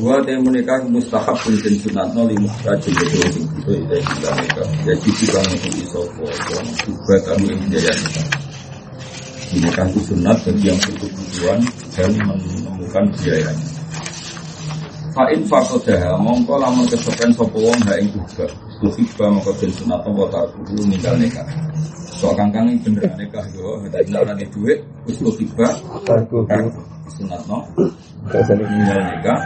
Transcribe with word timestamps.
Dua 0.00 0.16
yang 0.24 0.44
menikah 0.46 0.80
mustahab 0.88 1.36
pun 1.44 1.52
dan 1.60 1.74
sunat 1.76 2.08
nol 2.16 2.30
lima 2.30 2.48
rajin 2.64 2.94
itu 2.94 3.20
itu 3.20 3.70
itu 3.76 3.96
kita 4.00 4.28
nikah. 4.32 4.68
Jadi 4.86 5.10
kita 5.12 5.38
mengikuti 5.44 5.84
sopo 5.92 6.24
juga 6.88 7.16
kami 7.28 7.52
yang 7.52 7.60
jaya 7.68 7.92
nikah. 7.92 8.26
Menikah 9.50 9.86
itu 9.92 10.00
sunat 10.08 10.36
bagi 10.46 10.64
yang 10.70 10.78
butuh 10.80 11.10
tujuan 11.10 11.58
dan 11.96 12.10
menemukan 12.16 13.04
biayanya. 13.18 13.68
Fa'in 15.10 15.42
fakodah 15.50 16.16
mongko 16.22 16.54
lamun 16.56 16.86
kesepen 16.88 17.34
sopo 17.34 17.58
wong 17.60 17.80
ha 17.90 17.98
ing 17.98 18.08
juga. 18.14 18.46
Kusibah 18.80 19.28
mongko 19.28 19.52
den 19.58 19.72
sunat 19.74 20.00
nopo 20.06 20.30
tarkuhu 20.32 20.80
ninggal 20.88 21.18
nikah. 21.18 21.44
So 22.20 22.28
kangkang 22.36 22.68
ini 22.68 22.84
bener 22.84 23.16
nikah 23.16 23.40
yo, 23.56 23.80
ada 23.80 23.96
orang 24.20 24.36
di 24.36 24.44
duit, 24.52 24.76
usul 25.08 25.32
tiba, 25.40 25.72
sunat 27.16 27.40
no, 27.48 27.64
ninggal 28.28 29.00
nikah. 29.08 29.40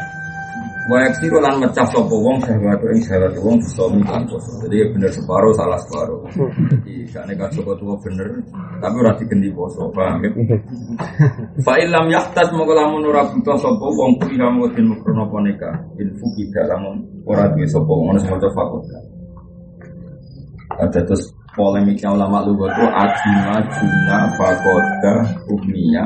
Wayak 0.85 1.17
siro 1.17 1.41
lan 1.41 1.63
mecah 1.63 1.87
sopo 1.89 2.19
wong 2.21 2.37
syahwat 2.45 2.77
ing 2.93 3.01
syahwat 3.01 3.33
wong 3.41 3.57
bisa 3.57 3.89
mikir 3.89 4.21
poso. 4.29 4.53
Jadi 4.67 4.85
bener 4.93 5.09
separuh 5.09 5.55
salah 5.57 5.81
separuh. 5.81 6.29
Jadi 6.35 7.09
gak 7.09 7.25
nekat 7.25 7.57
sopo 7.57 7.73
tua 7.79 7.97
bener, 8.05 8.29
tapi 8.83 8.97
ora 9.01 9.17
digendi 9.17 9.49
poso, 9.55 9.89
paham 9.95 10.21
ya? 10.21 10.31
Fa 11.65 11.81
ilam 11.81 12.11
yahtas 12.13 12.53
moko 12.53 12.77
lamun 12.77 13.07
ora 13.07 13.23
buta 13.23 13.55
sopo 13.57 13.87
wong 13.97 14.19
kuwi 14.19 14.37
moko 14.37 14.67
den 14.77 14.93
mukrono 14.93 15.25
apa 15.31 15.37
nikah. 15.47 15.77
In 16.03 16.11
fuki 16.21 16.51
lamun 16.53 17.01
ora 17.23 17.49
duwe 17.55 17.65
sopo 17.71 18.05
ngono 18.05 18.19
semoga 18.21 18.51
fakot. 18.53 18.83
Ada 20.75 21.01
terus 21.07 21.33
polemiknya 21.55 22.11
ulama 22.11 22.43
lugu 22.45 22.67
itu 22.67 22.85
adina, 22.91 23.57
juna, 23.71 24.19
fakoda, 24.35 25.15
umniya, 25.51 26.05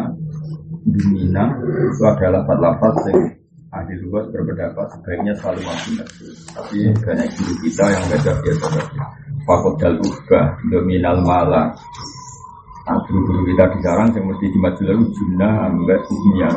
dumina 0.85 1.45
itu 1.61 2.03
adalah 2.05 2.45
lapat-lapat 2.45 2.95
yang 3.13 3.21
ahli 3.69 3.95
lugas 4.01 4.25
berpendapat 4.33 4.87
sebaiknya 4.97 5.33
selalu 5.37 5.61
mati 5.69 5.91
Tapi 6.57 6.77
banyak 7.05 7.29
guru 7.37 7.55
kita 7.65 7.85
yang 7.85 8.05
belajar 8.09 8.35
biasa 8.41 8.67
saja. 8.73 9.05
Fakot 9.45 9.75
dal 9.81 9.97
ubah, 10.01 10.47
dominal 10.73 11.17
malah. 11.25 11.67
Nah, 12.89 12.97
guru-guru 13.05 13.45
kita 13.53 13.65
di 13.77 13.79
sarang 13.85 14.09
yang 14.17 14.25
mesti 14.33 14.47
di 14.49 14.59
jumlah 15.13 15.53
ambek 15.69 16.01
dunia. 16.09 16.51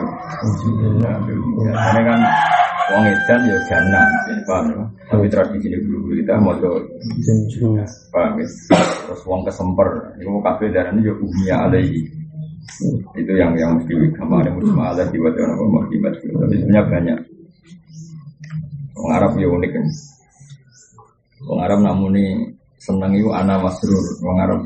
Karena 1.75 2.01
kan 2.07 2.19
uang 2.91 3.05
edan 3.07 3.41
ya 3.47 3.57
jana, 3.71 4.03
paham 4.43 4.65
ya? 4.67 4.83
Tapi 5.07 5.25
tradisi 5.31 5.67
ini 5.71 5.77
guru-guru 5.87 6.13
kita 6.19 6.33
mau 6.43 6.55
paham 8.11 8.33
ya? 8.39 8.47
Terus 9.07 9.21
uang 9.23 9.41
kesemper, 9.47 9.89
itu 10.19 10.27
kafe 10.43 10.65
darah 10.75 10.91
ini 10.91 11.07
ya 11.07 11.13
umia 11.15 11.55
alaihi. 11.67 12.01
Itu 13.15 13.31
yang 13.35 13.55
yang 13.57 13.79
mesti 13.79 13.93
kemarin 14.15 14.55
musmalah 14.59 15.07
di 15.09 15.17
wajah 15.19 15.43
orang 15.43 15.69
mau 15.71 15.83
kibat 15.89 16.13
tapi 16.19 16.55
sebenarnya 16.59 16.81
banyak. 16.87 17.19
Orang 18.95 19.13
Arab 19.17 19.31
ya 19.39 19.47
unik. 19.49 19.71
Kan 19.73 19.85
orang 21.49 21.63
Arab 21.65 21.79
namun 21.81 22.11
ini 22.15 22.25
senang 22.77 23.13
itu 23.13 23.29
anak 23.33 23.61
masrur 23.65 24.01
orang 24.25 24.39
Arab 24.45 24.61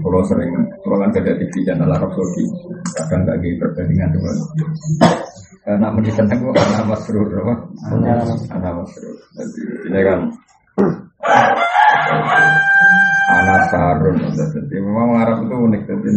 kalau 0.00 0.20
sering 0.24 0.50
kalau 0.80 0.96
kan 1.04 1.10
ada 1.12 1.32
di 1.36 1.46
channel 1.52 1.92
Arab 1.92 2.10
Saudi 2.16 2.44
kadang 2.96 3.28
gak 3.28 3.36
gitu 3.44 3.60
perbandingan 3.60 4.08
dengan 4.16 4.36
karena 5.62 5.88
menjadi 5.94 6.12
senang 6.18 6.38
itu 6.42 6.50
anak 6.58 6.84
masrur 6.90 7.26
apa? 7.38 7.54
Anak 8.50 8.72
masrur. 8.82 9.14
Jadi 9.38 9.60
ini 9.86 10.00
kan 10.02 10.20
anak 13.30 13.60
sarun 13.70 14.16
jadi 14.34 14.76
memang 14.82 15.08
Arab 15.22 15.38
itu 15.46 15.54
unik. 15.54 15.82
Jadi 15.86 16.10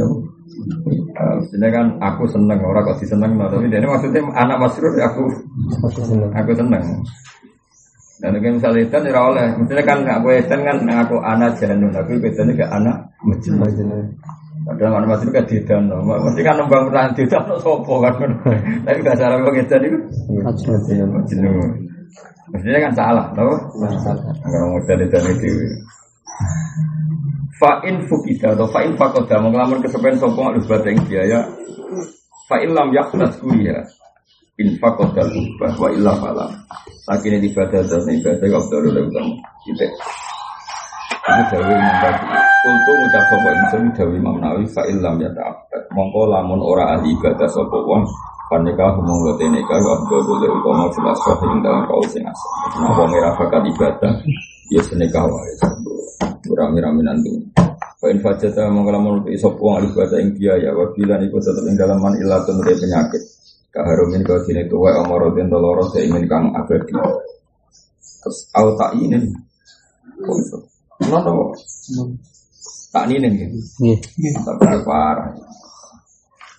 Maksudnya 1.16 1.70
kan 1.72 1.86
aku 2.04 2.28
seneng, 2.28 2.60
orang 2.60 2.84
kok 2.86 3.00
seneng, 3.02 3.40
tapi 3.40 3.72
dia 3.72 3.80
ini 3.80 3.88
maksudnya 3.88 4.22
anak 4.36 4.58
masrur 4.62 4.94
ya 5.00 5.08
aku 5.10 5.26
aku 6.36 6.52
seneng. 6.54 6.82
Dan 8.16 8.40
mungkin 8.40 8.58
misalnya 8.58 8.88
itu 8.88 8.96
tidak 8.96 9.24
oleh, 9.28 9.48
misalnya 9.60 9.84
kan 9.84 10.00
aku 10.08 10.28
esen 10.32 10.60
kan 10.64 10.78
aku 10.88 11.16
anak 11.20 11.52
janun, 11.60 11.92
tapi 11.92 12.16
bedanya 12.16 12.52
gak 12.64 12.72
anak 12.80 12.96
majnun. 13.28 14.08
Padahal 14.66 15.04
anak 15.04 15.10
masrur 15.14 15.32
kan 15.36 15.46
tidak, 15.46 15.78
mesti 15.84 16.42
kan 16.42 16.56
nembang 16.58 16.88
pertahanan 16.90 17.14
tidak, 17.14 17.44
sopo 17.60 18.02
kan. 18.02 18.16
Tapi 18.88 18.98
gak 19.04 19.20
salah 19.20 19.38
bang 19.44 19.56
esen 19.62 19.82
itu 19.84 20.00
majnun. 21.12 21.70
Maksudnya 22.56 22.80
kan 22.88 22.94
salah, 22.96 23.26
tau? 23.36 23.52
Kalau 23.84 24.68
mau 24.72 24.80
jadi 24.88 25.06
jadi 25.12 25.32
itu. 25.36 25.52
Fa'in 27.56 28.04
fukida 28.12 28.52
atau 28.52 28.68
fa'in 28.68 29.00
fakoda 29.00 29.40
Mengelamun 29.40 29.80
kesepen 29.80 30.20
sopong 30.20 30.52
alus 30.52 30.68
bateng 30.68 31.00
biaya 31.08 31.48
Fa'in 32.52 32.76
lam 32.76 32.92
yakhlas 32.92 33.40
kuliah 33.40 33.80
In 34.56 34.80
fakoda 34.80 35.28
lubah 35.28 35.76
wa 35.76 35.90
illa 35.92 36.16
falam 36.16 36.48
Lagi 37.12 37.28
ini 37.28 37.52
ibadah 37.52 37.84
dan 37.84 38.08
ibadah 38.08 38.48
Kau 38.48 38.64
udah 38.72 39.04
utama 39.04 39.36
Gitu 39.68 39.84
Itu 39.84 41.44
dawe 41.52 41.74
imam 41.76 41.96
tadi 42.00 42.26
Kultu 42.64 42.92
ngucap 42.96 43.24
sopo 43.28 43.50
insun 43.52 43.84
dawe 43.92 44.14
imam 44.16 44.38
nawi 44.40 44.64
Fa'in 44.72 45.04
lam 45.04 45.20
ya 45.20 45.28
ta'abad 45.36 45.84
Mongko 45.92 46.32
lamun 46.32 46.64
ora 46.64 46.96
ahli 46.96 47.12
ibadah 47.20 47.52
sopo 47.52 47.84
wong 47.84 48.08
Panika 48.48 48.96
gote 48.96 49.44
neka 49.44 49.76
Wa 49.76 49.92
abdul 50.00 50.24
boleh 50.24 50.48
utama 50.48 50.88
Jelas 50.88 51.20
yang 51.20 51.60
dalam 51.60 51.84
kau 51.92 52.00
sing 52.08 52.24
asal 52.24 52.52
Nah 52.80 52.96
wong 52.96 53.12
bakat 53.12 53.64
ibadah 53.76 54.14
Ya 54.72 54.80
seneka 54.88 55.20
wae 55.28 55.52
Rami-rami 56.46 57.02
nanti. 57.02 57.34
Fa 57.98 58.08
in 58.14 58.22
fajata 58.22 58.70
mongkala 58.70 59.02
menurut 59.02 59.28
isop 59.34 59.58
wong 59.58 59.82
alif 59.82 59.98
bahasa 59.98 60.22
ing 60.22 60.38
biaya 60.38 60.72
wa 60.78 60.88
bilan 60.94 61.26
iku 61.26 61.42
tetep 61.42 61.66
ing 61.66 61.76
dalaman 61.76 62.14
ilatun 62.22 62.62
dari 62.62 62.78
penyakit. 62.78 63.24
Kaharumin 63.76 64.24
kau 64.24 64.40
sini 64.48 64.64
tuwa 64.72 65.04
amarodin 65.04 65.52
doloro 65.52 65.92
ingin 66.00 66.24
kang 66.32 66.56
abadi. 66.56 66.96
Terus 68.24 68.38
au 68.56 68.72
tak 68.80 68.96
ini. 68.96 69.20
Kok? 70.24 70.40
Tak 72.96 73.12
ini 73.12 73.28
nih. 73.28 73.52
Iya. 73.84 74.40
Tak 74.48 74.56
parah. 74.88 75.36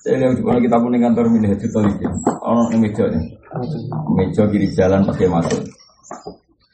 Saya 0.04 0.22
lihat 0.22 0.38
kalau 0.44 0.60
kita 0.60 0.76
punya 0.76 0.98
kantor 1.08 1.24
ini 1.32 1.56
itu 1.56 1.66
tadi. 1.72 2.04
Oh, 2.44 2.68
ini 2.68 2.84
meja 2.84 3.08
nih. 3.08 3.24
Meja 4.12 4.42
kiri 4.52 4.68
jalan 4.76 5.08
pakai 5.08 5.32
masuk. 5.32 5.64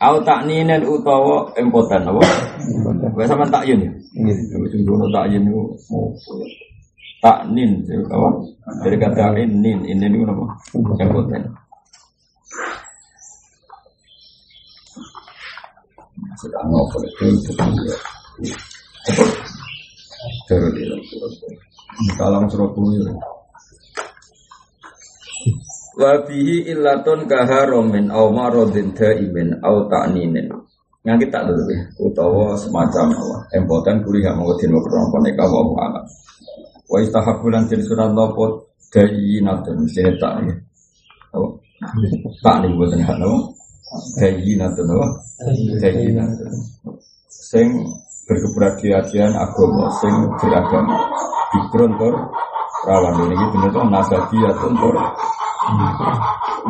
Au 0.03 0.19
ninen 0.43 0.83
utawa 0.83 1.55
empotan 1.55 2.03
apa? 2.03 2.19
Kowe 3.15 3.23
sampean 3.23 3.55
takyin 3.55 3.87
ya? 3.87 3.91
Nggih. 4.19 4.37
Tak 4.51 5.11
takyin 5.15 5.47
niku 5.47 5.79
taknin 7.23 7.87
apa? 8.11 8.29
Dari 8.83 8.97
kata 8.99 9.39
in 9.39 9.63
nin, 9.63 9.87
ini 9.87 10.05
niku 10.11 10.27
napa? 10.27 10.45
Empotan. 10.99 11.43
Sedang 16.43 16.67
ngobrol 16.67 17.07
itu 17.07 17.53
Salam 22.19 22.51
Surabaya. 22.51 23.15
Wabihi 25.93 26.73
illatun 26.73 27.29
kaharomin 27.29 28.09
au 28.11 28.33
marodin 28.33 28.97
daimin 28.97 29.61
au 29.63 29.87
ta'ninin. 29.87 30.49
Yang 31.03 31.27
kita 31.27 31.43
dulu 31.51 31.67
ya, 31.67 31.83
utawa 31.99 32.55
semacam 32.55 33.11
apa? 33.11 33.37
Empotan 33.59 34.01
kuliah 34.07 34.33
mengutin 34.39 34.71
wakron 34.71 35.11
poneka 35.11 35.45
wa 35.47 35.63
mu'alat. 35.67 36.07
Wa 36.93 37.01
istahabulan 37.01 37.65
jadi 37.73 37.81
surat 37.81 38.13
lopo 38.13 38.69
dayinatun, 38.93 39.89
sini 39.89 40.13
tak 40.21 40.45
ya. 40.45 40.55
Tak 42.45 42.57
nih 42.61 42.71
buatan 42.77 43.01
hak 43.01 43.17
no. 43.17 43.57
Dayinatun, 44.21 44.87
apa? 44.93 45.09
Dayinatun. 45.81 46.53
Sing 47.33 47.73
berkeberhasilan 48.29 49.33
agama, 49.33 49.89
sing 49.97 50.13
beragama. 50.37 51.01
Bikron 51.53 51.97
tor, 51.97 52.15
rawan 52.87 53.31
ini 53.31 53.47
bener 53.55 53.71
tuh 53.71 53.85
nasabiatun 53.87 54.73
tor 54.75 54.97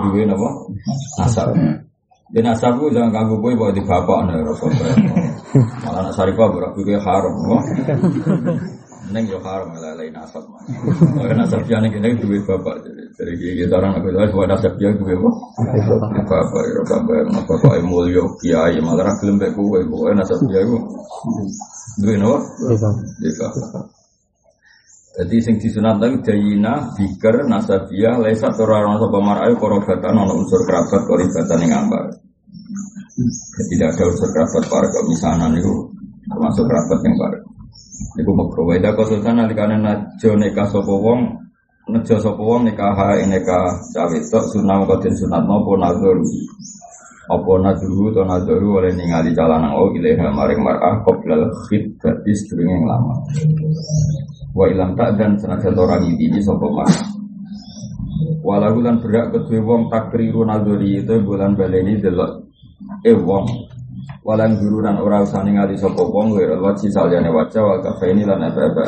duwe 0.04 0.22
napa 0.28 0.48
asar 1.24 1.48
dan 2.32 2.44
asarku 2.48 2.88
jangan 2.92 3.12
ganggu 3.12 3.36
gue 3.40 3.52
bawa 3.56 3.72
di 3.72 3.82
bapak 3.84 4.18
nih 4.28 4.40
rasulullah 4.44 4.96
malah 5.84 6.00
nak 6.08 6.14
sarifah 6.16 6.48
berarti 6.48 6.80
gue 6.84 6.96
haram 7.00 7.34
neng 9.10 9.26
yo 9.26 9.42
haram 9.42 9.74
malah 9.74 9.98
lain 9.98 10.14
asar 10.14 10.46
malah 11.18 11.34
nasab 11.34 11.66
jangan 11.66 11.90
gini 11.90 12.14
duwe 12.20 12.38
bapak 12.46 12.86
jadi 12.86 13.02
Jadi 13.12 13.34
kita 13.60 13.76
orang 13.76 14.00
aku 14.00 14.08
tahu 14.08 14.40
buat 14.40 14.48
nasab 14.48 14.72
dia 14.80 14.88
gue 14.88 15.14
apa? 15.14 15.30
Apa 16.16 16.36
apa 16.48 16.58
ya 16.64 16.80
apa 16.80 17.14
apa 17.28 17.52
apa 17.60 17.84
mulia 17.84 18.24
kiai 18.40 18.80
malah 18.80 19.04
orang 19.04 19.16
gelem 19.20 19.36
gue 19.52 19.80
gue 19.84 20.10
nasab 20.16 20.40
dia 20.48 20.64
gue. 20.64 20.80
Dua 22.00 22.14
nopo? 22.16 22.40
Iya. 23.20 23.48
Jadi 25.12 25.36
sing 25.44 25.60
disunat 25.60 26.00
tadi 26.00 26.24
jayina, 26.24 26.88
bikir, 26.96 27.44
nasabiyah, 27.44 28.16
lesa 28.16 28.48
orang 28.48 28.96
sapa 28.96 29.18
marai 29.20 29.52
korobatan 29.60 30.16
ono 30.16 30.40
unsur 30.40 30.64
kerabat 30.64 31.04
koribatan 31.04 31.68
yang 31.68 31.84
ambar. 31.84 32.16
Tidak 33.60 33.88
ada 33.92 34.04
unsur 34.08 34.28
kerabat 34.32 34.64
para 34.72 34.88
kemisanan 34.88 35.52
itu 35.60 35.92
termasuk 36.32 36.64
kerabat 36.64 36.98
yang 37.04 37.16
baru. 37.20 37.40
Iku 38.18 38.30
makro. 38.36 38.68
Weda 38.68 38.92
kosultan 38.92 39.40
nalikane 39.40 39.80
najo 39.80 40.30
nikah 40.36 40.68
sapa 40.68 40.92
wong 40.92 41.20
nejo 41.88 42.16
sapa 42.20 42.42
wong 42.42 42.68
nikah 42.68 42.94
neka 43.24 43.58
cawe 43.94 44.18
tok 44.28 44.44
sunah 44.52 44.84
kodin 44.84 45.14
sunat 45.16 45.42
napa 45.44 45.72
nazar. 45.80 46.18
Apa 47.32 47.52
nazuru 47.62 48.12
to 48.12 48.26
nazaru 48.26 48.82
oleh 48.82 48.92
ningali 48.92 49.32
calana 49.32 49.72
o 49.78 49.94
ilaha 49.94 50.28
maring 50.34 50.60
mar'ah 50.60 51.00
qoblal 51.06 51.48
khidbati 51.64 52.32
sedurunge 52.34 52.82
lama. 52.84 53.14
Wa 54.52 54.68
ilam 54.68 54.92
tak 54.98 55.16
dan 55.16 55.38
senajan 55.38 55.72
orang 55.78 56.12
ini 56.12 56.42
sapa 56.42 56.66
mar'ah. 56.66 57.00
Walau 58.42 58.82
lan 58.82 58.98
berak 58.98 59.30
kedue 59.30 59.62
wong 59.62 59.86
takriru 59.86 60.42
nazari 60.42 60.98
itu 60.98 61.14
bulan 61.22 61.54
baleni 61.54 62.02
delok 62.02 62.42
eh 63.06 63.14
wong 63.14 63.71
walan 64.22 64.54
guru 64.54 64.78
dan 64.86 65.02
ora 65.02 65.26
usah 65.26 65.42
ningali 65.42 65.74
sapa 65.74 65.98
wong 65.98 66.38
wa 66.38 66.70
wajhi 66.70 66.86
salyane 66.94 67.26
wajah 67.26 67.62
wal 67.62 67.82
kafaini 67.82 68.22
lan 68.22 68.38
apa-apa 68.38 68.82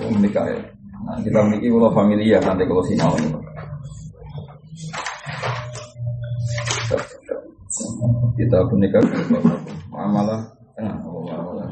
Oh, 0.00 0.08
menikah 0.14 0.46
ya. 0.46 0.58
Nah, 1.04 1.18
kita 1.20 1.42
memiliki 1.42 1.68
kalau 1.74 1.90
familia 1.90 2.38
nanti 2.40 2.62
kalau 2.64 2.84
sinau 2.86 3.12
ini. 3.18 3.30
Kita 8.38 8.58
menikah 8.70 9.02
malah 9.90 10.40
tengah 10.78 10.96
oh, 11.04 11.20
malah. 11.26 11.68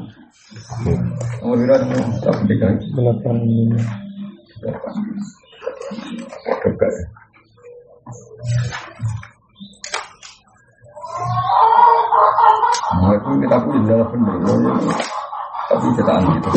Nomor 1.41 1.55
berapa? 1.55 1.87
Kita 1.87 2.31
menikah. 2.43 2.71
Delapan. 2.93 3.35
Delapan. 4.59 4.95
Dekat. 6.67 6.93
Nah 12.99 13.11
itu 13.15 13.29
kita 13.45 13.57
pun 13.63 13.73
adalah 13.85 14.07
benar, 14.11 14.75
tapi 15.69 15.87
cetakan 15.95 16.23
gitu. 16.35 16.49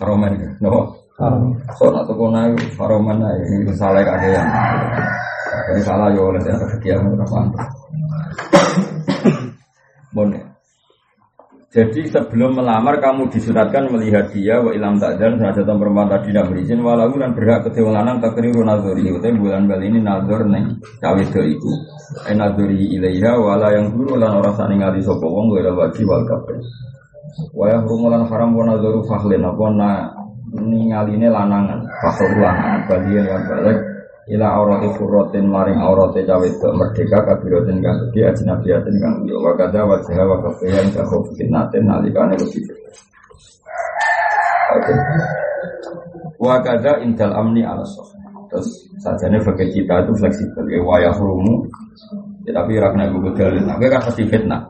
Haroman 0.00 0.32
ya, 0.36 0.48
no. 0.64 0.94
So 1.76 1.92
nak 1.92 2.08
tuh 2.08 2.16
kona 2.16 2.48
haroman 2.80 3.20
lah, 3.20 3.36
ini 3.36 3.68
salah 3.76 4.00
kagean. 4.00 4.46
Jadi 5.68 5.80
salah 5.84 6.08
yo 6.16 6.32
oleh 6.32 6.40
tiada 6.40 6.64
kegiatan 6.76 7.12
berapa? 7.12 7.38
Bon, 10.16 10.32
jadi 11.70 12.02
sebelum 12.10 12.58
melamar 12.58 12.98
kamu 12.98 13.30
disunatkan 13.30 13.86
melihat 13.94 14.34
dia 14.34 14.58
wa 14.58 14.74
ilam 14.74 14.98
takdan 14.98 15.38
senajan 15.38 15.78
perempuan 15.78 16.10
tadi 16.10 16.34
tidak 16.34 16.50
berizin 16.50 16.82
walau 16.82 17.14
dan 17.14 17.30
berhak 17.30 17.62
kedua 17.70 17.94
lanang 17.94 18.18
takriru 18.18 18.66
nazori 18.66 19.06
itu 19.06 19.22
bulan 19.38 19.70
bali 19.70 19.86
ini 19.86 20.02
nazor 20.02 20.50
neng 20.50 20.82
cawe 20.98 21.22
do 21.30 21.42
iku 21.46 21.70
eh 22.26 22.34
nazori 22.34 22.90
ilaiha 22.98 23.38
wala 23.38 23.70
yang 23.70 23.86
dulu 23.94 24.18
lan 24.18 24.42
orang 24.42 24.54
sani 24.58 24.82
ngali 24.82 24.98
sopo 24.98 25.30
wong 25.30 25.54
gue 25.54 25.70
wajib 25.70 26.10
wal 26.10 26.26
kafe 26.26 26.58
wa 27.54 27.70
rumulan 27.86 28.26
haram 28.26 28.50
wa 28.50 28.66
nazoru 28.66 29.06
fahlin 29.06 29.46
apa 29.46 29.64
na 29.70 29.90
ningaline 30.50 31.30
lanangan 31.30 31.86
fakhr 32.02 32.34
lanangan 32.34 32.82
balian 32.90 33.24
yang 33.30 33.42
balik 33.46 33.78
ila 34.30 34.46
aurati 34.46 34.88
furrotin 34.94 35.50
maring 35.50 35.82
aurati 35.82 36.22
cawe 36.22 36.48
merdeka 36.78 37.18
kabirotin 37.26 37.82
kang 37.82 37.98
gede 38.08 38.30
ajnabiyatin 38.30 38.96
kang 39.02 39.14
liya 39.26 39.38
wa 39.42 39.52
kada 39.58 39.82
wajah 39.82 40.22
wa 40.22 40.36
kafiyan 40.46 40.86
ka 40.94 41.02
fitnatin 41.34 41.82
nalikane 41.86 42.38
Oke. 44.70 44.94
Wa 46.38 46.62
kada 46.62 47.02
intal 47.02 47.34
amni 47.34 47.66
ala 47.66 47.82
Terus 48.50 48.66
sajane 48.98 49.38
bagi 49.46 49.66
kita 49.70 50.02
itu 50.02 50.12
fleksibel. 50.18 50.66
Ya 50.66 50.82
wayah 50.82 51.14
rumu. 51.14 51.70
Ya, 52.42 52.50
tapi 52.56 52.82
rakna 52.82 53.06
gue 53.06 53.30
dalil. 53.38 53.62
Nah, 53.62 53.78
kan 53.78 54.02
pasti 54.02 54.26
fitnah. 54.26 54.66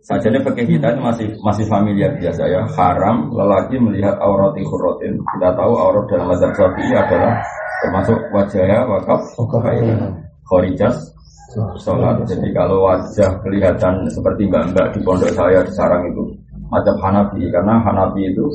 Sajane 0.00 0.40
bagi 0.40 0.64
kita 0.64 0.96
itu 0.96 1.00
masih 1.04 1.28
masih 1.44 1.64
familiar 1.68 2.16
biasa 2.16 2.48
ya. 2.48 2.64
Haram 2.72 3.28
lelaki 3.28 3.76
melihat 3.76 4.16
aurati 4.16 4.64
furrotin. 4.64 5.20
Kita 5.36 5.52
tahu 5.52 5.72
aurat 5.76 6.08
dalam 6.08 6.32
mazhab 6.32 6.56
Syafi'i 6.56 6.96
adalah 6.96 7.44
termasuk 7.80 8.18
wajahnya 8.32 8.84
wakaf 8.86 9.22
khorijas. 10.46 10.96
Sholat. 11.82 12.22
Jadi 12.30 12.54
kalau 12.54 12.86
wajah 12.86 13.42
kelihatan 13.42 14.06
seperti 14.06 14.46
mbak-mbak 14.46 14.94
di 14.94 15.02
pondok 15.02 15.34
saya 15.34 15.66
di 15.66 15.72
sarang 15.74 16.06
itu 16.06 16.22
macam 16.70 16.94
Hanafi. 17.02 17.42
Karena 17.50 17.82
Hanafi 17.82 18.22
itu 18.30 18.46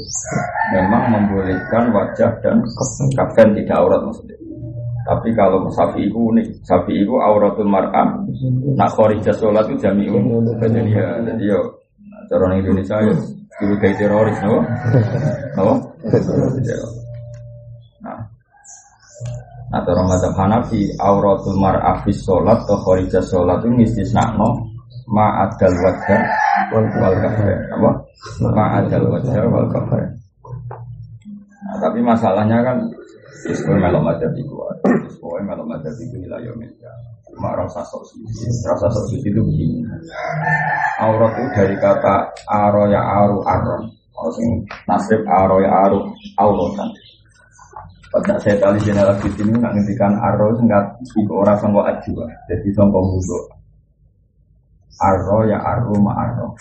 memang 0.72 1.12
membolehkan 1.12 1.92
wajah 1.92 2.32
dan 2.40 2.64
kafan 3.20 3.52
tidak 3.52 3.76
aurat 3.76 4.00
maksudnya. 4.00 4.40
Tapi 5.06 5.30
kalau 5.36 5.68
sapi 5.76 6.08
itu 6.08 6.16
unik. 6.16 6.48
Sapi 6.64 7.04
itu 7.04 7.20
auratul 7.20 7.68
mar'ah 7.68 8.16
nak 8.80 8.90
khorijas 8.96 9.44
sholat 9.44 9.68
itu 9.68 9.76
jami'un. 9.84 10.24
Jadi 10.64 10.96
ya 10.96 11.20
jadi 11.20 11.44
yo 11.52 11.60
cara 12.32 12.56
Indonesia 12.56 12.96
ya 13.04 13.14
kayak 13.60 13.96
teroris 14.00 14.40
no? 14.40 14.64
no? 15.60 15.68
Nah, 19.76 19.84
orang 19.84 20.08
mazhab 20.08 20.32
Hanafi, 20.40 20.88
auratul 21.04 21.60
mar'ah 21.60 22.00
fi 22.08 22.16
sholat 22.16 22.64
atau 22.64 22.80
kharija 22.80 23.20
sholat 23.20 23.60
itu 23.60 24.08
no 24.40 24.72
ma'adal 25.12 25.76
wajah 25.84 26.22
wal 26.72 26.88
kafir. 27.20 27.60
Apa? 27.76 27.92
Ma'adal 28.56 29.04
wajah 29.12 29.36
wal 29.52 29.68
kafir. 29.68 30.04
Nah, 31.68 31.76
tapi 31.84 32.00
masalahnya 32.00 32.64
kan 32.64 32.78
Ismail 33.52 33.84
melo 33.84 34.00
mazhab 34.00 34.32
itu, 34.40 34.56
Ismail 35.12 35.44
melo 35.44 35.68
mazhab 35.68 35.92
itu 36.00 36.24
wilayah 36.24 36.56
Indonesia. 36.56 36.92
Cuma 37.36 37.52
rasa 37.60 37.84
sok 37.84 38.08
suci, 38.08 38.48
rasa 38.64 38.88
sok 38.88 39.12
suci 39.12 39.28
itu 39.28 39.44
begini. 39.44 39.84
Aurat 41.04 41.36
itu 41.36 41.52
dari 41.52 41.76
kata 41.84 42.32
aro 42.48 42.88
ya 42.88 43.04
aru 43.04 43.44
aron. 43.44 43.92
Nasib 44.88 45.20
aro 45.28 45.60
ya 45.60 45.84
aru 45.84 46.00
auratan. 46.40 46.96
Pada 48.16 48.40
saya 48.40 48.56
tali 48.64 48.80
jenderal 48.80 49.12
di 49.20 49.28
sini 49.36 49.52
nggak 49.60 49.76
ngertikan 49.76 50.16
arro 50.24 50.56
nggak 50.56 51.04
ibu 51.04 51.36
orang 51.36 51.60
sangko 51.60 51.84
ajwa, 51.84 52.24
jadi 52.48 52.68
sangko 52.72 53.04
musuh. 53.04 53.44
Arro 55.04 55.44
ya 55.44 55.60
arro 55.60 56.00
ma 56.00 56.16
arro. 56.24 56.56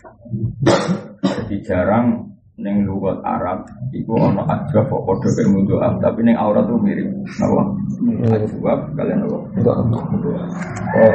Jadi 1.22 1.62
jarang 1.62 2.26
neng 2.58 2.82
lugat 2.82 3.22
Arab 3.22 3.70
ibu 3.94 4.18
ono 4.18 4.42
ajwa 4.50 4.82
kok 4.82 5.02
kode 5.06 5.42
mundu 5.46 5.78
am 5.78 6.02
tapi 6.02 6.26
neng 6.26 6.34
aura 6.42 6.66
tuh 6.66 6.74
mirip. 6.82 7.06
Napa? 7.38 7.62
Ajwa 8.34 8.72
kalian 8.98 9.22
napa? 9.22 9.38
Oh, 10.98 11.14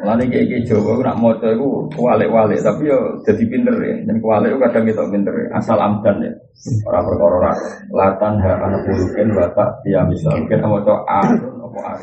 Kayak 0.00 0.32
kayak 0.32 0.64
Jawa, 0.64 0.92
nak 1.04 1.18
moco 1.20 1.44
itu 1.44 1.68
kualik-walik, 1.92 2.64
tapi 2.64 2.88
yo 2.88 3.20
jadi 3.28 3.44
pinter 3.44 3.76
ya. 3.84 3.96
Dan 4.08 4.16
kualik 4.24 4.56
kadang 4.56 4.88
kita 4.88 5.04
pinter 5.12 5.34
ya. 5.36 5.46
Asal 5.60 5.76
amdan 5.76 6.24
ya. 6.24 6.32
Orang 6.88 7.04
perkara 7.04 7.52
latan 7.92 8.40
ha 8.40 8.52
anak 8.64 8.80
bulukin 8.88 9.28
batak 9.36 9.70
dia 9.84 10.00
misal 10.08 10.36
mungkin 10.40 10.60
moco 10.64 10.94
a 11.04 11.20
apa 11.20 11.80
a. 11.84 11.94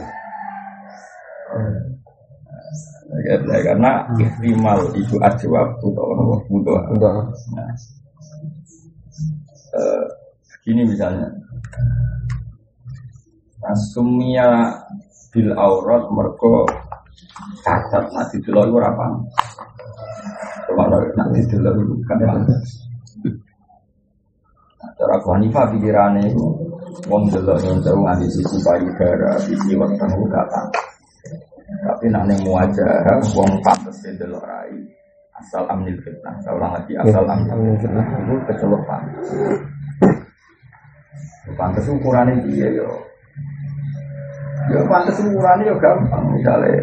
Ya, 3.24 3.40
karena 3.66 4.04
ikhtimal 4.20 4.80
itu 4.94 5.16
ajwab 5.18 5.80
atau 5.80 6.38
butuh. 6.52 6.78
Nah, 7.02 7.72
eh, 9.74 10.06
gini 10.62 10.84
misalnya, 10.84 11.32
Asumia 13.64 14.76
bil 15.32 15.56
aurat 15.56 16.04
merko 16.12 16.68
cacat 17.68 18.04
nanti 18.16 18.40
dulu 18.48 18.64
itu 18.64 18.78
apa? 18.80 19.06
Kalau 20.72 21.00
nanti 21.20 21.40
dulu 21.52 21.70
itu 21.84 21.94
kan 22.08 22.24
Cara 24.98 25.14
Abu 25.14 25.30
Hanifah 25.36 25.66
pikirannya 25.76 26.32
itu 26.32 26.48
Wong 27.06 27.30
delok 27.30 27.62
nganti 27.62 28.26
sisi 28.34 28.58
payudara, 28.66 29.38
sisi 29.46 29.78
weteng 29.78 30.10
itu 30.10 30.26
gak 30.34 30.50
Tapi 31.86 32.10
nak 32.10 32.26
neng 32.26 32.42
wajah, 32.48 33.06
wong 33.38 33.52
pantes 33.62 34.02
delok 34.18 34.42
rai 34.42 34.74
asal 35.38 35.64
amnil 35.70 35.94
fitnah. 36.02 36.34
Saya 36.42 36.58
ulang 36.58 36.74
lagi 36.74 36.94
asal 36.98 37.24
amnil 37.28 37.78
fitnah 37.78 38.06
itu 38.24 38.34
kecelopan. 38.50 39.02
Pantes 41.54 41.86
ukurannya 41.86 42.44
dia 42.50 42.68
yo. 42.74 42.90
Ya 44.74 44.82
pantes 44.90 45.22
ukurannya 45.22 45.70
yo 45.70 45.76
gampang. 45.78 46.24
Misalnya 46.34 46.82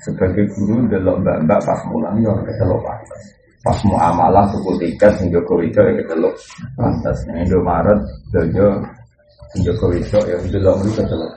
sebagai 0.00 0.44
guru 0.56 0.88
delok 0.88 1.16
mbak-mbak 1.20 1.60
pas 1.60 1.80
pulang 1.88 2.16
yo 2.24 2.32
kecelok 2.44 2.80
pantes. 2.80 3.22
pas 3.60 3.76
muamalah 3.84 4.48
tuku 4.48 4.72
tiket 4.80 5.12
sing 5.20 5.28
Joko 5.28 5.60
Widodo 5.60 5.84
ya 5.84 5.92
kecelok 6.00 6.34
pantas 6.80 7.18
ning 7.28 7.44
Indomaret 7.44 8.00
dojo 8.32 8.66
sing 9.52 9.60
Joko 9.68 9.92
Widodo 9.92 10.18
ya 10.24 10.36
delok 10.48 10.74
mriki 10.80 11.04
kecelok 11.04 11.32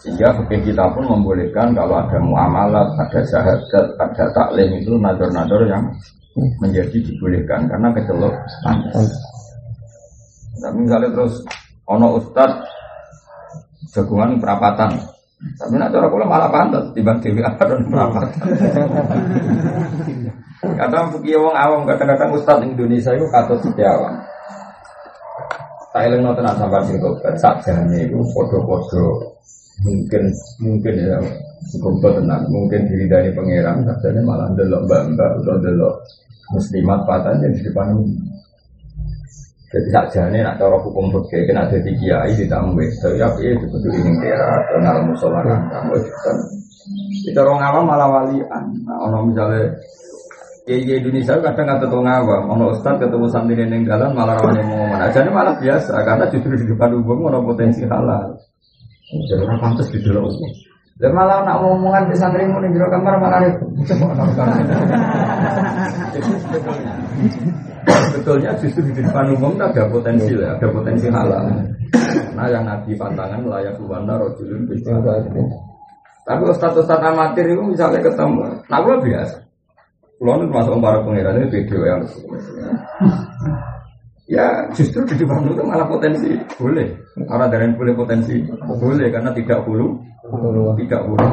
sehingga 0.00 0.32
fikih 0.42 0.72
kita 0.72 0.84
pun 0.96 1.04
membolehkan 1.04 1.76
kalau 1.76 2.00
ada 2.00 2.18
muamalah, 2.22 2.88
ada 2.96 3.20
syahadat, 3.26 3.86
ada 4.00 4.24
taklim 4.32 4.80
itu 4.80 4.96
nador-nador 4.96 5.66
yang 5.68 5.84
menjadi 6.62 6.98
dibolehkan 7.04 7.68
karena 7.68 7.88
kecelok 7.92 8.34
pantas. 8.64 9.10
Tapi 10.60 10.76
misalnya 10.84 11.10
terus 11.12 11.34
ono 11.88 12.16
ustad 12.16 12.50
jagungan 13.92 14.38
perapatan, 14.38 14.96
tapi 15.40 15.80
nak 15.80 15.88
cara 15.88 16.06
kula 16.12 16.28
malah 16.28 16.52
pantas 16.52 16.84
tiba 16.92 17.16
dewi 17.16 17.40
dan 17.40 17.80
berapa. 17.88 18.20
Kadang 20.60 21.16
fikih 21.16 21.40
wong 21.40 21.56
awam 21.56 21.88
kadang-kadang 21.88 22.36
ustaz 22.36 22.60
Indonesia 22.60 23.16
itu 23.16 23.24
katut 23.32 23.56
setiawan. 23.64 24.20
Tak 25.90 26.06
eling 26.06 26.22
nonton 26.22 26.44
sampai 26.44 26.84
sing 26.84 27.00
tobat 27.00 27.34
sakjane 27.40 28.06
itu 28.06 28.20
foto-foto 28.30 29.34
mungkin 29.80 30.28
mungkin 30.60 30.94
ya 30.94 31.18
cukup 31.72 32.04
tenang 32.04 32.44
mungkin 32.52 32.84
diri 32.86 33.08
dari 33.08 33.32
pangeran 33.32 33.82
sakjane 33.88 34.20
malah 34.22 34.52
delok 34.54 34.86
mbak-mbak 34.86 35.40
atau 35.40 35.56
delok 35.58 35.94
muslimat 36.52 37.00
patahnya 37.08 37.48
di 37.48 37.60
depan 37.64 37.96
jadi 39.70 39.88
saja 39.94 40.20
ini 40.26 40.42
nak 40.42 40.58
cara 40.58 40.76
hukum 40.82 41.14
fikih 41.14 41.46
kena 41.46 41.70
jadi 41.70 41.90
kiai 41.94 42.34
di 42.34 42.46
tamu 42.50 42.74
tapi 42.74 43.46
ya 43.46 43.54
itu 43.54 43.66
betul 43.70 43.94
ini 43.94 44.18
kira 44.18 44.50
kenal 44.74 44.98
musola 45.06 45.40
kamu 45.46 45.94
itu 45.94 46.10
kan 46.26 46.36
kita 47.26 47.38
orang 47.44 47.60
awam 47.60 47.84
malah 47.86 48.08
walian. 48.08 48.64
Nah, 48.88 48.98
orang 49.04 49.30
misalnya 49.30 49.68
kiai 50.64 50.98
Indonesia 51.02 51.38
kadang 51.38 51.66
kata 51.66 51.86
orang 51.86 52.08
awam 52.22 52.42
orang 52.50 52.70
ustad 52.74 52.96
ketemu 52.98 53.26
santri 53.28 53.62
neng 53.62 53.84
jalan 53.84 54.10
malah 54.14 54.38
orang 54.40 54.58
yang 54.58 54.68
ngomong. 54.70 55.00
Aja 55.00 55.18
ini 55.22 55.30
malah 55.30 55.54
biasa 55.58 55.94
karena 56.02 56.24
justru 56.32 56.54
di 56.56 56.66
depan 56.66 56.90
umum 56.96 57.28
orang 57.28 57.44
potensi 57.44 57.82
halal. 57.84 58.38
Jadi 59.10 59.42
orang 59.42 59.58
pantas 59.58 59.90
di 59.90 59.98
dalam 60.02 60.26
umum. 60.26 60.50
Dan 61.00 61.16
malah 61.16 61.40
nak 61.48 61.64
ngomongan 61.64 62.12
di 62.12 62.16
santri 62.16 62.44
mau 62.48 62.60
nih 62.60 62.70
kamar 62.76 63.14
malah 63.20 63.40
itu. 63.44 63.64
Sebetulnya 68.10 68.50
justru 68.60 68.84
di 68.92 69.00
depan 69.00 69.32
umum 69.34 69.56
ada 69.56 69.88
potensi 69.88 70.32
lah, 70.36 70.56
ada 70.56 70.68
potensi 70.68 71.06
halal. 71.08 71.44
Nah 72.36 72.46
yang 72.48 72.64
nabi 72.68 72.92
pantangan 72.94 73.40
layak 73.46 73.74
buana 73.80 74.20
rojulun 74.20 74.68
Tapi 76.20 76.42
ustaz-ustaz 76.46 77.00
amatir 77.00 77.48
itu 77.48 77.62
misalnya 77.64 78.04
ketemu, 78.04 78.44
nah 78.68 78.78
gue 78.84 78.96
biasa. 79.02 79.36
Pulau 80.20 80.36
itu 80.36 80.52
masuk 80.52 80.76
para 80.84 81.00
pengiran 81.00 81.40
ini 81.40 81.48
video 81.48 81.80
yang 81.80 82.04
Ya 84.30 84.46
justru 84.76 85.02
di 85.08 85.16
depan 85.16 85.42
itu 85.48 85.64
malah 85.64 85.88
potensi 85.88 86.30
boleh. 86.60 86.86
Orang 87.26 87.50
dari 87.50 87.72
boleh 87.74 87.96
potensi 87.96 88.38
boleh 88.62 89.08
karena 89.10 89.32
tidak 89.34 89.64
bulu 89.66 89.96
tidak 90.78 91.02
boleh. 91.08 91.30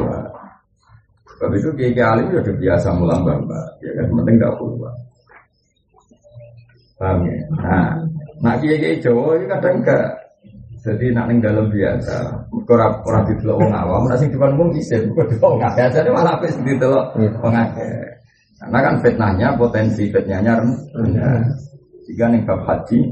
Sebab 1.38 1.54
itu 1.54 1.70
kiai 1.78 2.02
alim 2.02 2.34
sudah 2.34 2.56
biasa 2.58 2.88
mulang 2.98 3.22
bamba, 3.22 3.62
ya 3.78 3.94
kan 3.94 4.10
penting 4.10 4.36
tidak 4.42 4.54
perlu. 4.58 4.90
Paham 6.98 7.18
ya? 7.30 7.38
Nah, 7.62 7.90
nak 8.42 8.56
kiai 8.58 8.98
Jawa 8.98 9.38
itu 9.38 9.46
kadang 9.46 9.86
enggak. 9.86 10.08
Jadi 10.82 11.12
nak 11.14 11.28
neng 11.30 11.44
dalam 11.44 11.68
biasa, 11.70 12.18
orang 12.48 13.24
di 13.28 13.36
telok 13.44 13.60
wong 13.60 13.76
awam, 13.76 14.08
nasi 14.08 14.32
di 14.32 14.40
depan 14.40 14.56
wong 14.56 14.72
isin, 14.72 15.12
di 15.12 15.36
wong. 15.38 15.60
Jadi 15.60 16.10
malah 16.10 16.40
apes 16.40 16.56
di 16.58 16.74
telok 16.80 17.12
wong. 17.18 17.54
Karena 18.58 18.80
kan 18.82 18.96
fitnahnya 19.06 19.48
potensi 19.60 20.10
fitnahnya 20.10 20.58
rendah. 20.96 21.44
Jika 22.08 22.32
neng 22.32 22.48
bab 22.48 22.64
haji, 22.64 23.04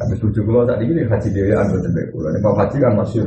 habis 0.00 0.18
tujuh 0.18 0.42
pulau 0.42 0.64
tadi 0.64 0.88
ini 0.88 1.04
haji 1.04 1.28
dewi 1.28 1.52
anu 1.52 1.76
tembek 1.78 2.08
pulau. 2.10 2.32
Neng 2.32 2.40
bab 2.40 2.56
haji 2.56 2.76
kan 2.80 2.92
masih 2.96 3.22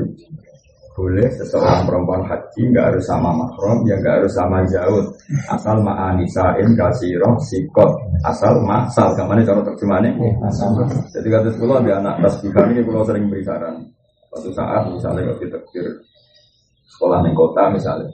boleh 0.93 1.25
seseorang 1.41 1.89
perempuan 1.89 2.21
haji 2.29 2.69
nggak 2.69 2.93
harus 2.93 3.05
sama 3.09 3.33
mahram 3.33 3.81
ya 3.89 3.97
nggak 3.97 4.15
harus 4.21 4.33
sama 4.37 4.61
jauh. 4.69 5.01
Asal 5.49 5.81
ma'anisain 5.81 6.69
roh 7.17 7.35
sikot. 7.41 7.91
Asal 8.21 8.61
masal 8.61 9.09
ke 9.17 9.25
mana 9.25 9.41
cara 9.41 9.61
terjemahannya 9.65 10.37
asal. 10.45 10.85
Jadi 11.09 11.27
kata 11.33 11.49
sekolah 11.57 11.81
di 11.81 11.91
anak 11.91 12.21
tasbihkan 12.21 12.77
ini 12.77 12.85
pulau 12.85 13.01
sering 13.01 13.25
beri 13.25 13.41
saran. 13.41 13.81
Suatu 14.29 14.49
saat 14.53 14.85
misalnya 14.93 15.33
waktu 15.33 15.49
takdir 15.49 15.85
sekolah 16.93 17.25
di 17.25 17.31
kota 17.33 17.73
misalnya. 17.73 18.09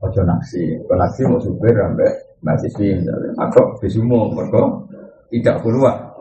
Ojo 0.00 0.22
naksi 0.24 0.86
ojo 0.86 0.94
naksi 0.96 1.20
mau 1.28 1.42
supir 1.42 1.74
sampai 1.74 2.10
mahasiswi 2.46 2.94
misalnya. 2.94 3.30
Aku 3.42 3.74
bisumo 3.82 4.30
mereka 4.30 4.62
tidak 5.34 5.56
keluar. 5.66 6.14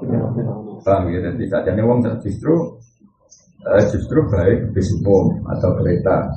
Paham 0.80 1.12
ya? 1.12 1.20
Dan 1.22 1.36
tidak 1.38 1.62
jadi 1.68 1.82
uang 1.84 2.00
justru 2.24 2.56
uh, 3.66 3.84
justru 3.90 4.20
baik 4.30 4.72
bis 4.72 4.88
umum 5.02 5.40
atau 5.50 5.74
kereta. 5.80 6.30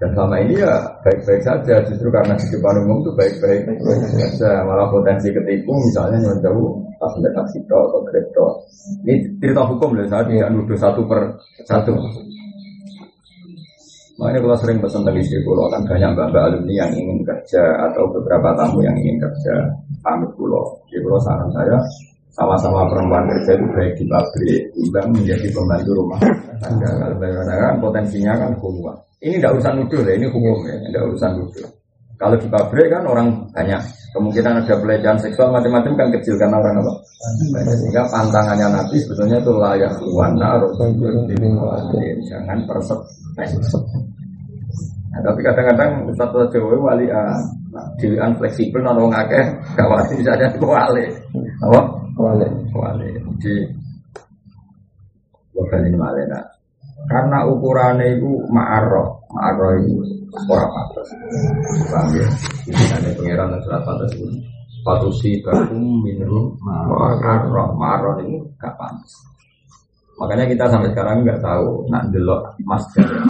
Dan 0.00 0.12
selama 0.16 0.40
ini 0.40 0.60
ya 0.60 0.72
baik-baik 1.04 1.42
saja. 1.44 1.84
Justru 1.84 2.08
karena 2.08 2.32
di 2.36 2.46
depan 2.48 2.80
umum 2.84 3.04
itu 3.04 3.12
baik-baik. 3.12 3.60
Saja. 4.12 4.64
Malah 4.64 4.88
potensi 4.88 5.28
ketipu 5.28 5.72
misalnya 5.84 6.20
yang 6.22 6.38
jauh 6.40 6.80
ada 6.96 7.30
taksi 7.36 7.60
atau 7.68 8.00
kereta 8.08 8.46
ini 9.02 9.14
cerita 9.42 9.62
hukum 9.66 9.98
loh 9.98 10.06
saya 10.06 10.22
tidak 10.26 10.50
nuduh 10.54 10.78
satu 10.78 11.02
per 11.06 11.20
satu. 11.66 11.92
Makanya 14.16 14.40
kalau 14.40 14.56
sering 14.56 14.78
pesan 14.80 15.04
dari 15.04 15.20
istri 15.20 15.44
pulau 15.44 15.68
kan 15.68 15.84
banyak 15.84 16.08
mbak-mbak 16.16 16.42
alumni 16.48 16.72
yang 16.72 16.90
ingin 16.96 17.20
kerja 17.20 17.60
atau 17.84 18.08
beberapa 18.08 18.56
tamu 18.56 18.80
yang 18.80 18.96
ingin 18.96 19.20
kerja. 19.20 19.54
Pamit 20.00 20.32
pulau. 20.40 20.64
Di 20.88 20.96
pulau 21.04 21.20
saran 21.20 21.52
saya 21.52 21.76
sama-sama 22.36 22.84
perempuan 22.92 23.24
kerja 23.32 23.56
itu 23.56 23.66
baik 23.72 23.92
di 23.96 24.04
pabrik, 24.04 24.60
timbang 24.76 25.08
menjadi 25.08 25.48
pembantu 25.56 25.90
rumah 25.96 26.20
tangga. 26.60 26.88
Kalau 26.92 27.16
kan 27.48 27.74
potensinya 27.80 28.32
kan 28.36 28.52
keluar. 28.60 28.96
Ini 29.24 29.40
tidak 29.40 29.56
urusan 29.56 29.74
nuduh 29.80 30.00
ya, 30.04 30.12
ini 30.20 30.26
hukum 30.28 30.56
ya, 30.68 30.76
tidak 30.84 31.02
urusan 31.08 31.32
nuduh. 31.40 31.68
Kalau 32.16 32.36
di 32.36 32.48
pabrik 32.48 32.88
kan 32.92 33.04
orang 33.08 33.28
banyak 33.52 33.80
kemungkinan 34.12 34.64
ada 34.64 34.74
pelecehan 34.80 35.16
seksual 35.20 35.52
macam-macam 35.52 35.92
kan 35.96 36.08
kecil 36.16 36.36
karena 36.40 36.56
orang 36.60 36.80
apa? 36.80 36.92
Sehingga 37.76 38.02
pantangannya 38.08 38.68
Nabi 38.72 38.96
sebetulnya 39.00 39.36
itu 39.40 39.52
layak 39.56 39.92
wana 40.12 40.60
jangan 42.24 42.58
persep. 42.64 43.00
Nah, 45.16 45.20
tapi 45.24 45.40
kadang-kadang 45.40 46.12
satu 46.16 46.44
Jawa 46.52 46.76
wali 46.92 47.08
ah, 47.08 47.40
dilihat 47.96 48.36
fleksibel 48.36 48.84
non 48.84 49.08
akeh 49.12 49.44
gak 49.76 49.88
bisa 50.12 50.32
jadi 50.36 50.60
wali. 50.60 51.04
Apa? 51.64 51.80
Wale. 52.16 52.48
Wale. 52.72 53.08
Jadi 53.38 53.54
bukan 55.52 55.80
ini 55.88 55.96
malena. 55.96 56.40
Karena 57.06 57.44
ukurannya 57.44 58.16
itu 58.16 58.40
ma'arroh. 58.48 59.20
Ma'arroh 59.30 59.70
itu 59.84 59.94
orang 60.48 60.70
pantas. 60.72 61.08
Paham 61.92 62.08
ya? 62.16 62.28
Ini 62.66 62.84
ada 62.96 63.10
pengiran 63.14 63.52
dan 63.52 63.60
surat 63.62 63.82
pantas 63.84 64.10
itu. 64.16 64.26
Patusi 64.80 65.44
bakum 65.44 66.00
minum 66.02 66.56
ma'arroh. 66.64 67.76
Ma'arroh 67.76 68.24
itu 68.24 68.42
gak 68.56 68.74
pantas. 68.80 69.12
Makanya 70.16 70.48
kita 70.48 70.64
sampai 70.72 70.88
sekarang 70.96 71.28
nggak 71.28 71.44
tahu 71.44 71.84
nak 71.92 72.08
delok 72.08 72.56
mas 72.64 72.80
jadi 72.96 73.20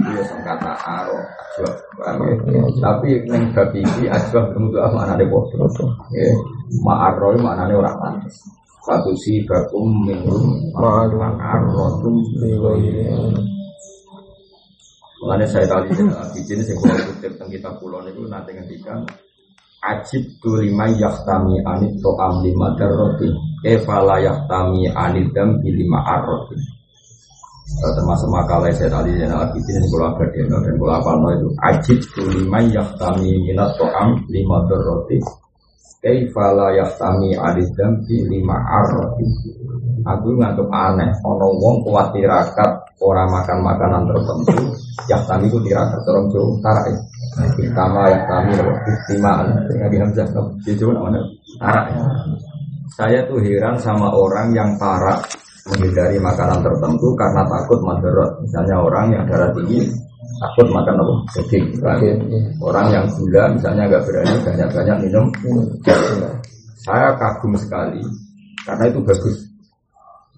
itu 0.00 0.10
ya 0.16 0.24
kata 0.44 0.72
aro 0.80 1.18
ajwa. 1.20 1.70
Tapi 2.80 3.08
neng 3.28 3.52
babi 3.52 3.80
ini 3.84 4.08
ajwa 4.08 4.40
kemudian 4.52 4.80
apa 4.80 4.96
mana 4.96 5.12
ada 5.16 5.24
bodoh. 5.28 5.68
Ya, 6.12 6.32
ma'arro 6.80 7.36
mana 7.36 7.68
ada 7.68 7.74
orang 7.76 7.96
pantas. 8.00 8.36
Satu 8.84 9.12
si 9.18 9.44
bakum 9.44 10.08
minum 10.08 10.72
ma'arro 10.72 12.00
tum 12.00 12.16
Makanya 15.16 15.46
saya 15.48 15.66
tadi 15.66 15.96
di 16.36 16.40
sini 16.44 16.62
saya 16.62 16.76
kutip 16.76 17.32
tentang 17.34 17.48
kita 17.48 17.70
pulau 17.80 18.04
itu 18.04 18.20
nanti 18.28 18.52
ngendikan 18.52 19.00
ajib 19.86 20.24
tu 20.42 20.58
lima 20.58 20.90
yaktami 20.90 21.62
anit 21.62 21.94
to'am 22.02 22.42
lima 22.42 22.74
darroti 22.74 23.30
efala 23.62 24.18
yaktami 24.18 24.90
anit 24.90 25.30
dam 25.30 25.62
lima 25.62 26.02
arroti 26.02 26.58
eh, 27.82 27.92
termasuk 27.94 28.28
makalah 28.30 28.70
saya 28.74 28.90
tadi 28.90 29.14
yang 29.14 29.34
lagi 29.34 29.58
ini 29.62 29.86
pulau 29.90 30.10
Abadiano 30.14 30.62
dan 30.62 30.74
pulau 30.78 30.96
Apalno 30.98 31.28
itu. 31.34 31.48
Ajib 31.62 31.98
tu 32.14 32.22
lima 32.30 32.62
yaktami 32.66 33.30
minat 33.46 33.70
to'am 33.78 34.18
lima 34.26 34.66
darroti 34.66 35.18
efala 36.06 36.70
yaktami 36.74 37.34
anit 37.34 37.70
dam 37.74 37.98
lima 38.06 38.56
arroti 38.62 39.26
aku 40.06 40.38
ngantuk 40.38 40.70
aneh 40.70 41.10
ono 41.26 41.50
wong 41.58 41.82
kuat 41.82 42.14
tirakat 42.14 42.70
orang 43.02 43.26
makan 43.26 43.58
makanan 43.58 44.02
tertentu 44.06 44.70
yaktami 45.10 45.50
itu 45.50 45.58
tirakat 45.66 45.98
orang 46.06 46.26
jauh 46.30 46.54
tarai 46.62 46.94
Pertama 47.36 48.08
yang 48.08 48.24
kami 48.24 48.52
istimewa 48.88 49.44
dengan 49.68 50.08
Hamzah 50.08 50.28
itu 50.64 50.88
namanya 50.88 51.20
tarak. 51.60 51.86
Saya 52.96 53.20
tuh 53.28 53.44
heran 53.44 53.76
sama 53.76 54.08
orang 54.08 54.56
yang 54.56 54.72
tarak 54.80 55.20
menghindari 55.68 56.16
makanan 56.16 56.64
tertentu 56.64 57.12
karena 57.12 57.44
takut 57.44 57.78
madorot. 57.84 58.40
Misalnya 58.40 58.80
orang 58.80 59.12
yang 59.12 59.24
darah 59.28 59.52
tinggi 59.52 59.84
takut 60.40 60.66
makan 60.72 60.96
apa? 60.96 61.14
Daging. 61.36 61.66
Orang 62.64 62.86
yang 62.88 63.04
gula 63.12 63.52
misalnya 63.52 63.82
agak 63.84 64.02
berani 64.08 64.34
banyak-banyak 64.40 64.96
minum. 65.04 65.26
Saya 66.80 67.12
kagum 67.20 67.52
sekali 67.58 68.00
karena 68.64 68.84
itu 68.88 68.98
bagus 69.04 69.45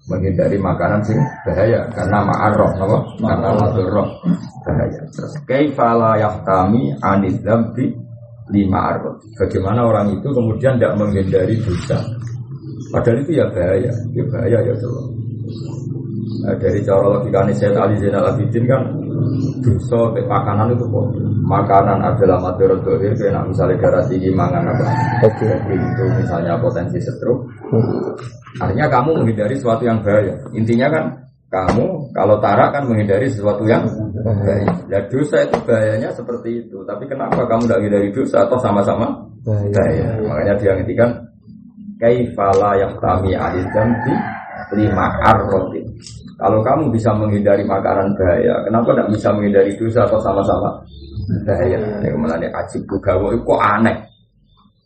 menghindari 0.09 0.57
makanan 0.57 1.01
sing 1.05 1.17
bahaya 1.45 1.85
karena 1.93 2.25
ma'arroh 2.25 2.71
apa? 2.75 2.97
karena 3.21 3.49
madurroh 3.55 4.09
bahaya. 4.65 5.01
Terus 5.13 5.33
kaifala 5.45 6.17
yahtami 6.17 6.91
anid 7.05 7.39
dzambi 7.45 7.93
lima 8.49 8.97
arroh 8.97 9.21
bagaimana 9.37 9.85
orang 9.85 10.17
itu 10.17 10.27
kemudian 10.33 10.81
tidak 10.81 10.97
menghindari 10.97 11.55
dosa? 11.61 12.01
Padahal 12.89 13.21
itu 13.21 13.37
ya 13.37 13.45
bahaya 13.53 13.93
ya 14.17 14.23
bahaya 14.25 14.59
ya 14.65 14.73
coba 14.81 15.01
Nah, 16.39 16.55
dari 16.55 16.79
cara 16.87 17.03
logikanya 17.19 17.51
saya 17.51 17.83
Ali 17.83 17.99
Zainal 17.99 18.31
Abidin 18.31 18.63
kan 18.63 18.79
dosa 19.59 20.07
makanan 20.23 20.71
itu 20.71 20.85
kok 20.87 21.05
makanan 21.49 21.97
adalah 22.05 22.37
madorot 22.37 22.85
dohir 22.85 23.17
kayak 23.17 23.41
misalnya 23.49 23.81
darah 23.81 24.05
tinggi 24.05 24.29
mangan 24.29 24.69
apa? 24.69 24.85
Oke. 25.25 25.49
itu 25.73 26.03
misalnya 26.21 26.61
potensi 26.61 27.01
stroke. 27.01 27.49
Artinya 28.61 28.85
kamu 28.85 29.09
menghindari 29.17 29.57
sesuatu 29.57 29.81
yang 29.81 30.05
bahaya. 30.05 30.37
Intinya 30.53 30.87
kan 30.93 31.05
kamu 31.49 32.13
kalau 32.13 32.37
tarak 32.37 32.69
kan 32.69 32.85
menghindari 32.85 33.25
sesuatu 33.25 33.65
yang 33.65 33.81
bahaya. 34.21 34.69
Ya 34.93 35.01
dosa 35.09 35.41
itu 35.41 35.57
bahayanya 35.65 36.13
seperti 36.13 36.69
itu. 36.69 36.85
Tapi 36.85 37.09
kenapa 37.09 37.41
kamu 37.49 37.65
tidak 37.65 37.77
menghindari 37.81 38.09
dosa 38.13 38.45
atau 38.45 38.61
sama-sama 38.61 39.09
Bahaya. 39.41 39.73
bahaya? 39.73 40.07
Makanya 40.21 40.53
dia 40.61 40.71
ngertikan 40.77 41.09
kaifala 41.97 42.77
yahtami 42.77 43.33
alil 43.33 43.67
jambi 43.73 44.13
lima 44.77 45.17
arrotin 45.25 45.85
kalau 46.39 46.63
kamu 46.63 46.93
bisa 46.93 47.11
menghindari 47.11 47.65
makanan 47.65 48.13
bahaya 48.15 48.63
kenapa 48.63 48.95
tidak 48.95 49.07
bisa 49.11 49.27
menghindari 49.33 49.71
dosa 49.75 50.05
atau 50.05 50.19
sama-sama 50.21 50.69
bahaya 51.45 51.77
ini 51.77 52.09
ke 52.09 52.17
mana 52.17 52.35
ajib 52.41 52.81
bugawa 52.89 53.33
itu 53.33 53.43
kok 53.45 53.61
aneh? 53.61 53.97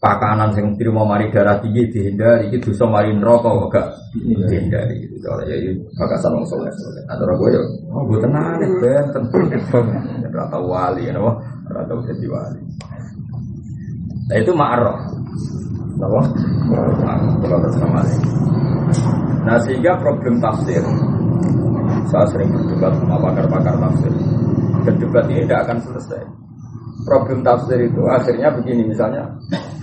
Pakanan 0.03 0.51
yang 0.59 0.75
terima 0.75 1.07
mari 1.07 1.31
darah 1.31 1.63
tinggi 1.63 1.87
dihindari 1.87 2.51
itu 2.51 2.75
dosa 2.75 2.83
mari 2.91 3.15
neraka 3.15 3.47
kok 3.47 3.67
gak 3.71 3.87
dihindari? 4.19 5.07
Gitu 5.07 5.15
soalnya 5.23 5.55
ya 5.55 5.55
ini 5.63 5.79
maka 5.95 6.19
sama 6.19 6.43
soleh. 6.43 6.67
Atau 7.07 7.23
aku 7.23 7.47
ya 7.47 7.61
oh 7.87 8.03
gue 8.11 8.19
tenang 8.19 8.59
nih 8.59 8.69
benten 8.83 9.23
rata 10.35 10.59
wali 10.59 11.07
ya 11.07 11.15
rata 11.71 11.93
jadi 12.03 12.27
wali. 12.27 12.61
Nah 14.27 14.35
itu 14.39 14.51
ma'arrah 14.51 14.99
Kenapa? 15.93 16.21
Kalau 17.39 17.57
bersama 17.63 17.99
Nah 19.43 19.57
sehingga 19.63 19.95
problem 20.03 20.35
tafsir. 20.43 20.83
Saya 22.11 22.27
sering 22.27 22.51
berdebat 22.51 22.91
sama 22.99 23.15
pakar-pakar 23.23 23.75
tafsir 23.79 24.11
Berdebat 24.83 25.25
ini 25.31 25.47
tidak 25.47 25.59
akan 25.67 25.77
selesai 25.79 26.21
Problem 27.03 27.39
tafsir 27.43 27.79
itu 27.83 28.01
akhirnya 28.07 28.53
begini 28.53 28.87
misalnya 28.87 29.27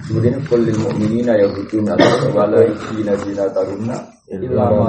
Seperti 0.05 0.27
ini 0.33 0.41
Kulil 0.49 0.77
mu'minina 0.81 1.33
ya 1.37 1.47
hujuna 1.49 1.93
Wala 2.33 2.61
izina 2.65 3.13
zina 3.21 3.45
taruna 3.53 3.97
Illa 4.31 4.67
ma 4.71 4.89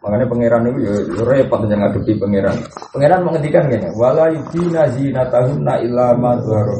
Makanya 0.00 0.26
pangeran 0.32 0.64
itu 0.72 0.80
ya 0.80 0.92
ya 1.12 1.22
repot 1.28 1.60
yang 1.68 1.84
ngadepi 1.84 2.16
pangeran. 2.16 2.56
Pangeran 2.88 3.20
menghentikan 3.20 3.68
kayaknya. 3.68 3.92
Wala 3.92 4.32
yubina 4.32 4.88
zinatahunna 4.96 5.74
illa 5.84 6.16
ma 6.16 6.40
dhuhara 6.40 6.72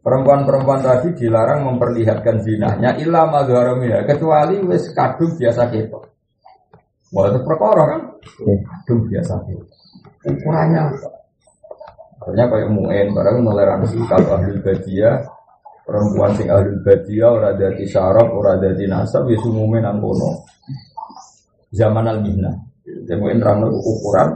Perempuan-perempuan 0.00 0.80
tadi 0.80 1.12
dilarang 1.12 1.68
memperlihatkan 1.68 2.40
zinanya 2.40 2.96
illa 2.96 3.28
ma 3.28 3.44
dhuhara 3.44 3.76
minha, 3.76 4.00
kecuali 4.06 4.56
wis 4.64 4.94
kadung 4.96 5.36
biasa 5.36 5.68
ketok. 5.68 6.08
Wah 7.12 7.28
itu 7.28 7.38
perkara 7.44 7.82
kan? 7.84 8.00
Kadung 8.40 9.00
biasa 9.10 9.34
ketok. 9.44 9.79
Ukurannya? 10.26 10.82
Akhirnya 12.20 12.44
kayak 12.52 12.68
mu'en, 12.68 13.08
barang 13.16 13.36
toleransi 13.40 13.96
kalau 14.04 14.36
ahli 14.36 14.60
badia 14.60 15.16
perempuan 15.88 16.36
sing 16.36 16.52
ahli 16.52 16.76
badia 16.84 17.26
ora 17.32 17.56
dadi 17.56 17.88
syaraf, 17.88 18.28
ora 18.28 18.60
dadi 18.60 18.84
nasab, 18.84 19.24
ya 19.32 19.40
sumume 19.40 19.80
nang 19.80 19.98
kono. 20.04 20.44
Zaman 21.72 22.04
al 22.04 22.20
mihna 22.20 22.70
jadi 23.06 23.38
terang 23.38 23.66
ukuran 23.66 24.28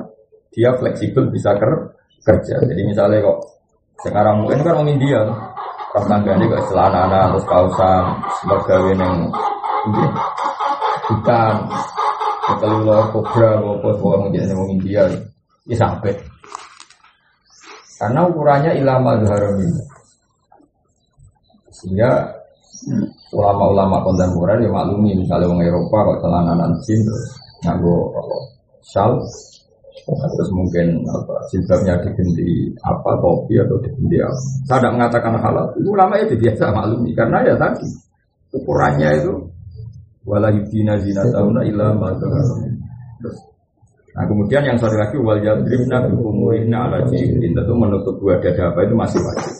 dia 0.54 0.70
fleksibel 0.78 1.30
bisa 1.30 1.54
ker 1.58 1.94
kerja. 2.22 2.62
Jadi 2.62 2.82
misalnya 2.86 3.22
kok 3.22 3.38
sekarang 4.02 4.44
mungkin 4.44 4.62
kan 4.62 4.74
orang 4.78 4.94
India 4.94 5.20
pas 5.94 6.04
tangganya 6.10 6.50
kok 6.50 6.64
celana 6.70 7.06
anak 7.06 7.24
terus 7.30 7.46
kausan 7.46 8.04
neng 8.98 9.30
ini 9.86 10.04
hutan 11.06 11.54
keluar 12.58 13.06
kobra 13.14 13.62
apa 13.62 13.88
orang 14.02 14.34
jadi 14.34 14.50
orang 14.50 14.74
India 14.74 15.02
ya 15.68 15.76
sampai. 15.76 16.12
Karena 17.94 18.26
ukurannya 18.28 18.76
ilama 18.76 19.16
haram 19.22 19.56
sehingga 21.74 22.10
ulama-ulama 23.32 24.02
kontemporer 24.04 24.60
ya 24.62 24.70
maklumi 24.70 25.16
misalnya 25.18 25.48
orang 25.50 25.66
Eropa 25.66 25.98
kok 26.12 26.18
celana 26.22 26.52
nansin 26.54 27.00
terus 27.02 27.24
nganggo 27.64 27.96
shal 28.84 29.18
terus 30.04 30.50
mungkin 30.52 31.00
apa 31.08 31.34
jilbabnya 31.48 31.96
diganti 32.04 32.76
apa 32.84 33.10
topi 33.24 33.56
atau 33.56 33.76
diganti 33.80 34.16
apa. 34.20 34.38
Saya 34.68 34.78
tidak 34.84 34.92
mengatakan 35.00 35.32
halal 35.40 35.66
itu. 35.80 35.88
Ulama 35.88 36.14
itu 36.20 36.34
biasa 36.36 36.64
maklumi 36.76 37.10
karena 37.16 37.38
ya 37.40 37.54
tadi 37.56 37.88
ukurannya 38.52 39.08
itu 39.16 39.32
wala 40.28 40.48
yudina 40.52 41.00
zina 41.00 41.24
tauna 41.32 41.64
illa 41.64 41.92
terus 43.20 43.36
Nah 44.14 44.24
kemudian 44.30 44.62
yang 44.62 44.78
satu 44.78 44.94
lagi 44.94 45.18
wal 45.18 45.42
yadribna 45.42 46.06
bi 46.06 46.14
umurihna 46.14 46.86
ala 46.86 47.02
jilbin 47.10 47.50
tentu 47.50 47.74
menutup 47.74 48.14
dua 48.22 48.38
dada 48.38 48.70
apa 48.70 48.86
itu 48.86 48.94
masih 48.94 49.18
wajib. 49.26 49.54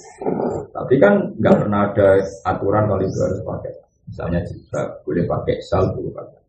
Tapi 0.71 0.95
kan 1.03 1.15
nggak 1.43 1.55
pernah 1.59 1.91
ada 1.91 2.23
aturan 2.47 2.87
kalau 2.87 3.03
itu 3.03 3.19
harus 3.19 3.41
pakai. 3.43 3.73
Misalnya 4.07 4.41
kita 4.47 4.81
boleh 5.03 5.25
pakai 5.27 5.57
sal 5.59 5.91
boleh 5.91 6.13
pakai. 6.15 6.41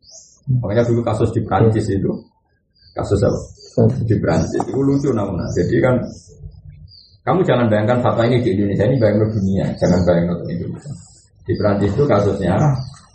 Makanya 0.61 0.83
dulu 0.85 1.01
kasus 1.01 1.33
di 1.33 1.41
Prancis 1.41 1.85
itu 1.89 2.11
kasus 2.93 3.19
apa? 3.25 3.39
Di 4.05 4.15
Prancis 4.21 4.61
itu 4.61 4.79
lucu 4.85 5.09
namun. 5.09 5.41
Jadi 5.57 5.75
kan 5.81 5.97
kamu 7.25 7.41
jangan 7.41 7.65
bayangkan 7.65 8.05
fatwa 8.05 8.21
ini 8.29 8.37
di 8.45 8.53
Indonesia 8.53 8.85
ini 8.85 9.01
bayang 9.01 9.17
dunia, 9.33 9.65
jangan 9.81 9.99
bayangkan 10.05 10.37
di 10.45 10.53
Indonesia. 10.61 10.93
Di 11.41 11.53
Prancis 11.57 11.89
itu 11.89 12.05
kasusnya 12.05 12.53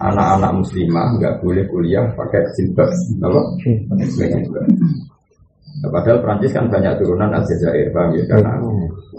anak-anak 0.00 0.52
muslimah 0.64 1.06
nggak 1.20 1.34
boleh 1.44 1.64
kuliah 1.68 2.04
pakai 2.16 2.40
jilbab, 2.56 2.88
apa? 3.20 3.40
Jilbab. 4.16 4.66
Nah, 5.80 5.88
padahal 5.88 6.18
Prancis 6.20 6.52
kan 6.52 6.66
banyak 6.66 6.92
turunan 6.98 7.30
Aljazair, 7.30 7.88
paham 7.94 8.12
ya? 8.12 8.24
Karena 8.26 8.52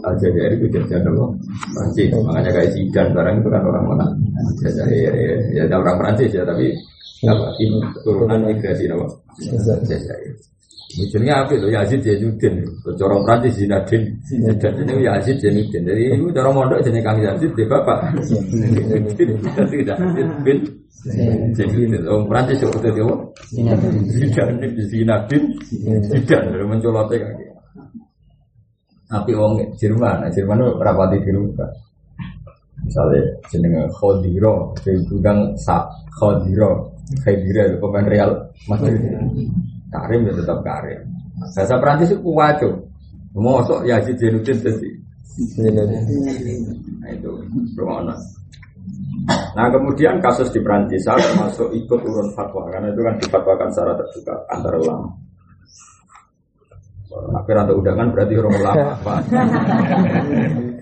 Aljazair 0.04 0.52
itu 0.60 0.68
jajan 0.74 1.08
apa? 1.08 1.26
Prancis, 1.74 2.12
makanya 2.22 2.52
kayak 2.54 2.70
Zidane 2.76 3.12
barang 3.16 3.36
itu 3.40 3.50
kan 3.50 3.64
orang 3.66 3.86
mana? 3.88 4.06
Aljazair, 4.52 5.14
ya, 5.56 5.64
ya 5.64 5.76
orang 5.80 5.98
Prancis 5.98 6.34
ya, 6.36 6.44
tapi 6.44 6.70
apa? 7.26 7.46
Ini 7.62 7.78
turunan 8.04 8.40
migrasi 8.46 8.86
apa? 8.92 9.08
Aljazair. 9.48 10.34
Ujungnya 10.92 11.46
apa 11.46 11.56
itu? 11.56 11.68
Yazid 11.72 12.04
Zainuddin. 12.04 12.60
Corong 13.00 13.24
Prancis 13.24 13.56
Zinadin. 13.56 14.04
Dan 14.60 14.74
ini 14.84 15.08
Yazid 15.08 15.40
Zainuddin. 15.40 15.88
Jadi 15.88 16.04
itu 16.12 16.28
cara 16.36 16.50
mondok 16.52 16.84
jenis 16.84 17.04
Kang 17.06 17.20
Yazid 17.24 17.52
di 17.56 17.64
bapak. 17.64 18.12
Tidak 19.16 19.98
bin 20.44 20.58
Zainuddin. 21.56 22.04
Orang 22.04 22.28
Prancis 22.28 22.60
itu 22.60 22.78
itu 22.84 23.02
apa? 23.08 23.16
Zinadin 24.12 24.72
Zinadin. 24.92 25.44
Zidan 26.12 26.44
dari 26.52 26.66
mencolotnya 26.68 27.18
kaki. 27.24 27.46
Tapi 29.12 29.32
wong 29.36 29.60
Jerman, 29.76 30.32
Jerman 30.32 30.64
itu 30.64 30.72
rapati 30.80 31.20
di 31.20 31.32
rumah. 31.36 31.68
Misalnya 32.82 33.22
jenenge 33.52 33.84
Khodiro, 33.92 34.74
di 34.82 34.96
gudang 35.06 35.52
sak 35.60 35.84
Khodiro, 36.16 36.96
Khedira, 37.22 37.76
pemain 37.78 38.08
Real 38.08 38.32
Madrid. 38.72 39.04
Karim 39.92 40.24
ya 40.26 40.34
tetap 40.40 40.60
Karim. 40.64 41.00
Bahasa 41.52 41.76
Perancis 41.78 42.16
itu 42.16 42.22
kuwaco. 42.24 42.70
Mosok 43.36 43.88
Yazid 43.88 44.16
Zainuddin 44.20 44.58
tadi. 44.60 44.92
Nah 47.00 47.10
itu 47.12 47.32
bermakna. 47.76 48.16
Nah 49.56 49.68
kemudian 49.72 50.20
kasus 50.24 50.52
di 50.52 50.60
Perancis 50.64 51.04
saya 51.04 51.20
termasuk 51.20 51.72
ikut 51.76 52.00
urun 52.02 52.32
fatwa 52.36 52.68
karena 52.72 52.92
itu 52.92 53.02
kan 53.04 53.16
difatwakan 53.20 53.70
secara 53.72 53.94
terbuka 54.00 54.36
antara 54.52 54.78
ulama. 54.80 55.10
Akhir 57.12 57.56
atau 57.60 57.76
undangan 57.76 58.08
berarti 58.16 58.34
orang 58.40 58.56
ulama. 58.56 58.96
Pak. 59.04 59.20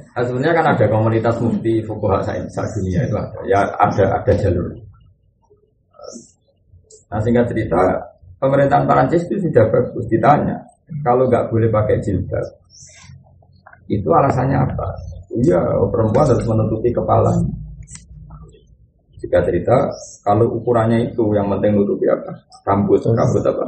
Nah, 0.10 0.24
sebenarnya 0.28 0.56
kan 0.58 0.68
ada 0.76 0.86
komunitas 0.92 1.36
mufti 1.40 1.80
fukuha 1.86 2.20
dunia 2.52 3.02
itu 3.08 3.16
ada. 3.16 3.40
Ya 3.48 3.66
ada 3.80 4.20
ada 4.20 4.34
jalur. 4.36 4.68
Nah 7.10 7.20
singkat 7.24 7.50
cerita 7.50 7.80
pemerintahan 8.40 8.88
Perancis 8.88 9.28
itu 9.28 9.48
sudah 9.48 9.68
bagus 9.70 10.06
ditanya 10.08 10.58
kalau 11.06 11.30
nggak 11.30 11.52
boleh 11.54 11.70
pakai 11.70 12.02
jilbab 12.02 12.46
itu 13.90 14.06
alasannya 14.06 14.58
apa? 14.58 14.88
Iya 15.34 15.62
perempuan 15.90 16.30
harus 16.30 16.46
menutupi 16.46 16.94
kepala. 16.94 17.34
Jika 19.18 19.42
cerita 19.46 19.90
kalau 20.22 20.46
ukurannya 20.62 21.10
itu 21.10 21.26
yang 21.34 21.50
penting 21.50 21.74
nutupi 21.74 22.06
apa? 22.06 22.38
Rambut, 22.70 23.02
rambut 23.02 23.44
apa? 23.46 23.66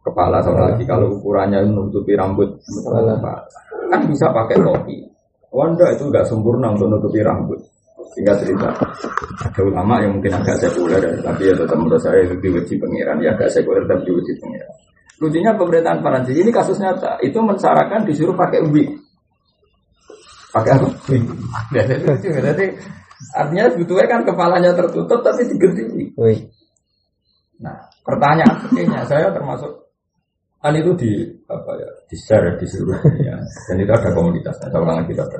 kepala 0.00 0.40
sama 0.40 0.72
lagi 0.72 0.84
kalau 0.88 1.12
ukurannya 1.12 1.60
menutupi 1.68 2.16
rambut 2.16 2.48
kepala 2.64 3.20
kan 3.92 4.00
bisa 4.08 4.32
pakai 4.32 4.56
topi 4.60 4.96
Wanda 5.50 5.90
itu 5.90 6.06
nggak 6.06 6.30
sempurna 6.30 6.72
untuk 6.72 6.88
menutupi 6.88 7.20
rambut 7.20 7.60
sehingga 8.14 8.34
cerita. 8.38 8.68
Ada 9.46 9.60
ulama 9.64 10.00
yang 10.02 10.16
mungkin 10.16 10.32
agak 10.36 10.56
sekuler 10.60 11.02
tapi 11.20 11.48
ya 11.48 11.54
tetap 11.54 11.76
menurut 11.76 12.00
saya 12.00 12.24
itu 12.24 12.34
diuji 12.40 12.74
pengiran. 12.76 13.20
Ya 13.22 13.32
agak 13.36 13.52
sekuler 13.52 13.84
tapi 13.84 14.08
diuji 14.08 14.32
pengiran. 14.40 14.72
Lucunya 15.20 15.52
pemerintahan 15.52 16.00
Perancis 16.00 16.36
ini 16.36 16.48
kasus 16.48 16.80
nyata. 16.80 17.20
Itu 17.20 17.44
mensyaratkan 17.44 18.08
disuruh 18.08 18.32
pakai 18.32 18.64
wig 18.68 18.88
pakai 20.50 20.72
apa? 20.76 20.88
Wig 21.08 21.22
jadi 21.70 22.66
artinya 23.36 23.64
sebetulnya 23.70 24.06
kan 24.08 24.20
kepalanya 24.24 24.70
tertutup 24.74 25.20
tapi 25.20 25.46
diganti 25.46 25.82
wig 26.16 26.40
nah 27.60 27.76
pertanyaan 28.00 28.56
sebenarnya 28.64 29.04
saya 29.04 29.28
termasuk 29.30 29.68
kan 30.60 30.72
itu 30.76 30.92
di 30.96 31.12
apa 31.48 31.72
ya 31.76 31.88
di 32.08 32.16
share 32.16 32.56
di 32.56 32.64
seluruh 32.68 32.96
dunia 33.04 33.36
dan 33.40 33.76
itu 33.76 33.92
ada 33.92 34.10
komunitasnya 34.12 34.68
saya 34.72 35.04
tidak 35.04 35.24
ada 35.28 35.38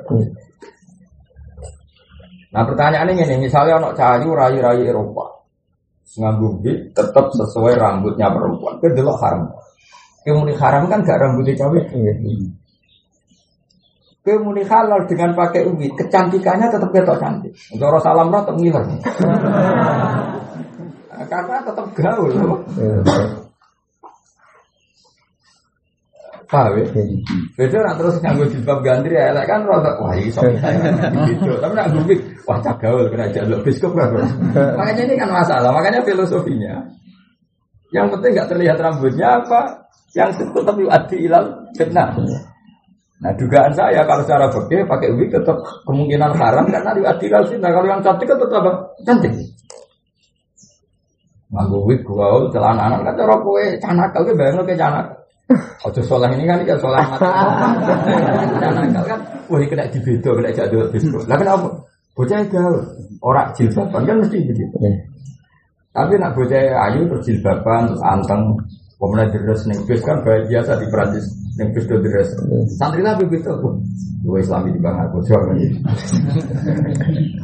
nah 2.51 2.67
pertanyaan 2.67 3.15
ini 3.15 3.47
misalnya 3.47 3.79
anak 3.79 3.95
cahayu 3.95 4.35
rayu-rayu 4.35 4.83
Eropa 4.91 5.41
nganggu 6.19 6.59
tetap 6.91 7.31
sesuai 7.31 7.79
rambutnya 7.79 8.27
perempuan 8.27 8.75
itu 8.83 8.87
delok 8.91 9.15
haram. 9.23 9.47
Kemudian 10.21 10.59
haram 10.59 10.83
kan 10.91 10.99
gak 11.07 11.17
rambutnya 11.23 11.55
cewek 11.55 11.87
kemudian 14.21 14.69
halal 14.69 15.01
dengan 15.09 15.33
pakai 15.33 15.65
ubi 15.65 15.89
kecantikannya 15.97 16.69
tetap 16.69 16.93
ketok 16.93 17.17
cantik. 17.17 17.57
Untuk 17.73 17.89
orang 17.89 18.03
salam 18.05 18.29
tetap 18.29 18.53
ngiler. 18.53 18.85
Karena 21.31 21.57
tetap 21.65 21.85
gaul 21.97 22.29
Paham 26.51 26.83
ya? 26.83 26.85
Beda 27.55 27.79
nak 27.79 27.95
terus 27.95 28.19
nganggo 28.19 28.43
jilbab 28.51 28.83
gantri 28.83 29.15
ya, 29.15 29.31
kan 29.47 29.63
rada 29.63 29.95
wah 30.03 30.11
iso. 30.19 30.43
Gitu. 30.43 31.51
Tapi 31.63 31.73
nak 31.79 31.95
gubik, 31.95 32.19
wah 32.43 32.59
cagaul 32.59 33.07
kena 33.07 33.31
jaluk 33.31 33.63
biskop 33.63 33.95
kan. 33.95 34.11
Makanya 34.79 35.03
ini 35.07 35.15
kan 35.15 35.31
masalah, 35.31 35.71
makanya 35.71 36.03
filosofinya. 36.03 36.75
Yang 37.95 38.07
penting 38.19 38.31
nggak 38.35 38.49
terlihat 38.51 38.77
rambutnya 38.83 39.39
apa, 39.39 39.87
yang 40.11 40.27
tetap 40.35 40.75
diadil 40.75 41.19
ilal 41.23 41.47
fitnah. 41.71 42.19
Nah 43.21 43.31
dugaan 43.39 43.71
saya 43.71 44.03
kalau 44.03 44.23
secara 44.27 44.51
fikih 44.51 44.83
pakai 44.83 45.07
wig 45.15 45.31
tetap 45.31 45.55
kemungkinan 45.87 46.35
haram 46.35 46.67
karena 46.67 46.91
diadil 46.91 47.31
ilal 47.31 47.47
fitnah. 47.47 47.71
Kalau 47.71 47.87
yang 47.87 48.03
cantik 48.03 48.27
kan 48.27 48.35
tetap 48.35 48.59
apa? 48.59 48.71
Cantik. 49.07 49.31
Nganggo 51.51 51.79
wig 51.87 52.03
gua 52.03 52.43
celana 52.51 52.91
anak 52.91 53.07
kan 53.07 53.13
cara 53.23 53.35
kowe 53.39 53.63
canak 53.79 54.11
kowe 54.11 54.31
bayangno 54.35 54.67
ke 54.67 54.75
canak. 54.75 55.20
Ojo 55.81 56.01
soleh 56.05 56.29
ini 56.37 56.45
kan 56.47 56.63
kan 56.63 56.77
soleh 56.79 57.01
mati. 57.01 57.27
Nakal 58.61 59.03
kan, 59.11 59.19
wah 59.49 59.59
kena 59.65 59.85
dibedo, 59.89 60.29
kena 60.37 60.49
jadul 60.53 60.87
bedo. 60.93 61.19
Lah 61.27 61.37
kenapa? 61.37 61.67
Bocah 62.11 62.43
gaul, 62.51 62.75
orang 63.23 63.49
jilbaban 63.55 64.03
kan 64.03 64.15
mesti 64.19 64.37
begitu. 64.43 64.77
Tapi 65.91 66.13
nak 66.19 66.35
bocah 66.35 66.63
ayu 66.91 67.07
terus 67.07 67.23
jilbaban, 67.23 67.87
terus 67.91 68.03
anteng, 68.03 68.55
kemudian 68.99 69.27
deres 69.31 69.63
neng 69.67 69.79
bis 69.87 70.03
kan 70.03 70.19
biasa 70.23 70.79
di 70.79 70.85
Perancis 70.91 71.25
neng 71.59 71.71
bis 71.75 71.87
do 71.87 71.97
deres. 71.99 72.29
Santri 72.79 73.01
lah 73.03 73.15
begitu, 73.15 73.51
dua 74.23 74.37
Islami 74.39 74.75
di 74.75 74.79
bangga 74.79 75.07
bocah. 75.11 75.39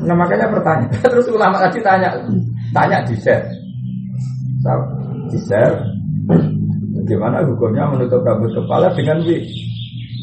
Nah 0.03 0.15
makanya 0.15 0.47
pertanyaan, 0.51 0.93
terus 1.03 1.27
ulama 1.31 1.63
tadi 1.63 1.79
tanya, 1.83 2.12
tanya 2.71 3.01
di 3.07 3.15
share, 3.19 3.43
di 5.31 5.39
share, 5.47 5.75
Bagaimana 7.08 7.39
hukumnya 7.48 7.88
menutup 7.88 8.20
rambut 8.20 8.52
kepala 8.52 8.91
dengan 8.91 9.24
wig? 9.24 9.48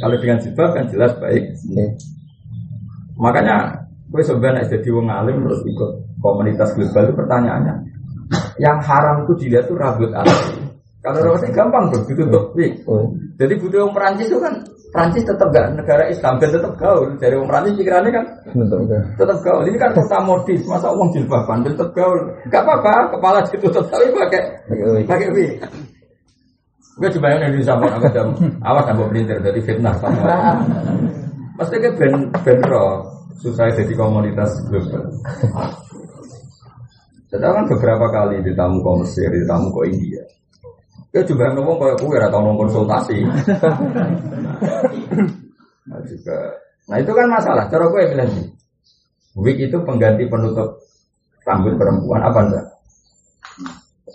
Kalau 0.04 0.20
dengan 0.20 0.36
jilbab 0.36 0.76
kan 0.76 0.84
jelas 0.92 1.16
baik. 1.16 1.56
Ya. 1.72 1.88
Makanya 3.16 3.56
gue 4.12 4.20
sebenarnya 4.20 4.68
jadi 4.68 4.88
wong 4.92 5.08
alim 5.08 5.48
terus 5.48 5.64
ikut 5.64 5.90
komunitas 6.20 6.76
global 6.76 7.08
itu 7.08 7.14
pertanyaannya, 7.16 7.74
yang 8.60 8.76
haram 8.84 9.24
itu 9.24 9.32
dilihat 9.48 9.64
tuh 9.64 9.80
rambut 9.80 10.12
asli. 10.12 10.60
Kalau 11.00 11.24
rambutnya 11.24 11.56
gampang 11.56 11.84
tuh 11.88 12.04
ditutup 12.04 12.52
wig. 12.52 12.76
Oh. 12.84 13.08
Jadi 13.40 13.56
butuh 13.56 13.88
yang 13.88 13.92
Perancis 13.96 14.28
itu 14.28 14.36
kan 14.36 14.52
Perancis 14.92 15.24
tetap 15.24 15.48
gak 15.56 15.72
negara 15.72 16.04
Islam 16.12 16.36
dan 16.36 16.52
tetap 16.52 16.72
gaul. 16.76 17.16
Dari 17.16 17.32
orang 17.32 17.48
Perancis 17.48 17.74
pikirannya 17.80 18.12
kan 18.12 18.24
tetap 19.16 19.38
gaul. 19.40 19.64
Ini 19.64 19.76
kan 19.80 19.90
kota 19.96 20.20
modis, 20.20 20.60
masa 20.68 20.92
uang 20.92 21.08
jilbaban 21.16 21.64
tetap 21.64 21.96
gaul. 21.96 22.20
Gak 22.52 22.60
apa-apa, 22.60 23.16
kepala 23.16 23.40
ditutup 23.48 23.88
tapi 23.88 24.12
pakai 24.12 24.42
pakai 25.08 25.28
wig. 25.32 25.52
Gue 26.94 27.10
coba 27.18 27.26
yang 27.34 27.50
Indonesia 27.50 27.74
mau 27.74 27.90
aku 27.90 28.06
jam 28.14 28.28
awas 28.62 28.86
nambah 28.86 29.06
pelintir 29.10 29.38
dari 29.42 29.58
fitnah 29.66 29.94
sama. 29.98 30.30
Pasti 31.58 31.76
ke 31.82 31.90
ben 31.98 32.30
ben 32.46 32.58
roh 32.70 33.02
susah 33.42 33.66
jadi 33.74 33.94
komunitas 33.98 34.50
global. 34.70 35.10
Saya 37.34 37.50
kan 37.50 37.66
beberapa 37.66 38.06
kali 38.14 38.46
di 38.46 38.54
tamu 38.54 38.78
ke 38.78 38.90
Mesir, 39.02 39.26
di 39.26 39.42
tamu 39.42 39.74
ke 39.74 39.90
India. 39.90 40.22
Ya 41.10 41.22
coba 41.26 41.50
ngomong 41.54 41.78
kayak 41.82 41.98
gue 41.98 42.18
atau 42.30 42.38
ngomong 42.42 42.58
konsultasi. 42.66 43.18
nah, 45.86 46.00
juga. 46.06 46.38
Nah 46.90 46.96
itu 47.02 47.10
kan 47.10 47.26
masalah. 47.26 47.66
Cara 47.70 47.90
gue 47.90 48.02
bilang 48.06 48.30
nih, 48.34 48.46
wig 49.38 49.58
itu 49.66 49.78
pengganti 49.82 50.26
penutup 50.30 50.78
rambut 51.42 51.74
perempuan 51.74 52.22
apa 52.22 52.38
enggak? 52.50 52.66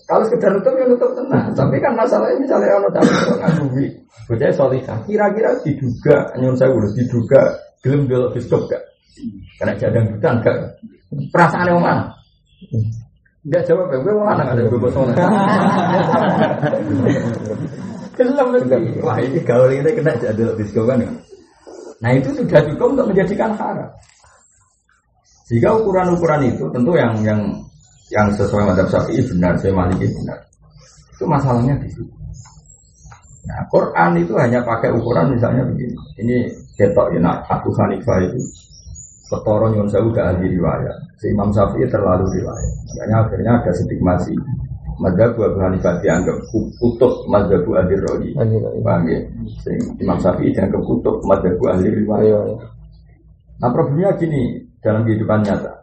Kalau 0.10 0.26
sekedar 0.26 0.50
nutup 0.58 0.74
ya 0.74 0.89
nutup 0.89 1.13
tenang. 1.13 1.54
Tapi 1.54 1.78
kan 1.78 1.93
masalahnya 1.93 2.41
misalnya 2.41 2.74
orang 2.82 2.93
tahu 2.98 3.06
ngakui, 3.38 3.86
bocah 4.26 4.50
solihah. 4.58 4.98
Kira-kira 5.06 5.54
diduga, 5.62 6.34
nyun 6.41 6.58
saya 6.58 6.74
udah 6.74 6.89
diduga 6.98 7.41
gelem 7.86 8.10
dulu 8.10 8.34
biskop 8.34 8.65
gak? 8.65 8.82
Karena 9.62 9.78
jadang 9.78 10.10
hutan 10.10 10.41
gak? 10.41 10.58
Perasaan 11.30 11.69
yang 11.69 11.78
mana? 11.78 12.10
Enggak 13.45 13.63
jawab 13.69 13.93
ya, 13.93 13.98
gue 14.02 14.13
mana 14.17 14.43
ada 14.50 14.62
gue 14.65 14.89
soleh. 14.89 15.15
Gelem 18.17 18.50
Wah 19.06 19.17
ini 19.22 19.39
gaul 19.45 19.69
ini 19.69 19.93
kena 19.93 20.17
jadul 20.17 20.58
biskop 20.58 20.89
kan? 20.89 21.06
Nah 22.02 22.12
itu 22.17 22.34
sudah 22.34 22.65
cukup 22.65 22.98
untuk 22.98 23.13
menjadikan 23.13 23.54
haram. 23.54 23.93
Jika 25.54 25.69
ukuran-ukuran 25.78 26.50
itu 26.50 26.65
tentu 26.74 26.98
yang 26.98 27.13
yang 27.22 27.41
yang 28.10 28.28
sesuai 28.34 28.74
madhab 28.74 28.89
syafi'i 28.89 29.22
benar, 29.30 29.54
saya 29.62 29.74
maliki 29.74 30.10
benar. 30.10 30.39
Itu 31.13 31.30
masalahnya 31.30 31.78
di 31.78 31.89
situ. 31.93 32.13
Nah, 33.45 33.65
Quran 33.69 34.17
itu 34.22 34.34
hanya 34.38 34.62
pakai 34.65 34.93
ukuran 34.93 35.34
misalnya 35.34 35.65
begini. 35.65 35.98
Ini 36.22 36.38
ketok 36.78 37.13
ya, 37.13 37.19
nak 37.22 37.45
Abu 37.50 37.74
Hanifah 37.74 38.22
itu 38.26 38.41
ketoro 39.30 39.69
nyun 39.69 39.86
saya 39.89 40.06
udah 40.06 40.34
ahli 40.34 40.58
riwayat. 40.58 40.98
Si 41.22 41.30
Imam 41.30 41.54
Syafi'i 41.54 41.86
terlalu 41.86 42.26
riwayat. 42.41 42.74
Makanya 42.93 43.15
akhirnya 43.26 43.52
ada 43.62 43.72
stigmasi. 43.74 44.34
Madhab 45.00 45.38
Abu 45.38 45.60
Hanifah 45.62 46.02
dianggap 46.02 46.38
kutub 46.82 47.13
Madhab 47.30 47.62
ahli 47.62 47.93
rohi. 48.10 48.30
Paham 48.82 49.04
ya? 49.06 49.22
Imam 50.02 50.17
Syafi'i 50.17 50.50
dianggap 50.50 50.82
kutub 50.82 51.22
Madhab 51.30 51.58
ahli 51.62 51.89
riwayat. 51.93 52.58
Nah 53.60 53.69
problemnya 53.69 54.17
gini 54.17 54.65
dalam 54.82 55.04
kehidupan 55.06 55.45
nyata 55.45 55.79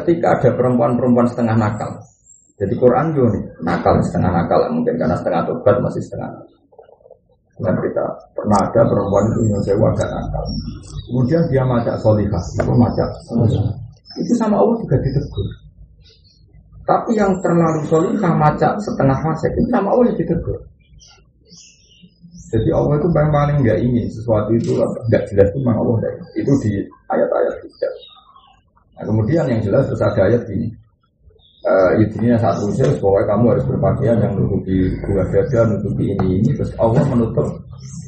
ketika 0.00 0.38
ada 0.40 0.50
perempuan-perempuan 0.54 1.28
setengah 1.28 1.56
nakal. 1.56 1.90
Jadi 2.56 2.74
Quran 2.80 3.12
juga 3.12 3.36
nih, 3.36 3.44
nakal 3.60 3.94
setengah 4.00 4.32
nakal 4.32 4.60
mungkin 4.72 4.94
karena 4.96 5.16
setengah 5.20 5.42
tobat 5.44 5.76
masih 5.84 6.02
setengah 6.04 6.30
nakal. 6.32 6.56
Dan 7.56 7.74
kita 7.80 8.04
pernah 8.36 8.58
ada 8.68 8.82
perempuan 8.84 9.24
itu 9.32 9.40
yang 9.48 9.60
saya 9.64 9.76
agak 9.80 10.08
nakal. 10.12 10.44
Kemudian 11.08 11.42
dia 11.48 11.62
macak 11.64 11.96
solihah, 12.00 12.44
itu 12.56 12.72
macak 12.76 13.08
Itu 14.16 14.32
sama 14.36 14.56
Allah 14.60 14.76
juga 14.80 14.96
ditegur. 15.00 15.48
Tapi 16.86 17.18
yang 17.18 17.34
terlalu 17.42 17.80
solihah 17.90 18.32
macak 18.38 18.78
setengah 18.78 19.18
fase 19.18 19.50
itu 19.50 19.68
sama 19.74 19.90
Allah 19.90 20.12
ditegur. 20.14 20.58
Jadi 22.46 22.70
Allah 22.70 22.94
itu 23.02 23.08
paling 23.10 23.32
paling 23.34 23.56
nggak 23.58 23.78
ingin 23.82 24.06
sesuatu 24.06 24.54
itu 24.54 24.78
nggak 25.10 25.22
jelas 25.28 25.50
itu 25.50 25.58
memang 25.66 25.82
Allah 25.82 25.96
itu 26.38 26.52
di 26.62 26.72
ayat-ayat 27.10 27.54
tidak. 27.58 27.92
Nah, 28.96 29.04
kemudian 29.04 29.44
yang 29.44 29.60
jelas 29.60 29.84
terus 29.86 30.00
ada 30.00 30.20
ayat 30.24 30.42
gini. 30.48 30.72
Uh, 31.66 31.98
ini 31.98 32.30
saat 32.38 32.62
usia, 32.62 32.86
pokoknya 33.02 33.26
kamu 33.34 33.44
harus 33.50 33.64
berpakaian 33.66 34.22
yang 34.22 34.32
menutupi 34.38 34.86
dua 35.02 35.26
dada, 35.34 35.66
menutupi 35.66 36.14
ini 36.14 36.38
ini, 36.38 36.50
terus 36.54 36.70
Allah 36.78 37.02
menutup 37.10 37.48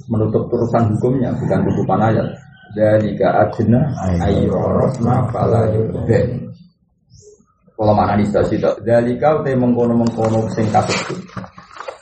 menutup 0.07 0.47
terusan 0.47 0.95
hukumnya, 0.95 1.35
bukan 1.37 1.67
tutupan 1.67 2.01
ayat. 2.01 2.29
Dari 2.77 3.19
adna 3.19 3.81
ayu 4.23 4.53
rosma 4.53 5.27
fala 5.35 5.67
yudben. 5.75 6.49
Kalau 7.79 7.95
mana 7.95 8.19
di 8.19 8.27
stasi 8.27 8.59
itu, 8.59 8.71
dari 8.83 9.15
kau 9.19 9.43
teh 9.43 9.55
mengkono 9.55 9.95
mengkono 9.95 10.47
sing 10.55 10.67
itu. 10.67 11.15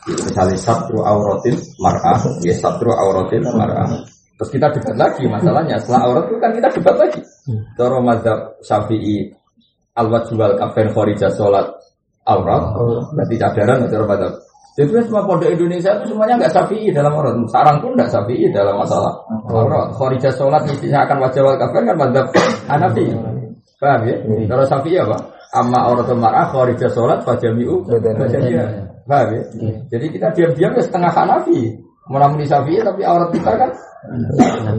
Misalnya 0.07 0.57
satru 0.57 1.03
auratin 1.03 1.57
mar'ah, 1.83 2.20
ya 2.44 2.55
satru 2.57 2.92
auratin 2.94 3.42
mar'ah. 3.42 4.15
Terus 4.37 4.51
kita 4.53 4.68
debat 4.68 4.96
lagi 5.01 5.25
masalahnya. 5.25 5.81
Setelah 5.81 6.01
aurat 6.12 6.25
itu 6.29 6.37
kan 6.37 6.51
kita 6.53 6.68
debat 6.77 6.96
lagi. 7.01 7.20
Toro 7.77 7.99
mazhab 8.05 8.38
syafi'i 8.61 9.33
al 9.96 10.12
jual 10.29 10.53
kafen 10.61 10.92
khorijah 10.92 11.33
sholat 11.33 11.72
aurat, 12.29 12.62
berarti 13.16 13.35
cadaran 13.40 13.88
atau 13.88 14.05
pada. 14.05 14.29
Jadi 14.77 14.92
semua 15.09 15.25
pondok 15.25 15.49
Indonesia 15.49 15.88
itu 15.96 16.12
semuanya 16.12 16.37
nggak 16.37 16.53
syafi'i 16.53 16.92
dalam 16.92 17.16
aurat. 17.16 17.33
Sarang 17.49 17.81
pun 17.81 17.96
nggak 17.96 18.12
syafi'i 18.12 18.53
dalam 18.53 18.77
masalah 18.77 19.25
aurat. 19.49 19.88
Kharijah 19.96 20.33
sholat 20.37 20.68
mestinya 20.68 21.09
akan 21.09 21.16
wajah 21.25 21.40
wal 21.40 21.57
kafir 21.57 21.83
kan 21.88 21.96
madzhab 21.96 22.27
Hanafi. 22.68 23.05
Paham 23.81 24.01
ya? 24.05 24.16
Kalau 24.44 24.64
syafi'i 24.68 25.01
apa? 25.01 25.16
Amma 25.57 25.81
aurat 25.88 26.12
mar'ah 26.12 26.53
kharijah 26.53 26.92
sholat 26.92 27.25
fajami'u 27.25 27.88
Paham 29.09 29.29
ya? 29.33 29.42
Jadi 29.96 30.07
kita 30.12 30.29
diam-diam 30.37 30.77
ya 30.77 30.83
setengah 30.85 31.09
Hanafi. 31.09 31.72
Melamuni 32.07 32.47
syafi'i 32.47 32.83
tapi 32.83 33.03
aurat 33.03 33.31
kita 33.35 33.53
kan 33.55 33.71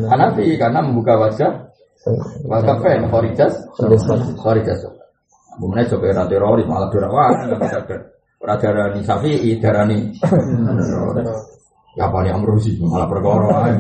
Hanafi 0.08 0.56
karena 0.56 0.80
membuka 0.80 1.20
wajah 1.20 1.52
kafir 2.48 3.04
kharijah 3.12 3.52
kharijah 4.40 4.76
sholat. 4.80 5.08
Kemudian 5.58 5.90
coba 5.90 6.06
era 6.14 6.24
teroris 6.30 6.68
malah 6.70 6.88
bisa 7.58 7.82
ber. 7.84 8.18
Radarani 8.38 9.02
Safi, 9.02 9.58
darani 9.58 10.14
Ya 11.98 12.06
paling 12.14 12.30
amrusi 12.30 12.78
malah 12.78 13.10
perkara 13.10 13.74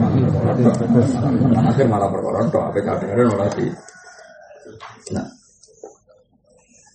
Akhir 1.61 1.85
malah 1.85 2.09
perkara 2.09 2.49
tok 2.49 2.63
apa 2.73 2.79
kadang 2.81 3.29
malah 3.37 3.49
di. 3.53 3.69
Nah. 5.13 5.27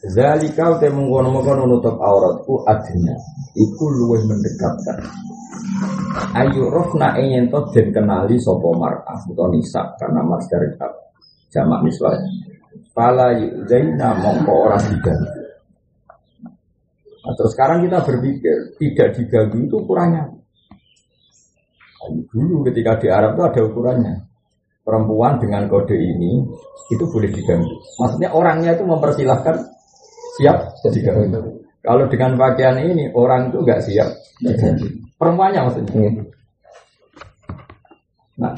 Zalika 0.02 0.82
te 0.82 0.90
mengkono-mengkono 0.90 1.62
nutup 1.70 1.94
auratku 1.94 2.66
adnya 2.66 3.14
iku 3.54 3.84
luwih 3.86 4.26
mendekatkan. 4.26 4.98
Ayu 6.32 6.66
rofna 6.72 7.14
ingin 7.20 7.46
to 7.52 7.60
den 7.70 7.94
kenali 7.94 8.34
sopo 8.40 8.74
mar'ah 8.74 9.20
atau 9.22 9.46
nisa 9.52 9.94
karena 10.00 10.20
mas 10.26 10.44
dari 10.50 10.68
jamak 11.52 11.80
misalnya. 11.86 12.26
Pala 12.92 13.32
yuzaina 13.36 14.16
mongko 14.20 14.52
orang 14.68 14.84
diganti. 14.90 15.42
Nah, 17.22 17.32
terus 17.38 17.54
sekarang 17.54 17.86
kita 17.86 18.02
berpikir 18.02 18.56
tidak 18.76 19.08
diganggu 19.16 19.58
itu 19.64 19.76
ukurannya. 19.80 20.24
Dulu 22.02 22.66
ketika 22.66 22.98
di 22.98 23.08
Arab 23.08 23.38
itu 23.38 23.42
ada 23.46 23.60
ukurannya. 23.62 24.14
Perempuan 24.82 25.38
dengan 25.38 25.70
kode 25.70 25.94
ini 25.94 26.42
itu 26.90 27.04
boleh 27.06 27.30
diganggu. 27.30 27.70
Maksudnya 28.02 28.34
orangnya 28.34 28.74
itu 28.74 28.82
mempersilahkan 28.82 29.56
siap 30.36 30.74
diganggu. 30.90 31.62
Kalau 31.82 32.10
dengan 32.10 32.34
pakaian 32.34 32.76
ini 32.82 33.14
orang 33.14 33.54
itu 33.54 33.58
nggak 33.62 33.80
siap 33.86 34.10
Perempuannya 35.22 35.60
maksudnya. 35.70 36.10
Nah, 38.42 38.50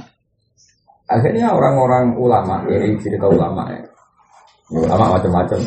akhirnya 1.12 1.52
orang-orang 1.52 2.16
ulama 2.16 2.64
ini 2.72 2.96
cerita 3.04 3.28
ulama 3.28 3.68
ya 3.68 3.84
Ulama 4.72 5.20
macam-macam. 5.20 5.60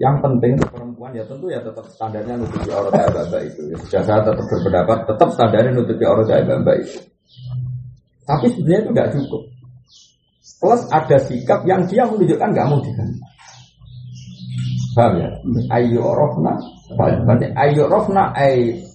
Yang 0.00 0.16
penting 0.24 0.52
perempuan 0.64 1.12
ya 1.12 1.28
tentu 1.28 1.52
ya 1.52 1.60
tetap 1.60 1.84
standarnya 1.92 2.40
nutupi 2.40 2.72
aurat 2.72 3.12
baba 3.12 3.38
itu. 3.44 3.68
Ya, 3.68 3.76
sudah 3.84 4.02
saya 4.08 4.20
tetap 4.24 4.48
berpendapat 4.48 4.98
tetap 5.04 5.28
standarnya 5.36 5.76
nutupi 5.76 6.04
aurat 6.08 6.24
baba 6.24 6.72
itu. 6.80 6.96
Tapi 8.24 8.48
sebenarnya 8.48 8.80
itu 8.80 8.90
tidak 8.96 9.10
cukup. 9.12 9.42
Plus 10.56 10.82
ada 10.88 11.16
sikap 11.20 11.60
yang 11.68 11.84
dia 11.84 12.08
menunjukkan 12.08 12.48
nggak 12.48 12.64
mau 12.64 12.80
diganti. 12.80 13.20
Paham 14.96 15.12
ya? 15.20 15.28
Ayo 15.76 16.16
rofna, 16.16 16.56
ayo 17.60 17.84
rofna, 17.92 18.32
ayo 18.32 18.87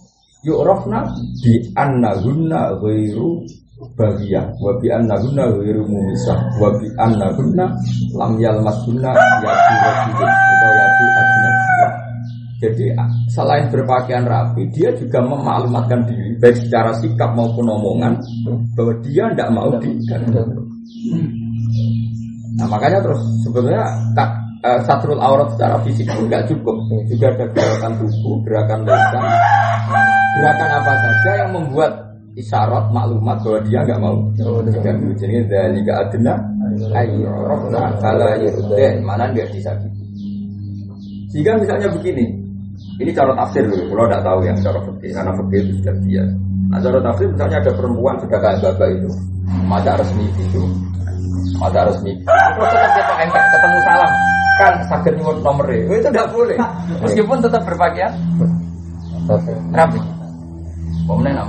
rofna 0.51 1.08
di 1.39 1.71
anna 1.79 2.19
guna 2.19 2.75
ghairu 2.84 3.39
bagiyah 3.95 4.45
wa 4.60 4.71
bi 4.79 4.88
anna 4.88 5.15
gunna 5.19 5.43
ghairu 5.60 5.84
mumisah 5.84 6.39
wa 6.60 6.69
bi 6.79 6.88
anna 6.95 7.27
gunna 7.36 7.65
lam 8.15 8.34
yalmasuna 8.39 9.12
yatu 9.12 9.73
rajulun 9.84 10.32
atau 10.32 11.08
ajnabiyah. 11.19 11.93
Jadi 12.63 12.86
selain 13.27 13.67
berpakaian 13.67 14.23
rapi 14.23 14.71
dia 14.71 14.95
juga 14.95 15.19
memaklumatkan 15.19 16.08
diri 16.08 16.39
baik 16.39 16.63
secara 16.63 16.95
sikap 16.95 17.36
maupun 17.36 17.67
omongan 17.67 18.15
bahwa 18.71 18.93
dia 19.03 19.27
tidak 19.36 19.49
mau 19.51 19.67
digantung. 19.84 20.63
Nah 22.56 22.67
makanya 22.71 23.03
terus 23.03 23.19
sebetulnya 23.43 23.84
tak 24.15 24.32
uh, 24.63 24.79
satrul 24.88 25.19
aurat 25.19 25.51
secara 25.51 25.75
fisik 25.84 26.08
pun 26.08 26.32
nggak 26.32 26.47
cukup. 26.47 26.77
Juga 27.12 27.36
ada 27.36 27.45
gerakan 27.51 27.91
tubuh 27.99 28.39
gerakan 28.47 28.79
lisan 28.88 29.23
gerakan 30.34 30.69
apa 30.82 30.91
saja 30.98 31.32
yang 31.46 31.52
membuat 31.54 31.91
isyarat 32.34 32.86
maklumat 32.89 33.38
bahwa 33.46 33.60
dia 33.69 33.80
nggak 33.86 34.00
mau 34.02 34.17
diganggu. 34.65 35.10
Jadi 35.17 35.46
dari 35.46 35.80
ayo 36.74 37.30
rohna 37.46 37.93
kala 38.02 38.38
yurden 38.41 39.06
mana 39.06 39.30
dia 39.30 39.46
disakiti. 39.50 40.02
Jika 41.34 41.58
misalnya 41.58 41.89
begini, 41.89 42.26
ini 43.02 43.12
cara 43.13 43.34
tafsir 43.38 43.65
dulu. 43.65 43.93
Kalau 43.93 44.06
tidak 44.10 44.22
tahu 44.26 44.39
yang 44.46 44.58
cara 44.62 44.80
fikih 44.86 45.12
karena 45.13 45.32
fikih 45.38 45.60
itu 45.62 45.72
sudah 45.82 45.96
dia. 46.06 46.24
Nah 46.69 46.80
cara 46.82 47.00
tafsir 47.02 47.28
misalnya 47.30 47.58
ada 47.62 47.72
perempuan 47.74 48.15
sudah 48.22 48.39
kayak 48.41 48.58
bapak 48.62 48.89
itu, 48.98 49.10
mata 49.65 49.91
resmi 49.98 50.26
itu, 50.41 50.62
mata 51.58 51.82
resmi. 51.89 52.12
Terus 52.26 52.69
tetap 52.69 52.89
dia 52.93 53.04
pakai 53.06 53.26
ketemu 53.54 53.78
salam, 53.86 54.12
kan 54.58 54.74
sakit 54.89 55.13
nyuwun 55.17 55.38
nomor 55.41 55.65
itu 55.69 55.93
tidak 56.10 56.28
boleh. 56.34 56.58
Meskipun 57.06 57.38
tetap 57.41 57.62
berpakaian 57.65 58.13
rapi. 59.74 60.12
Kemudian 61.03 61.35
nak 61.35 61.47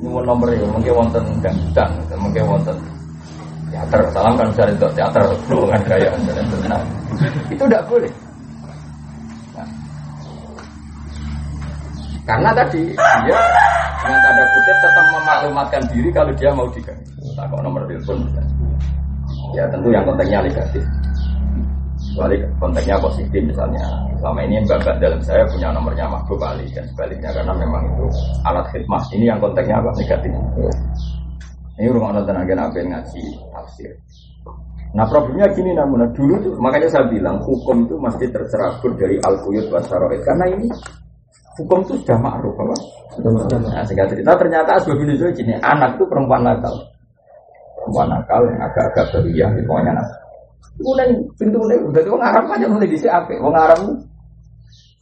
nyuwun 0.00 0.24
nomor 0.26 0.48
itu 0.50 0.66
mungkin 0.68 0.92
wonten 0.96 1.22
dangdutan 1.40 1.88
mungkin 2.18 2.42
wonten 2.48 2.76
teater. 3.70 4.00
Salam 4.10 4.34
kan 4.36 4.48
untuk 4.52 4.90
teater 4.92 5.24
kan 5.72 5.80
gaya 5.86 6.08
nah, 6.68 6.82
itu 7.48 7.62
tidak 7.64 7.84
boleh. 7.88 8.12
Karena 12.24 12.50
tadi 12.56 12.82
dia 12.96 13.40
dengan 14.00 14.20
tanda 14.24 14.44
kutip 14.48 14.76
tetap 14.80 15.04
memaklumatkan 15.12 15.82
diri 15.92 16.08
kalau 16.08 16.32
dia 16.36 16.50
mau 16.56 16.68
diganti. 16.72 17.12
Tak 17.36 17.48
kok 17.52 17.60
nomor 17.60 17.84
telepon 17.84 18.24
ya 19.54 19.64
tentu 19.70 19.88
yang 19.94 20.04
kontennya 20.04 20.38
negatif 20.42 20.82
kecuali 22.14 22.38
konteksnya 22.62 22.94
positif 23.02 23.42
misalnya. 23.42 23.82
Selama 24.22 24.40
ini 24.46 24.62
bapak 24.70 25.02
dalam 25.02 25.18
saya 25.18 25.42
punya 25.50 25.74
nomornya 25.74 26.06
makhluk 26.06 26.38
kali 26.38 26.62
dan 26.70 26.86
sebaliknya 26.94 27.34
karena 27.34 27.52
memang 27.58 27.82
itu 27.90 28.06
alat 28.46 28.66
khidmah 28.70 29.02
ini 29.10 29.24
yang 29.26 29.42
konteksnya 29.42 29.82
apa? 29.82 29.90
Negatif. 29.98 30.32
Ini 31.74 31.90
rumah 31.90 32.14
nonton 32.14 32.38
apa 32.38 32.76
yang 32.78 32.88
ngaji 32.94 33.22
tafsir. 33.50 33.90
Nah 34.94 35.02
problemnya 35.10 35.50
gini 35.58 35.74
namun. 35.74 36.06
Nah, 36.06 36.10
dulu 36.14 36.38
tuh 36.38 36.54
makanya 36.62 36.86
saya 36.86 37.10
bilang 37.10 37.42
hukum 37.42 37.82
itu 37.82 37.98
masih 37.98 38.30
tercerabut 38.30 38.94
dari 38.94 39.18
al 39.26 39.34
quyut 39.42 39.66
wasaroid 39.74 40.22
karena 40.22 40.54
ini 40.54 40.70
hukum 41.58 41.82
itu 41.82 41.98
sudah 41.98 42.18
ma'ruf 42.22 42.54
apa? 42.54 42.76
Nah, 43.74 43.82
sehingga 43.82 44.06
cerita 44.06 44.38
ternyata 44.38 44.78
asbab 44.78 45.02
ini 45.02 45.18
gini 45.34 45.58
anak 45.66 45.98
itu 45.98 46.06
perempuan 46.06 46.46
nakal. 46.46 46.78
Perempuan 47.74 48.06
nakal 48.06 48.46
yang 48.46 48.62
agak-agak 48.70 49.06
beriah 49.18 49.50
pokoknya 49.66 49.98
nakal 49.98 50.23
Mulai 50.74 51.08
pintu 51.38 51.56
mulai 51.62 51.78
udah 51.78 52.02
tuh 52.02 52.18
ngarap 52.18 52.44
aja 52.50 52.66
mulai 52.66 52.90
di 52.90 52.98
apa? 53.06 53.32
Wong 53.38 53.54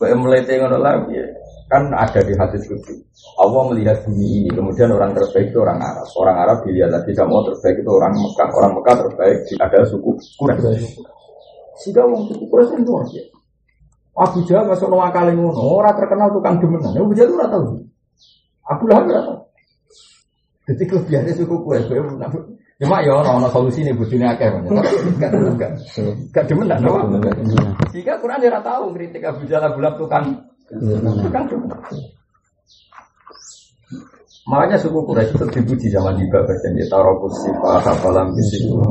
kayak 0.03 0.19
mulai 0.19 0.43
tengok 0.43 0.83
lagi 0.83 1.15
kan 1.73 1.89
ada 1.89 2.21
di 2.21 2.37
hati 2.37 2.61
suci. 2.61 2.93
Allah 3.41 3.65
melihat 3.73 4.05
bumi 4.05 4.45
ini, 4.45 4.51
kemudian 4.53 4.93
orang 4.93 5.17
terbaik 5.17 5.49
itu 5.49 5.59
orang 5.65 5.81
Arab. 5.81 6.05
Orang 6.21 6.37
Arab 6.37 6.57
dilihat 6.69 6.93
lagi 6.93 7.17
sama 7.17 7.41
terbaik 7.49 7.81
itu 7.81 7.89
orang 7.89 8.13
Mekah. 8.13 8.49
Orang 8.53 8.73
Mekah 8.77 8.95
terbaik 9.01 9.39
ada 9.57 9.79
suku 9.89 10.11
Quraisy. 10.37 11.01
Sehingga 11.81 12.05
wong 12.05 12.29
suku 12.29 12.45
Quraisy 12.45 12.77
itu 12.77 12.93
biasa. 12.93 13.23
Abu 14.13 14.45
Jahal 14.45 14.69
masuk 14.69 14.93
nama 14.93 15.09
kali 15.09 15.33
ngono, 15.33 15.81
orang 15.81 15.97
terkenal 15.97 16.29
tukang 16.29 16.61
demenan. 16.61 16.93
Abu 16.93 17.17
Jahal 17.17 17.33
ora 17.41 17.49
tahu. 17.49 17.81
Abu 18.69 18.85
Lahab 18.93 19.09
ora 19.09 19.21
tahu. 19.25 19.39
Jadi 20.69 20.83
kelebihannya 20.85 21.33
suku 21.33 21.55
Quraisy 21.57 21.89
Cuma 22.83 22.99
ya 22.99 23.15
orang 23.15 23.39
orang 23.39 23.53
solusi 23.55 23.87
nih 23.87 23.95
bujune 23.95 24.27
akeh 24.27 24.51
tapi 24.51 24.67
gak 25.23 25.31
gak 25.55 25.71
gak 26.35 26.45
demen 26.51 26.67
lah 26.67 26.83
no. 26.83 26.99
Jika 27.95 28.19
Quran 28.19 28.43
dia 28.43 28.59
tahu 28.59 28.91
kritik 28.91 29.23
Abu 29.23 29.47
Jalal 29.47 29.71
bulak 29.79 29.95
tukang 30.03 30.27
tukang 31.23 31.47
Makanya 34.43 34.75
suku 34.75 34.99
Quraisy 35.07 35.39
itu 35.39 35.47
dipuji 35.55 35.87
zaman 35.95 36.19
di 36.19 36.27
Babak 36.27 36.59
dan 36.59 36.75
dia 36.75 36.91
taruh 36.91 37.15
sifat 37.31 37.87
apalam 37.87 38.35
bisiku 38.35 38.83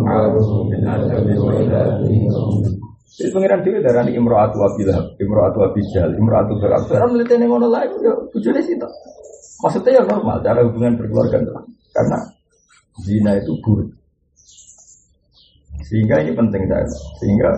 Jadi 3.12 3.28
pengiran 3.36 3.60
dia 3.60 3.84
darah 3.84 4.08
ini 4.08 4.16
Imro'atu 4.16 4.58
Abilah, 4.64 5.20
Imro'atu 5.20 5.60
Abijal, 5.68 6.16
Imro'atu 6.16 6.56
Berat. 6.64 6.88
Orang 6.88 7.12
melihat 7.20 7.36
ini 7.36 7.46
ngono 7.52 7.68
lagi, 7.68 8.00
ya 8.00 8.16
bujune 8.32 8.64
sih 8.64 8.80
Maksudnya 9.60 10.00
ya 10.00 10.04
normal, 10.08 10.40
cara 10.40 10.64
hubungan 10.64 10.96
berkeluarga 10.96 11.44
karena 11.92 12.18
zina 13.02 13.38
itu 13.38 13.58
buruk. 13.60 13.90
Sehingga 15.82 16.24
ini 16.24 16.32
penting 16.32 16.64
saya. 16.70 16.88
Sehingga 17.20 17.50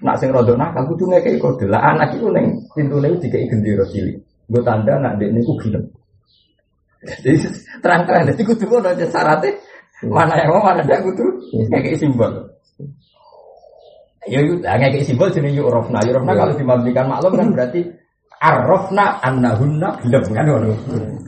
nak 0.00 0.16
sing 0.22 0.30
rodok 0.30 0.56
nakal 0.56 0.86
kudu 0.94 1.10
ngekeki 1.10 1.38
kode. 1.42 1.66
Lah 1.66 1.82
anak 1.94 2.14
itu 2.16 2.30
neng 2.30 2.64
pintune 2.72 3.18
dikai 3.18 3.50
gendera 3.50 3.84
cilik. 3.90 4.16
Gue 4.48 4.62
tanda 4.64 4.96
nak 4.96 5.20
dek 5.20 5.34
niku 5.34 5.58
gelem. 5.60 5.84
Jadi 6.98 7.38
terang-terang 7.78 8.26
jadi 8.34 8.42
kudu 8.42 8.64
ngono 8.66 8.90
aja 8.90 9.06
syaratnya 9.06 9.54
mana 10.06 10.34
yang 10.34 10.50
mau 10.50 10.62
mana 10.66 10.82
tidak 10.82 11.02
kudu 11.06 11.26
ngekeki 11.70 11.98
simbol. 11.98 12.32
Ya 14.28 14.42
hanya 14.44 14.86
kayak 14.92 15.06
simbol 15.06 15.28
jenis 15.30 15.58
yurofna. 15.58 16.00
Yurofna 16.06 16.32
kalau 16.34 16.54
dimabdikan 16.56 17.06
maklum 17.06 17.38
kan 17.38 17.48
berarti 17.54 17.80
arrofna 18.38 19.18
annahunna 19.20 19.88
gelem 20.04 20.24
kan 20.30 20.44
ngono. 20.46 20.72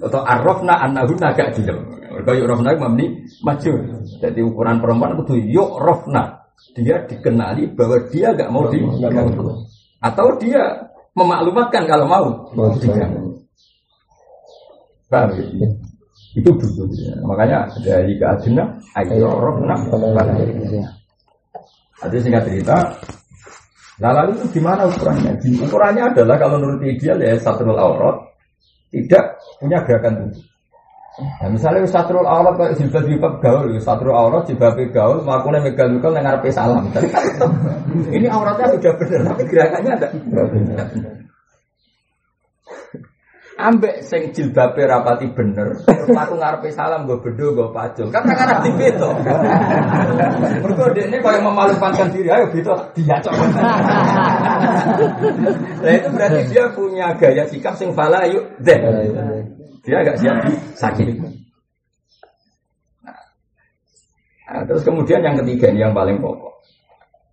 Atau 0.01 0.21
arrofna 0.25 0.75
annahunna 0.89 1.29
gak 1.35 1.53
gelem. 1.59 2.00
Mergo 2.21 2.37
yurofna 2.37 2.77
mabni 2.77 3.25
maju. 3.41 3.73
Jadi 4.21 4.41
ukuran 4.45 4.85
perempuan 4.85 5.17
itu 5.25 5.41
yurofna. 5.57 6.45
Dia 6.77 7.09
dikenali 7.09 7.73
bahwa 7.73 7.97
dia 8.13 8.37
gak 8.37 8.53
mau 8.53 8.69
diganggu. 8.69 9.65
Atau 10.05 10.37
dia 10.37 10.93
memaklumatkan 11.17 11.89
kalau 11.89 12.05
mau 12.05 12.25
diganggu. 12.77 13.41
Paham 15.09 15.33
ya? 15.57 15.69
Itu 16.37 16.53
dulu. 16.53 16.93
Ya. 16.93 17.17
Makanya 17.25 17.73
dari 17.81 18.15
keadina 18.21 18.77
ayo 19.01 19.33
rohna 19.33 19.75
Ada 22.05 22.17
singkat 22.21 22.45
cerita. 22.47 22.77
Nah, 24.01 24.13
lalu 24.17 24.41
itu 24.41 24.61
gimana 24.61 24.89
ukurannya? 24.89 25.37
Ukurannya 25.61 26.05
adalah 26.15 26.37
kalau 26.41 26.57
menurut 26.57 26.81
ideal 26.89 27.21
ya 27.21 27.37
satu 27.37 27.69
aurat 27.69 28.17
tidak 28.89 29.41
punya 29.61 29.85
gerakan 29.85 30.29
tubuh. 30.29 30.50
Nah, 31.21 31.49
misalnya 31.53 31.85
satrul 31.85 32.25
aurat 32.25 32.57
kayak 32.57 32.75
jilbab 32.81 33.05
jilbab 33.05 33.35
gaul, 33.45 33.69
satrul 33.81 34.17
aurat 34.17 34.43
jilbab 34.49 34.77
gaul, 34.91 35.21
makanya 35.25 35.61
megal 35.69 35.89
megal 35.93 36.13
ngarepe 36.17 36.49
salam. 36.53 36.89
Ini 38.17 38.27
auratnya 38.33 38.77
sudah 38.77 38.93
benar, 38.97 39.21
tapi 39.29 39.43
gerakannya 39.49 39.91
ada. 40.01 40.09
Ambek 43.59 44.07
sing 44.07 44.31
jilbabe 44.31 44.87
rapati 44.87 45.27
bener 45.35 45.75
aku 45.91 46.35
ngarepe 46.39 46.71
salam 46.71 47.07
gue 47.09 47.19
bedo 47.19 47.51
gue 47.53 47.69
pacul. 47.75 48.09
Kan 48.15 48.23
kan 48.23 48.37
arah 48.47 48.59
di 48.63 48.71
beto 48.79 49.11
mergo 50.63 50.87
dekne 50.95 51.19
kaya 51.19 51.41
memalukan 51.43 52.09
diri 52.15 52.31
ayo 52.31 52.47
beto 52.53 52.75
dia 52.95 53.19
cok 53.19 53.35
nah 55.81 55.93
itu 55.93 56.09
berarti 56.13 56.41
dia 56.53 56.65
punya 56.73 57.07
gaya 57.19 57.45
sikap 57.51 57.75
sing 57.75 57.91
fala 57.91 58.27
yuk 58.31 58.45
deh. 58.63 58.79
Dia 59.81 60.05
agak 60.05 60.21
siap 60.21 60.37
sakit 60.77 61.07
nah, 64.45 64.63
terus 64.69 64.83
kemudian 64.85 65.25
yang 65.25 65.41
ketiga 65.41 65.73
ini 65.73 65.81
yang 65.89 65.97
paling 65.97 66.21
pokok. 66.21 66.53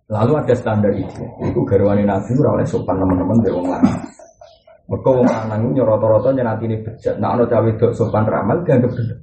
Lalu 0.08 0.40
ada 0.40 0.54
standar 0.56 0.88
itu 0.96 1.24
itu 1.44 1.60
garwani 1.68 2.08
nabi 2.08 2.32
oleh 2.40 2.64
sopan 2.64 2.96
teman-teman 2.96 3.44
dari 3.44 3.52
orang 3.52 3.84
mereka 4.88 5.08
wong 5.12 5.28
lanang 5.28 5.62
itu 5.68 5.84
rata-rata 5.84 6.32
ini 6.64 6.76
bejat. 6.80 7.20
Nah, 7.20 7.36
ana 7.36 7.44
cawe 7.44 7.70
dok 7.76 7.92
sopan 7.92 8.24
ramal 8.24 8.56
dianggap 8.64 8.88
bener. 8.96 9.18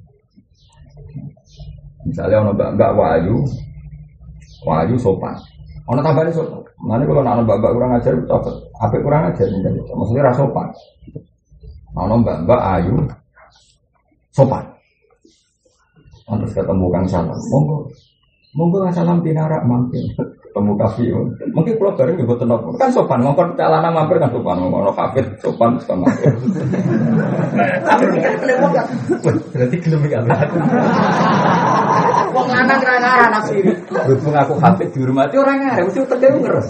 Misalnya 2.06 2.38
ana 2.38 2.50
mbak-mbak 2.54 2.90
wayu, 2.94 3.42
wayu 4.62 4.94
sopan. 4.94 5.34
Ana 5.90 6.06
tambahane 6.06 6.30
sopan. 6.30 6.62
Mana 6.78 7.02
kalau 7.02 7.26
ana 7.26 7.42
mbak-mbak 7.42 7.70
kurang 7.74 7.92
ajar 7.98 8.14
apa? 8.30 8.94
Kurang 8.94 9.22
ajar? 9.34 9.46
Maksudnya 9.90 10.22
rasa 10.30 10.46
sopan. 10.46 10.68
Ana 11.98 12.14
mbak-mbak 12.14 12.60
ayu 12.78 12.94
sopan. 14.30 14.62
Terus 16.26 16.52
ketemu 16.58 16.86
Kang 16.90 17.06
Salam, 17.06 17.38
monggo, 17.54 17.86
monggo 18.54 18.82
Kang 18.82 18.94
Salam 18.94 19.18
pinarak 19.22 19.62
mampir 19.62 20.02
ketemu 20.56 20.72
kafe 20.80 21.04
mungkin 21.52 21.72
kalau 21.76 21.92
bareng 22.00 22.16
juga 22.16 22.34
tenang 22.40 22.64
kan 22.80 22.88
sopan 22.88 23.20
ngomong 23.20 23.52
calana 23.60 23.92
mampir 23.92 24.16
kan 24.16 24.32
sopan 24.32 24.56
ngomong 24.56 24.88
kafe 24.96 25.20
sopan 25.44 25.76
sama 25.84 26.08
berarti 29.52 29.76
gelem 29.84 30.02
ya 30.08 30.24
Wong 32.36 32.52
lanang 32.52 32.84
ra 32.84 33.00
ngarah 33.00 33.28
nafsiri. 33.32 33.72
Berhubung 33.88 34.36
aku 34.36 34.60
hafid 34.60 34.92
dihormati 34.92 35.40
orang 35.40 35.56
ngarah 35.56 35.88
mesti 35.88 36.04
utek 36.04 36.20
ngeres. 36.20 36.68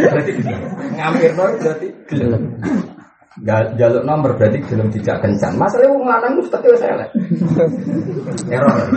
Berarti 0.00 0.32
ngampir 0.96 1.30
berarti 1.36 1.88
gelem. 2.08 2.56
Jaluk 3.76 4.02
nomor 4.08 4.32
berarti 4.32 4.64
belum 4.64 4.88
tidak 4.96 5.20
kencan. 5.20 5.60
Masalahnya 5.60 5.92
wong 5.92 6.08
lanang 6.08 6.32
mesti 6.40 6.68
wis 6.72 6.82
elek. 6.88 7.10
Error, 8.48 8.88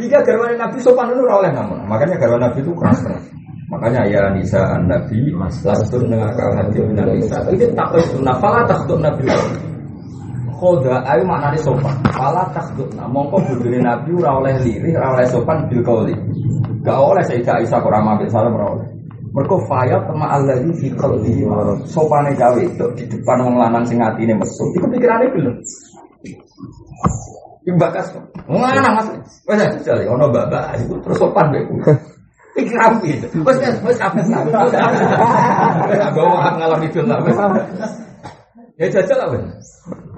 jika 0.00 0.18
garwan 0.24 0.56
Nabi 0.56 0.78
sopan 0.80 1.12
itu 1.12 1.22
oleh 1.24 1.50
namun. 1.52 1.78
Makanya 1.88 2.16
garwan 2.16 2.42
Nabi 2.48 2.58
itu 2.64 2.72
keras 2.76 2.98
keras. 3.04 3.24
Makanya 3.66 4.06
ya 4.06 4.22
Nisa 4.30 4.62
an 4.62 4.86
Nabi 4.86 5.34
lastur 5.36 6.00
dengan 6.06 6.30
kau 6.32 6.52
hati 6.54 6.78
Nabi 6.80 7.20
Nisa. 7.20 7.38
Ini 7.50 7.66
tak 7.74 7.92
sunnah. 8.08 8.36
Fala 8.38 8.64
takut 8.64 8.98
Nabi. 9.02 9.26
Koda 10.56 11.04
ayu 11.04 11.22
maknanya 11.28 11.60
sopan. 11.60 11.92
Fala 12.16 12.48
takut. 12.56 12.88
Nah, 12.96 13.04
mongko 13.04 13.36
budune 13.44 13.84
Nabi 13.84 14.08
ora 14.16 14.40
oleh 14.40 14.54
lirih, 14.64 14.96
ora 14.96 15.20
oleh 15.20 15.26
sopan 15.28 15.68
bil 15.68 15.84
kauli. 15.84 16.16
Gak 16.80 16.96
oleh 16.96 17.20
Sayyidah 17.26 17.60
Aisyah 17.60 17.80
kurang 17.82 18.08
ambil 18.08 18.30
salam 18.32 18.56
ora 18.56 18.66
oleh. 18.78 18.88
Fayat 19.36 20.08
sama 20.08 20.32
Allah 20.32 20.56
ini 20.64 20.72
fi 20.80 20.88
qalbi 20.96 21.44
sopane 21.84 22.32
gawe 22.32 22.56
itu 22.56 22.88
di 22.96 23.04
depan 23.04 23.44
wong 23.44 23.60
lanang 23.60 23.84
sing 23.84 24.00
atine 24.00 24.32
mesum. 24.32 24.64
Iku 24.72 24.88
pikirane 24.88 25.28
belum. 25.28 25.60
Imbakas. 27.68 28.16
Mana 28.46 28.94
Mas? 28.94 29.10
Wes 29.46 29.58
jajal 29.82 30.06
ono 30.06 30.30
babak 30.30 30.78
itu 30.78 30.94
terus 31.02 31.18
sopan 31.18 31.50
bae. 31.50 31.66
Iki 32.56 32.72
rapi. 32.78 33.10
Wes 33.42 33.56
wes 33.82 33.98
apa 33.98 34.22
sih? 34.22 34.32
Wes 34.32 36.00
bawa 36.14 36.54
ngalor 36.54 36.78
itu 36.86 37.02
lah. 37.02 37.18
Ya 38.78 38.86
jajal 38.86 39.18
lah 39.18 39.28
wes. 39.34 39.66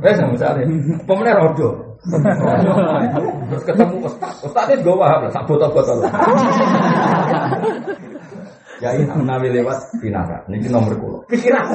Wes 0.05 0.21
misalnya 0.29 0.69
pemenang 1.09 1.41
rodo. 1.41 1.97
Terus 3.49 3.65
ketemu 3.65 3.97
ustaz. 4.05 4.69
Itu 4.71 4.93
gawa 4.93 5.25
sak 5.33 5.49
botol-botol. 5.49 6.05
Ya 8.79 8.95
ini 8.95 9.11
nabi 9.27 9.51
lewat 9.51 9.91
pinara. 9.99 10.45
Ini 10.47 10.71
nomor 10.71 10.95
kulo. 11.01 11.19
Pikiran. 11.27 11.67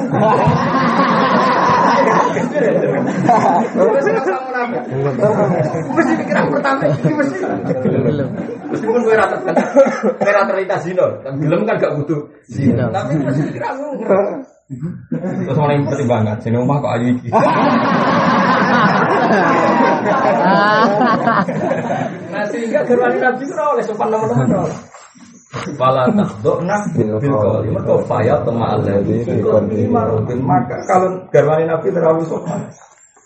Mesti 5.94 6.12
pikiran 6.24 6.44
pertama 6.50 6.86
ini 6.88 7.12
mesti. 7.14 7.38
Meskipun 8.72 9.00
gue 9.06 9.14
rata 9.14 9.36
kan, 9.44 9.54
gue 10.18 10.32
rata 10.32 10.50
terlintas 10.50 10.80
zino. 10.82 11.06
Belum 11.38 11.62
kan 11.68 11.76
gak 11.78 11.94
butuh 12.00 12.20
zino. 12.48 12.88
Tapi 12.90 13.12
mesti 13.20 13.42
pikiran 13.52 13.74
Terus 15.20 15.60
mulai 15.60 15.76
pertimbangan, 15.84 16.40
sini 16.40 16.56
rumah 16.56 16.80
kok 16.80 16.92
ayu 16.96 17.12
iki. 17.12 17.28
Nah 22.32 22.44
sehingga 22.48 22.80
gerwani 22.88 23.20
nabi 23.20 23.44
itu 23.44 23.52
oleh 23.60 23.84
sopan 23.84 24.08
nomor-nomor. 24.08 24.72
Fala 25.78 26.10
takhdokna 26.10 26.76
bil 26.96 27.14
qawli. 27.22 27.68
Mergo 27.70 28.02
fayat 28.08 28.42
maradun. 28.48 30.40
Maka 30.42 30.76
kalau 30.88 31.22
garwane 31.30 31.64
Nabi 31.68 31.94
terlalu 31.94 32.26
sopan. 32.26 32.58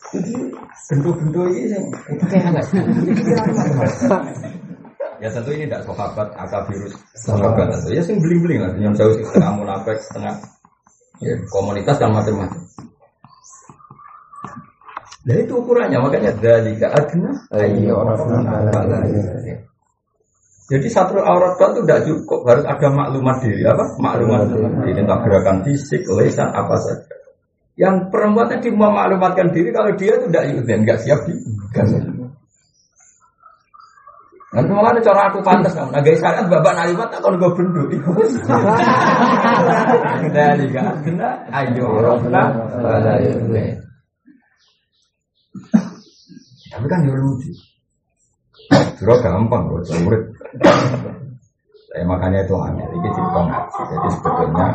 Jadi 0.08 0.32
bentuk-bentuk 0.88 1.46
ini 1.52 1.68
yang 1.76 1.84
Ya 5.18 5.26
tentu 5.34 5.50
ini 5.50 5.66
tidak 5.66 5.82
sahabat 5.82 6.30
akabirus. 6.38 6.94
Sahabat 7.26 7.74
tentu. 7.74 7.90
Ya 7.90 8.02
sing 8.06 8.22
bling-bling 8.22 8.62
lah. 8.62 8.70
Yang 8.78 9.02
jauh 9.02 9.14
setengah 9.18 9.50
munafik 9.58 9.98
setengah 9.98 10.38
ya, 11.18 11.34
komunitas 11.50 11.98
dan 11.98 12.14
macam-macam. 12.14 12.62
Nah 15.26 15.34
itu 15.34 15.52
ukurannya. 15.58 15.98
Makanya 15.98 16.30
adna 16.86 17.30
ayo 17.58 17.98
orang 17.98 18.16
jadi 20.68 20.84
satu 20.92 21.16
aurat 21.16 21.56
itu 21.56 21.80
tidak 21.80 22.04
cukup, 22.04 22.44
harus 22.44 22.68
ada 22.68 22.88
maklumat 22.92 23.40
diri. 23.40 23.64
Apa? 23.64 23.88
Maklumat 23.96 24.52
diri. 24.52 25.00
Tentang 25.00 25.24
gerakan 25.24 25.64
fisik, 25.64 26.04
lesan 26.04 26.52
apa 26.52 26.76
saja. 26.76 27.08
Yang 27.78 28.10
perempuan 28.10 28.50
tadi 28.50 28.74
mau 28.74 28.90
maklumatkan 28.90 29.54
diri 29.54 29.70
kalau 29.70 29.94
dia 29.94 30.18
itu 30.18 30.26
tidak 30.26 30.44
ikut 30.50 30.64
dan 30.66 30.82
nggak 30.82 30.98
siap 30.98 31.22
di 31.30 31.34
Nanti 34.48 34.72
malah 34.72 34.96
ada 34.96 35.04
cara 35.04 35.28
aku 35.28 35.44
pantas 35.44 35.76
kan. 35.76 35.92
Nah 35.92 36.00
guys 36.00 36.18
kan 36.18 36.48
babak 36.48 36.72
nalimat 36.74 37.06
tak 37.12 37.20
kalau 37.20 37.36
gue 37.36 37.52
benduk. 37.52 37.86
Dari 40.32 40.66
kena 41.04 41.30
ayo 41.52 41.86
rofna 42.00 42.42
Tapi 46.72 46.86
kan 46.88 46.98
ya 47.06 47.12
lucu. 47.14 47.52
Surah 48.98 49.18
gampang 49.22 49.62
kok, 49.70 49.94
murid. 50.02 50.22
Saya 51.88 52.04
makanya 52.04 52.42
itu 52.42 52.54
aneh, 52.58 52.84
ini 52.84 53.08
cerita 53.14 53.40
ngaji. 53.46 53.80
Jadi 53.88 54.08
sebetulnya 54.18 54.66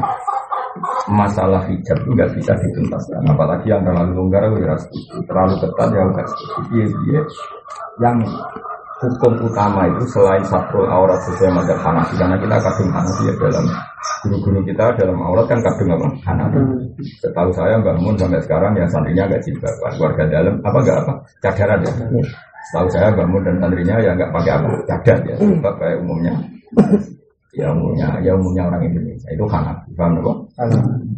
masalah 1.09 1.61
hijab 1.69 1.97
itu 2.01 2.09
nggak 2.13 2.32
bisa 2.38 2.53
dituntaskan. 2.57 3.21
Apalagi 3.30 3.69
yang 3.69 3.82
terlalu 3.86 4.11
longgar, 4.17 4.43
ya 4.57 4.76
terlalu 5.30 5.55
ketat 5.61 5.89
ya 5.93 6.03
nggak 6.09 6.28
dia. 6.74 7.21
Yang 8.01 8.17
hukum 9.03 9.34
utama 9.43 9.84
itu 9.91 10.03
selain 10.15 10.43
satu 10.47 10.80
aurat 10.88 11.19
sesuai 11.28 11.51
mazhab 11.51 11.80
Hanafi 11.84 12.15
karena 12.15 12.36
kita 12.39 12.55
kadung 12.55 12.89
Hanafi 12.95 13.24
ya 13.28 13.34
dalam 13.36 13.65
guru-guru 14.24 14.59
kita 14.63 14.86
dalam 14.95 15.17
aurat 15.19 15.45
kan 15.51 15.59
kadung 15.59 15.89
apa 15.93 16.07
Hanafi. 16.24 16.59
Setahu 17.19 17.49
saya 17.51 17.76
bangun 17.84 18.15
sampai 18.15 18.41
sekarang 18.41 18.71
ya 18.80 18.86
santrinya 18.88 19.28
agak 19.28 19.41
jilbab 19.43 19.76
keluarga 19.97 20.24
dalam 20.32 20.55
apa 20.63 20.78
enggak 20.80 20.97
apa 21.03 21.13
cadaran 21.43 21.80
ya 21.84 21.93
Setahu 22.63 22.88
saya 22.88 23.11
bangun 23.11 23.43
dan 23.43 23.55
santrinya 23.59 23.95
ya 23.99 24.11
nggak 24.15 24.32
pakai 24.32 24.51
apa, 24.55 24.67
cadar 24.88 25.19
ya, 25.28 25.36
sebab 25.36 25.74
kayak 25.84 25.97
umumnya. 25.99 26.34
Ya 27.54 27.70
umumnya, 27.70 28.18
ya 28.26 28.34
umumnya 28.34 28.66
orang 28.66 28.82
Indonesia 28.89 29.30
itu 29.30 29.45
kanak, 29.45 29.78
paham 29.93 30.18
kok? 30.26 30.38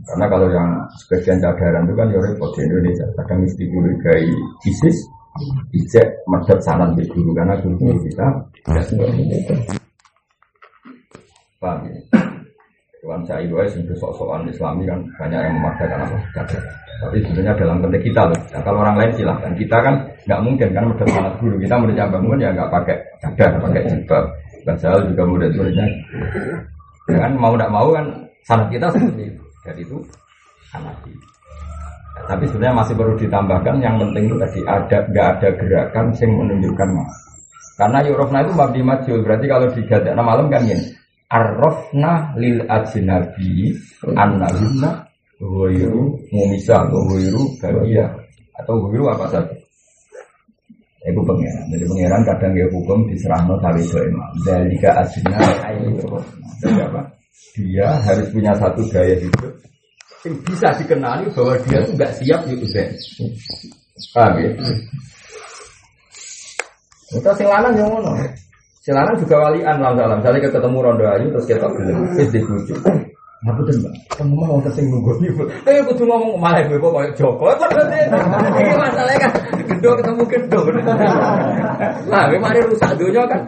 Karena 0.04 0.26
kalau 0.28 0.48
yang 0.52 0.68
sebagian 1.00 1.40
cadaran 1.40 1.88
itu 1.88 1.96
kan 1.96 2.12
ya 2.12 2.20
repot 2.20 2.52
di 2.52 2.62
Indonesia. 2.68 3.08
Kadang 3.16 3.40
mesti 3.40 3.64
guru 3.72 3.92
gay 4.04 4.28
ISIS, 4.68 4.98
ijek 5.72 6.08
medot 6.28 6.60
sanan 6.60 6.92
di 7.00 7.08
guru 7.08 7.32
karena 7.32 7.56
guru 7.64 7.80
guru 7.80 8.00
kita. 8.04 8.28
Paham 11.56 11.88
ya? 11.88 12.00
Tuhan 13.06 13.22
saya 13.30 13.46
itu 13.46 13.54
aja 13.56 13.80
sok-sokan 14.02 14.50
Islami 14.50 14.84
kan 14.90 15.00
banyak 15.22 15.40
yang 15.40 15.56
memaksakan 15.62 16.04
apa 16.04 16.18
cadar. 16.34 16.64
Tapi 16.96 17.22
sebenarnya 17.22 17.54
dalam 17.54 17.78
konteks 17.84 18.02
kita 18.02 18.22
loh. 18.26 18.40
Nah, 18.50 18.62
kalau 18.66 18.80
orang 18.82 18.98
lain 18.98 19.12
silahkan. 19.14 19.52
Kita 19.54 19.78
kan 19.78 19.96
nggak 20.26 20.42
mungkin 20.42 20.68
kan 20.74 20.84
medot 20.90 21.10
sanat 21.14 21.34
guru. 21.38 21.56
Kita 21.62 21.76
muridnya 21.78 22.10
bangun 22.10 22.42
ya 22.42 22.50
nggak 22.50 22.72
pakai 22.74 22.98
cadar, 23.22 23.52
pakai 23.62 23.82
jilbab. 23.86 24.26
Bahasa 24.66 24.98
juga 25.06 25.24
murid-muridnya. 25.30 25.86
Ya 27.06 27.18
kan 27.22 27.32
mau 27.38 27.54
tidak 27.54 27.70
mau 27.70 27.88
kan 27.94 28.06
sanat 28.50 28.68
kita 28.74 28.90
seperti 28.90 29.24
itu. 29.30 29.44
Jadi 29.62 29.82
itu 29.86 29.98
hanafi. 30.74 31.14
Nah, 32.16 32.24
tapi 32.32 32.44
sebenarnya 32.50 32.76
masih 32.82 32.94
perlu 32.98 33.14
ditambahkan 33.20 33.76
yang 33.78 33.96
penting 34.02 34.24
itu 34.26 34.36
tadi 34.42 34.60
ada 34.66 34.98
nggak 35.06 35.28
ada 35.38 35.50
gerakan 35.62 36.06
yang 36.18 36.32
menunjukkan 36.34 36.90
mas. 36.98 37.16
Karena 37.76 38.00
yurofna 38.08 38.40
itu 38.42 38.52
mabdi 38.56 38.82
majul 38.82 39.20
berarti 39.22 39.46
kalau 39.52 39.68
di 39.70 39.82
nama 39.86 40.24
malam 40.24 40.48
kan 40.48 40.64
ini 40.64 40.90
arrofna 41.28 42.34
lil 42.40 42.64
ajnabi 42.66 43.76
annahunna 44.16 45.06
Huwiru 45.36 46.16
mumisa 46.32 46.88
huwiru 46.88 47.60
bahagia 47.60 48.08
atau 48.56 48.88
huwiru 48.88 49.12
apa 49.12 49.28
saja. 49.28 49.52
Itu 51.06 51.22
pengiran. 51.22 51.66
Jadi 51.70 51.86
pengiran 51.86 52.22
kadang 52.26 52.52
dia 52.58 52.68
hukum 52.74 53.06
diserahno 53.08 53.56
sawi 53.62 53.86
emang. 53.86 54.32
Dalika 54.42 54.90
asina 55.06 55.38
ayu 55.70 55.94
Jadi 56.66 56.82
apa? 56.82 57.02
Dia 57.56 57.90
harus 58.02 58.28
punya 58.34 58.52
satu 58.58 58.82
gaya 58.90 59.16
hidup 59.22 59.54
yang 60.26 60.36
bisa 60.42 60.68
dikenali 60.82 61.30
bahwa 61.32 61.54
dia 61.70 61.78
itu 61.86 61.92
nggak 61.94 62.12
siap 62.18 62.42
di 62.50 62.54
usia. 62.58 62.84
Paham 64.12 64.34
ya? 64.42 64.50
Kita 67.14 67.32
sing 67.38 67.48
lanang 67.48 67.74
yang 67.78 67.90
ngono. 67.94 68.12
Sing 68.82 68.94
lanang 68.98 69.16
juga 69.22 69.36
walian 69.46 69.78
dalam 69.78 69.96
dalam. 69.96 70.18
Misalnya 70.20 70.50
ketemu 70.50 70.78
rondo 70.82 71.06
ayu 71.06 71.28
terus 71.30 71.46
kita 71.46 71.68
bilang, 71.78 72.10
wis 72.18 72.30
dibujuk. 72.34 72.82
Aku 73.46 73.62
tuh 73.62 73.78
mbak, 73.78 73.94
kamu 74.18 74.42
mau 74.42 74.58
sing 74.74 74.90
nunggu 74.90 75.22
nih, 75.22 75.30
eh 75.70 75.78
aku 75.78 75.94
tuh 75.94 76.10
ngomong 76.10 76.42
malah 76.42 76.66
gue 76.66 76.82
kok 76.82 77.14
Joko, 77.14 77.46
ini 77.54 78.10
masalahnya 78.82 79.22
kan, 79.22 79.32
gede 79.86 80.02
ketemu 80.02 80.24
gede, 80.26 80.60
lah, 82.10 82.24
gue 82.34 82.40
mari 82.42 82.60
rusak 82.66 82.98
dunia 82.98 83.22
kan, 83.30 83.42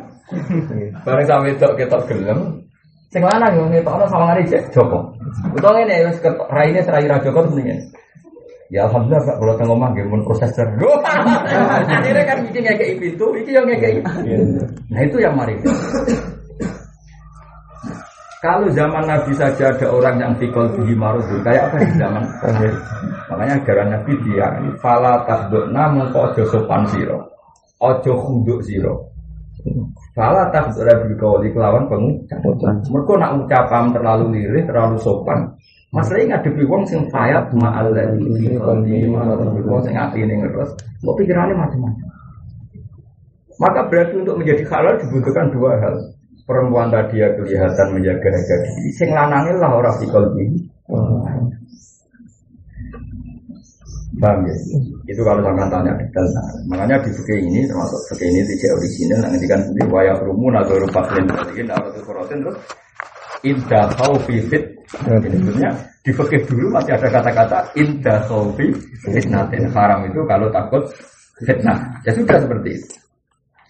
bareng 1.01 1.25
sama 1.25 1.49
itu 1.49 1.65
kita 1.73 1.97
gelem, 2.05 2.61
sing 3.09 3.25
lanang 3.25 3.57
yang 3.57 3.67
ngetok 3.73 4.05
sama 4.05 4.37
ngari 4.37 4.45
Joko, 4.69 5.17
utang 5.57 5.81
ini 5.81 6.05
ya, 6.05 6.13
raine 6.53 6.79
serai 6.85 7.09
raja 7.09 7.25
Joko 7.25 7.49
mendingan, 7.49 7.81
Ya. 8.67 8.83
Alhamdulillah 8.83 9.23
Pak. 9.23 9.35
Kalau 9.39 9.55
tengok 9.55 9.77
mah 9.79 9.89
gimana 9.95 10.23
prosesor. 10.27 10.67
Akhirnya 11.87 12.23
kan 12.27 12.37
bikin 12.51 12.67
kayak 12.67 12.99
itu, 12.99 13.25
itu 13.39 13.49
yang 13.55 13.63
kayak 13.63 14.03
Nah 14.91 15.01
itu 15.07 15.17
yang 15.23 15.39
mari. 15.39 15.55
Kalau 18.37 18.69
zaman 18.69 19.01
Nabi 19.09 19.33
saja 19.33 19.73
ada 19.73 19.89
orang 19.89 20.21
yang 20.21 20.33
tikol 20.37 20.69
tinggi 20.77 20.93
marudu, 20.93 21.41
kayak 21.41 21.73
apa 21.73 21.81
di 21.81 21.93
zaman 21.97 22.21
Makanya 23.33 23.55
gara 23.65 23.83
Nabi 23.89 24.13
dia 24.21 24.45
fala 24.77 25.25
tasdukna 25.25 25.89
mengko 25.89 26.29
ojo 26.29 26.45
sopan 26.45 26.85
siro, 26.85 27.17
ojo 27.81 28.13
khunduk 28.13 28.61
siro. 28.61 29.09
Fala 30.13 30.53
tasdukna 30.53 31.01
bilkawali 31.01 31.49
kelawan 31.49 31.89
pengucap. 31.89 32.37
Mereka 32.85 33.13
nak 33.17 33.31
ucapam 33.41 33.89
terlalu 33.89 34.25
lirih, 34.37 34.69
terlalu 34.69 35.01
sopan. 35.01 35.57
Masalah 35.89 36.21
ini 36.21 36.29
ngadepi 36.29 36.61
wong 36.69 36.83
sing 36.85 37.01
fayat 37.09 37.49
ma'al 37.57 37.89
dari 37.89 38.21
fikoli, 38.21 39.07
wong 39.65 39.81
sing 39.81 39.97
hati 39.97 40.21
ini 40.21 40.45
ngeres, 40.45 40.77
kok 40.77 41.15
pikirannya 41.17 41.57
macam-macam. 41.57 42.05
Maka 43.57 43.81
berarti 43.89 44.13
untuk 44.21 44.37
menjadi 44.37 44.61
halal 44.69 44.93
dibutuhkan 45.01 45.49
dua 45.49 45.73
hal 45.81 45.95
perempuan 46.47 46.87
tadi 46.87 47.19
ya 47.19 47.27
kelihatan 47.35 47.87
menjaga 47.91 48.27
harga 48.31 48.55
diri 48.63 48.89
sing 48.95 49.09
lanangin 49.11 49.59
lah 49.59 49.71
orang 49.75 49.95
fikol 49.99 50.25
ini 50.39 50.63
Bang 54.17 54.41
ya? 54.49 54.55
Itu 55.05 55.21
kalau 55.21 55.45
sampai 55.45 55.69
tanya 55.69 55.93
detail. 55.93 56.25
Nah, 56.33 56.49
makanya 56.73 56.97
di 57.05 57.13
fikih 57.13 57.37
ini 57.37 57.69
termasuk 57.69 58.01
fikih 58.13 58.27
ini 58.33 58.41
tidak 58.49 58.71
original. 58.81 59.19
Nanti 59.29 59.45
kan 59.45 59.61
di 59.77 59.83
wayah 59.85 60.17
rumun 60.25 60.57
atau 60.57 60.73
rupatin 60.81 61.25
kalian 61.29 61.69
atau 61.69 62.01
korotin 62.01 62.41
terus 62.41 62.57
indah 63.45 63.85
fit. 64.25 64.63
Jadi 65.05 65.27
sebenarnya 65.37 65.69
di 66.01 66.11
fikih 66.17 66.41
dulu 66.49 66.65
masih 66.73 66.97
ada 66.97 67.07
kata-kata 67.13 67.59
indah 67.77 68.25
fit 68.57 68.73
fitnatin 69.05 69.69
haram 69.69 70.01
itu 70.09 70.19
kalau 70.25 70.49
takut 70.49 70.83
fitnah. 71.45 71.77
Ya 72.01 72.11
sudah 72.17 72.41
seperti 72.41 72.69
itu. 72.73 73.06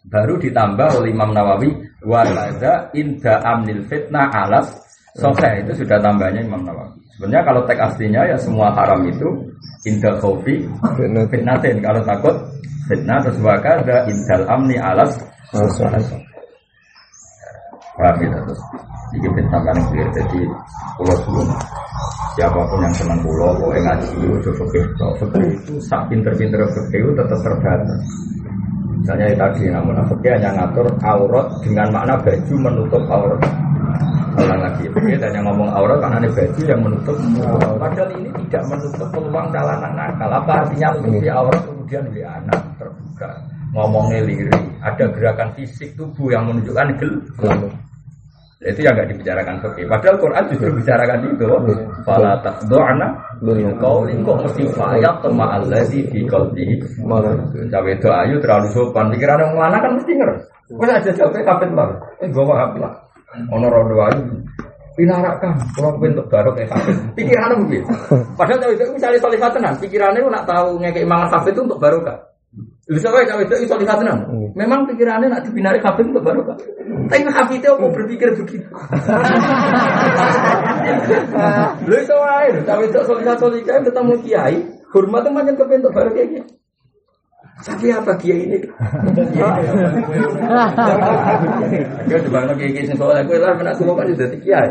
Baru 0.07 0.39
ditambah 0.39 1.03
oleh 1.03 1.11
Imam 1.11 1.35
Nawawi 1.35 1.67
walaza 2.07 2.87
inda 2.95 3.43
amnil 3.43 3.83
fitnah 3.91 4.31
alas. 4.31 4.71
Sokhe 5.17 5.65
itu 5.65 5.83
sudah 5.83 5.99
tambahnya 5.99 6.45
Imam 6.45 6.63
Nawawi. 6.63 6.95
Sebenarnya 7.17 7.43
kalau 7.43 7.61
teks 7.67 7.81
aslinya 7.81 8.21
ya 8.29 8.37
semua 8.39 8.71
haram 8.71 9.03
itu 9.03 9.27
inda 9.83 10.15
khawfi 10.21 10.63
fitnatin. 11.27 11.81
kalau 11.83 12.01
takut 12.07 12.35
fitnah 12.87 13.19
terus 13.25 13.39
wakada 13.43 14.07
indal 14.07 14.43
amni 14.47 14.77
alas. 14.79 15.11
Paham 17.97 18.21
ya 18.21 18.29
terus? 18.45 18.61
Ini 19.15 19.27
kan 19.49 19.77
clear 19.87 20.07
Jadi 20.11 20.41
pulau 20.99 21.15
sebelum 21.23 21.47
Siapa 22.35 22.59
pun 22.67 22.83
yang 22.83 22.93
senang 22.93 23.19
pulau 23.23 23.55
Pokoknya 23.55 23.95
ngaji 23.95 24.07
itu 24.19 24.49
Fakir 24.51 24.83
itu 25.47 25.73
Sak 25.81 26.11
pinter-pinter 26.11 26.59
fakir 26.75 26.99
itu 27.07 27.11
tetap 27.15 27.39
terbatas 27.39 28.03
Misalnya 29.01 29.25
tadi 29.37 29.69
namun 29.69 29.93
munafik 29.93 30.25
hanya 30.25 30.49
ngatur 30.57 30.87
aurat 31.05 31.47
dengan 31.61 31.87
makna 31.93 32.15
baju 32.19 32.53
menutup 32.57 33.03
aurat. 33.07 33.41
Kalau 34.37 34.57
lagi, 34.61 34.85
dan 35.17 35.33
yang 35.33 35.45
ngomong 35.49 35.69
aurat 35.73 35.97
karena 35.97 36.17
ini 36.21 36.29
baju 36.29 36.61
yang 36.61 36.81
menutup. 36.85 37.17
Padahal 37.81 38.09
ini 38.13 38.29
tidak 38.45 38.63
menutup 38.69 39.07
peluang 39.09 39.47
calanan 39.49 39.91
nakal. 39.97 40.29
Apa 40.29 40.51
artinya 40.61 40.87
menutupi 41.01 41.29
aurat 41.29 41.61
kemudian 41.65 42.03
beli 42.13 42.21
anak 42.21 42.61
terbuka. 42.77 43.29
Ngomongnya 43.73 44.19
lirik, 44.23 44.65
ada 44.79 45.05
gerakan 45.11 45.49
fisik 45.57 45.89
tubuh 45.97 46.31
yang 46.31 46.47
menunjukkan 46.47 46.87
gel. 47.01 47.13
Itu 48.57 48.81
yang 48.81 48.97
nggak 48.97 49.13
dibicarakan 49.13 49.55
fikih. 49.61 49.85
Padahal 49.85 50.17
Quran 50.17 50.43
justru 50.49 50.73
bicarakan 50.73 51.19
itu. 51.29 51.45
Fala 52.01 52.41
tasdu'na 52.41 53.07
bil 53.37 53.61
qauli 53.77 54.17
kok 54.25 54.37
mesti 54.49 54.63
fayat 54.73 55.15
tema 55.21 55.45
allazi 55.61 56.01
fi 56.09 56.25
qalbihi. 56.25 56.75
Cawe 57.69 57.89
itu 57.93 58.09
ayu 58.09 58.35
terlalu 58.41 58.67
sopan. 58.73 59.13
Pikiran 59.13 59.45
yang 59.45 59.53
mana 59.53 59.77
kan 59.77 59.93
mesti 59.93 60.11
ngerti. 60.17 60.41
Wes 60.73 60.89
aja 60.89 61.11
sampai 61.13 61.45
kapit 61.45 61.69
lah. 61.77 61.93
Eh 62.17 62.27
gua 62.33 62.65
apa 62.65 62.77
lah. 62.81 62.93
Ono 63.53 63.65
rondo 63.69 63.95
ayu. 64.01 64.25
Pinarakan, 64.97 65.53
kalau 65.77 65.93
bentuk 66.01 66.25
baru 66.25 66.49
kayak 66.57 66.73
kafe. 66.73 66.89
Pikirannya 67.13 67.61
mungkin. 67.61 67.85
Padahal 68.33 68.57
kalau 68.65 68.73
itu 68.73 68.83
misalnya 68.97 69.21
tenan, 69.53 69.77
pikirannya 69.77 70.25
nak 70.25 70.49
tahu 70.49 70.81
ngekei 70.81 71.05
mangan 71.05 71.29
kafe 71.37 71.53
itu 71.53 71.61
untuk 71.61 71.77
barokah. 71.77 72.17
Bisa 72.87 73.11
wae 73.11 73.27
cawe 73.27 73.43
itu 73.43 73.67
iso 73.67 73.75
lihat 73.75 73.99
tenan. 73.99 74.23
Memang 74.55 74.87
pikirannya 74.87 75.27
nak 75.27 75.43
dibinari 75.43 75.83
kafe 75.83 76.07
untuk 76.07 76.23
barokah. 76.23 76.55
Tapi 77.11 77.27
Habib 77.27 77.59
itu 77.59 77.67
mau 77.75 77.91
berpikir 77.91 78.31
begitu. 78.31 78.63
Lu 81.87 81.95
itu 81.99 82.15
wae, 82.15 82.47
tapi 82.63 82.87
itu 82.87 82.99
solika 83.03 83.35
solika 83.35 83.83
ketemu 83.83 84.13
kiai, 84.23 84.63
hormat 84.95 85.27
tuh 85.27 85.35
macam 85.35 85.55
kebentuk 85.59 85.91
baru 85.91 86.15
kayak 86.15 86.27
gitu. 86.31 86.47
Tapi 87.57 87.91
apa 87.91 88.15
kiai 88.21 88.39
ini? 88.47 88.57
Gue 92.07 92.19
coba 92.23 92.39
lagi 92.47 92.71
kiai 92.71 92.71
kiai 92.71 92.95
soalnya 92.95 93.27
gue 93.27 93.35
lah 93.35 93.51
menak 93.59 93.75
semua 93.75 93.99
kan 93.99 94.07
jadi 94.15 94.37
kiai. 94.39 94.69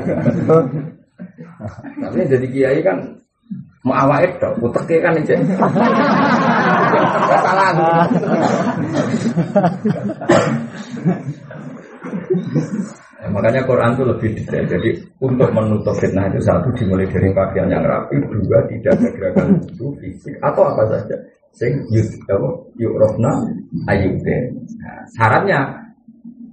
Tapi 2.01 2.17
jadi 2.33 2.47
kiai 2.49 2.81
kan 2.81 2.97
mau 3.85 3.93
awal 3.93 4.25
itu, 4.25 4.51
utek 4.65 5.05
kan 5.05 5.21
aja. 5.21 5.37
Salah. 7.43 7.71
Ya, 13.17 13.33
makanya 13.33 13.65
Quran 13.65 13.97
itu 13.97 14.05
lebih 14.07 14.31
detail. 14.39 14.65
Jadi 14.69 14.91
untuk 15.19 15.49
menutup 15.51 15.97
fitnah 15.97 16.29
itu 16.31 16.39
satu 16.45 16.69
dimulai 16.77 17.09
dari 17.09 17.33
pakaian 17.33 17.67
yang 17.67 17.83
rapi, 17.83 18.21
dua 18.23 18.61
tidak 18.69 18.93
ada 18.95 19.09
gerakan 19.17 19.47
itu 19.65 19.87
fisik 19.99 20.37
atau 20.45 20.63
apa 20.69 20.85
saja. 20.95 21.17
Sing 21.57 21.73
yuk 21.89 22.07
apa 22.29 22.49
yuk 22.77 22.95
rofna 23.01 23.33
ayude. 23.89 24.53
Nah, 24.79 25.01
syaratnya 25.17 25.59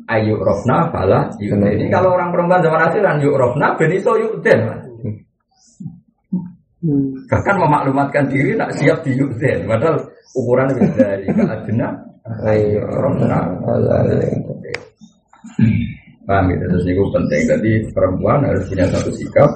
ayuk 0.07 0.39
rofna 0.39 0.87
bala. 0.89 1.29
Ini 1.37 1.91
kalau 1.91 2.15
orang 2.15 2.31
perempuan 2.31 2.63
zaman 2.63 2.81
akhiran 2.87 3.19
yuk 3.19 3.35
rofna 3.35 3.75
beniso 3.75 4.15
yuk 4.15 4.39
den. 4.39 4.63
Bahkan 7.27 7.55
memaklumatkan 7.59 8.31
diri 8.31 8.55
tak 8.55 8.71
siap 8.79 9.03
di 9.03 9.19
yuk 9.19 9.35
den. 9.35 9.67
Padahal 9.67 10.12
ukuran 10.33 10.69
dari 10.97 11.27
keadina 11.37 11.89
Rofna 12.79 13.39
Paham 16.23 16.47
gitu, 16.55 16.63
terus 16.71 16.85
itu 16.87 17.03
penting. 17.11 17.41
Jadi 17.51 17.71
perempuan 17.91 18.47
harus 18.47 18.63
punya 18.71 18.87
satu 18.87 19.11
sikap 19.11 19.51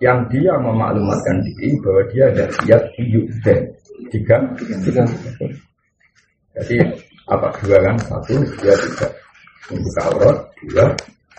Yang 0.00 0.32
dia 0.32 0.56
memaklumatkan 0.56 1.44
diri 1.44 1.76
Bahwa 1.84 2.02
dia 2.08 2.24
ada 2.32 2.44
siap 2.56 2.82
dan 3.44 3.60
Tiga 4.08 4.36
Tiga 4.56 5.04
Jadi 6.56 6.76
apa? 7.30 7.46
Dua 7.62 7.78
kan? 7.78 7.96
Satu, 8.02 8.42
dia 8.58 8.74
tidak 8.74 9.12
membuka 9.70 10.00
aurat. 10.10 10.36
Dua, 10.66 10.84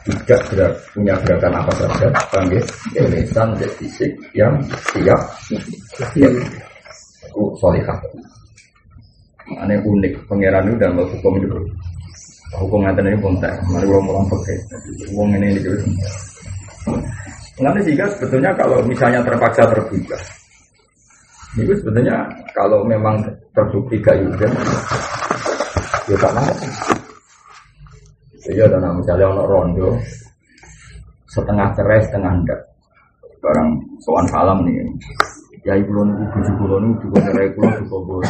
tidak 0.07 0.41
berat, 0.49 0.73
punya 0.95 1.13
gerakan 1.19 1.53
apa 1.61 1.71
saja 1.77 2.07
panggil 2.31 2.63
lisan 3.11 3.49
dan 3.59 3.71
fisik 3.75 4.11
yang 4.31 4.55
siap. 4.93 5.21
Siap. 6.15 6.31
Itu 7.27 7.43
solihah 7.59 7.99
aneh 9.59 9.77
unik 9.81 10.13
pangeran 10.29 10.67
itu 10.69 10.75
dalam 10.79 11.03
hukum 11.03 11.33
itu 11.39 11.57
hukum 12.59 12.83
yang 12.83 12.95
ini 12.99 13.17
pun 13.19 13.33
tak 13.39 13.55
mari 13.71 13.87
orang 13.87 14.07
orang 14.11 14.25
pakai 14.27 14.57
hukum 15.11 15.27
ini 15.39 15.47
itu 15.55 15.71
nanti 17.63 17.79
jika 17.91 18.05
sebetulnya 18.15 18.51
kalau 18.55 18.83
misalnya 18.83 19.23
terpaksa 19.23 19.63
terbuka 19.71 20.17
itu 21.59 21.73
sebetulnya 21.83 22.27
kalau 22.55 22.83
memang 22.87 23.19
terbukti 23.51 23.99
gak 23.99 24.15
juga 24.19 24.47
ya 26.07 26.15
tak 26.17 26.33
Iya, 28.41 28.65
dan 28.65 28.81
misalnya 28.97 29.29
ono 29.29 29.45
rondo 29.45 29.93
setengah 31.29 31.71
cerai 31.77 32.01
setengah 32.03 32.33
enggak. 32.41 32.61
Barang 33.37 33.69
soal 34.01 34.25
salam 34.33 34.65
nih. 34.65 34.81
Ya 35.61 35.77
ibu 35.77 35.93
lo 35.93 36.09
nunggu 36.09 36.25
bujuk 36.33 36.57
lo 36.65 36.77
nunggu 36.81 37.05
juga 37.05 37.19
cerai 37.29 37.47
kulo 37.53 37.69
juga. 37.85 38.29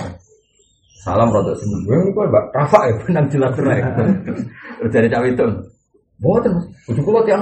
Salam 1.01 1.33
rodo 1.33 1.57
sini. 1.57 1.81
Gue 1.83 2.13
kok 2.13 2.29
mbak 2.29 2.45
Rafa 2.53 2.79
ya 2.85 2.93
benang 3.01 3.25
jelas 3.33 3.51
cerai. 3.57 3.81
Jadi 4.93 5.07
cawe 5.09 5.27
itu. 5.27 5.45
Boten, 6.21 6.53
bujuk 6.85 7.01
kulo 7.01 7.25
tiang 7.25 7.41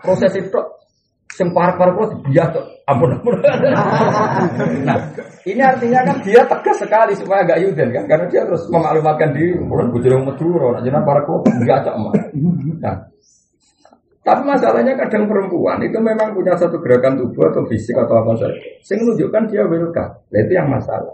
proses 0.00 0.32
itu 0.32 0.60
Sing 1.28 1.52
parek-parek 1.52 1.94
kok 1.94 2.10
biasa 2.24 2.58
ampun 2.88 3.14
ampun. 3.14 3.36
nah, 4.88 4.96
ini 5.44 5.60
artinya 5.60 6.00
kan 6.02 6.16
dia 6.24 6.40
tegas 6.40 6.80
sekali 6.80 7.12
supaya 7.14 7.44
agak 7.44 7.62
yuden 7.62 7.92
kan 7.92 8.04
karena 8.08 8.26
dia 8.32 8.42
terus 8.48 8.64
memaklumatkan 8.72 9.36
diri 9.36 9.54
bulan 9.60 9.92
bujur 9.92 10.18
Madura 10.24 10.74
nak 10.74 10.82
jenengan 10.82 11.04
parek 11.04 11.28
kok 11.28 11.40
biasa 11.62 11.90
mah. 11.94 12.12
Nah, 12.80 12.96
tapi 14.24 14.42
masalahnya 14.50 14.98
kadang 14.98 15.30
perempuan 15.30 15.78
itu 15.84 15.98
memang 16.00 16.32
punya 16.32 16.56
satu 16.58 16.80
gerakan 16.80 17.20
tubuh 17.20 17.54
atau 17.54 17.62
fisik 17.70 17.94
atau 17.94 18.24
apa 18.24 18.32
saja. 18.40 18.58
Sing 18.82 18.98
menunjukkan 19.04 19.42
dia 19.52 19.62
welcome. 19.68 20.12
Nah, 20.32 20.38
itu 20.42 20.52
yang 20.56 20.66
masalah. 20.72 21.12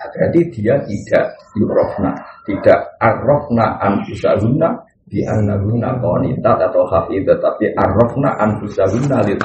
Berarti 0.00 0.40
dia 0.56 0.80
tidak 0.88 1.24
yurofna, 1.54 2.12
tidak 2.48 2.78
arrofna 2.96 3.76
anfusahunna 3.84 4.68
di 5.10 5.26
annahunna 5.26 5.98
qanitat 5.98 6.58
atau 6.70 6.86
hafidat 6.86 7.42
tapi 7.42 7.66
arrafna 7.74 8.30
anfusahunna 8.38 9.18
lil 9.26 9.38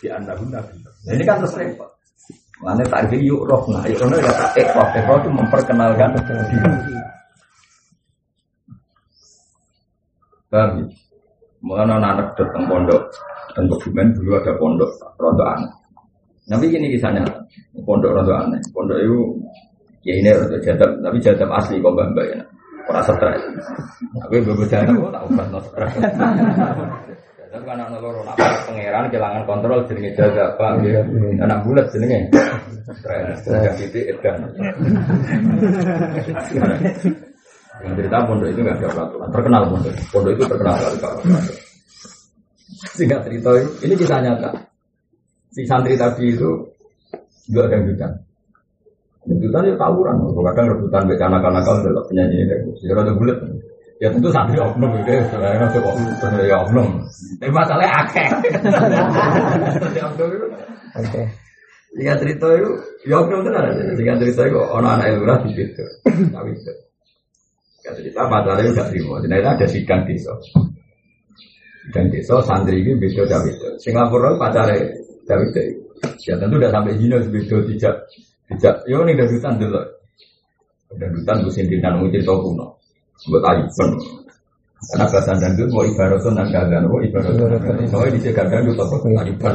di 0.00 0.08
annahunna 0.08 0.56
nah, 0.56 1.12
ini 1.12 1.20
kan 1.20 1.36
terus 1.44 1.52
repot 1.60 1.90
Mana 2.60 2.84
tak 2.84 3.08
yuk 3.16 3.48
rohna, 3.48 3.80
yuk 3.88 4.04
rohna 4.04 4.20
ya 4.20 4.32
tak 4.36 4.52
ekor, 4.60 4.84
ekor 4.92 5.16
itu 5.16 5.32
memperkenalkan 5.32 6.12
diri. 6.28 6.92
Ya? 10.52 10.68
Mengenai 11.64 12.04
anak 12.04 12.36
datang 12.36 12.68
pondok, 12.68 13.00
dan 13.56 13.64
dokumen 13.64 14.12
dulu 14.12 14.36
ada 14.36 14.52
pondok, 14.60 14.92
rontok 15.16 15.48
aneh. 15.56 15.72
Tapi 16.50 16.66
gini 16.66 16.90
kisahnya, 16.90 17.22
pondok 17.86 18.10
rontok 18.10 18.34
aneh. 18.42 18.58
Pondok 18.74 18.98
itu, 18.98 19.18
ya 20.02 20.18
ini 20.18 20.34
rontok 20.34 20.60
jadab, 20.66 20.90
tapi 20.98 21.16
jadab 21.22 21.48
asli 21.54 21.78
kok 21.78 21.94
mbak 21.94 22.10
mbak 22.10 22.26
ya. 22.26 22.42
Ora 22.90 23.00
stres. 23.06 23.42
Aku 24.26 24.42
bobo 24.42 24.66
jalan 24.66 24.98
kok 24.98 25.12
tak 25.14 25.22
ubah 25.30 25.46
no 25.54 25.58
stres. 25.62 25.94
Dan 27.50 27.66
kan 27.66 27.82
anak 27.82 27.98
loro 28.02 28.22
nak 28.26 28.38
pangeran 28.66 29.10
kehilangan 29.10 29.42
kontrol 29.46 29.82
jenenge 29.86 30.10
jaga 30.18 30.54
apa 30.54 30.82
ya. 30.82 31.02
Anak 31.38 31.62
bulat 31.62 31.86
jenenge. 31.94 32.26
Stres. 32.98 33.46
Yang 33.46 33.74
titik 33.86 34.04
edan. 34.18 34.42
Yang 37.80 37.92
cerita 37.94 38.18
pondok 38.26 38.48
itu 38.50 38.60
nggak 38.66 38.76
ada 38.82 38.88
peraturan. 38.90 39.28
Terkenal 39.30 39.62
pondok. 39.70 39.94
Pondok 40.10 40.32
itu 40.34 40.42
terkenal 40.50 40.74
kali 40.74 40.96
kalau 40.98 41.18
Singkat 42.96 43.20
cerita 43.28 43.50
ini 43.86 43.94
kisah 43.94 44.18
nyata. 44.18 44.69
Si 45.50 45.66
santri 45.66 45.98
tadi 45.98 46.30
itu 46.30 46.50
juga 47.50 47.66
ada 47.66 47.74
yang 47.74 47.90
hujan. 47.90 48.12
Rebutan 49.20 49.68
ya 49.68 49.74
tawuran, 49.76 50.16
kadang 50.32 50.66
rebutan 50.72 51.02
beca 51.04 51.24
anak-anak 51.28 51.62
kalau 51.66 51.84
tetap 51.84 52.04
penyanyi 52.08 52.40
ini, 52.40 52.56
ya 52.80 52.92
rada 52.96 53.12
bulat. 53.12 53.38
Ya 54.00 54.08
tentu 54.08 54.32
santri 54.32 54.56
oknum 54.56 54.96
gitu, 54.96 55.12
saya 55.28 55.60
nggak 55.60 55.76
coba 55.76 56.40
ya 56.40 56.56
oknum. 56.64 56.88
Tapi 57.36 57.52
masalahnya 57.52 57.92
akeh. 58.00 58.26
Oke. 60.96 61.22
Jika 62.00 62.14
cerita 62.16 62.46
itu, 62.56 62.70
ya 63.04 63.20
oknum 63.20 63.44
itu 63.44 63.50
ada. 63.52 63.70
Jika 63.92 64.12
cerita 64.24 64.40
itu, 64.48 64.56
orang 64.56 65.02
anak 65.02 65.20
lurah 65.20 65.38
di 65.44 65.52
situ, 65.52 65.84
tapi 66.32 66.50
itu. 66.56 66.72
Jika 67.84 67.90
cerita 68.00 68.20
pacarnya 68.24 68.72
udah 68.72 68.86
terima, 68.88 69.14
ternyata 69.20 69.48
ada 69.52 69.66
sidang 69.68 70.02
desa. 70.08 70.32
Dan 71.92 72.08
desa 72.08 72.40
santri 72.40 72.80
ini 72.80 72.96
beda 72.96 73.28
David. 73.28 73.76
Singapura 73.84 74.32
pacarnya 74.40 74.96
David. 75.30 75.54
Ya 76.26 76.34
tentu 76.34 76.58
udah 76.58 76.72
sampai 76.74 76.98
Jino 76.98 77.22
beda 77.22 77.56
tidak 77.70 77.94
tidak, 78.50 78.74
yo 78.90 79.06
nih 79.06 79.14
dadutan 79.14 79.54
dulu. 79.62 79.78
Dadutan 80.98 81.46
gue 81.46 81.52
sendiri 81.54 81.78
dan 81.78 82.02
ngujir 82.02 82.26
tau 82.26 82.42
kuno. 82.42 82.66
Buat 83.30 83.46
ayuban. 83.46 83.90
Karena 84.90 85.06
bahasa 85.06 85.36
dandut 85.38 85.68
mau 85.70 85.84
ibaratun 85.86 86.34
dan 86.34 86.48
gagan, 86.50 86.88
mau 86.90 86.98
ibaratun. 86.98 87.86
Soalnya 87.86 88.16
di 88.18 88.20
jaga 88.26 88.42
dandut 88.50 88.74
apa 88.74 88.96
ayuban. 89.22 89.54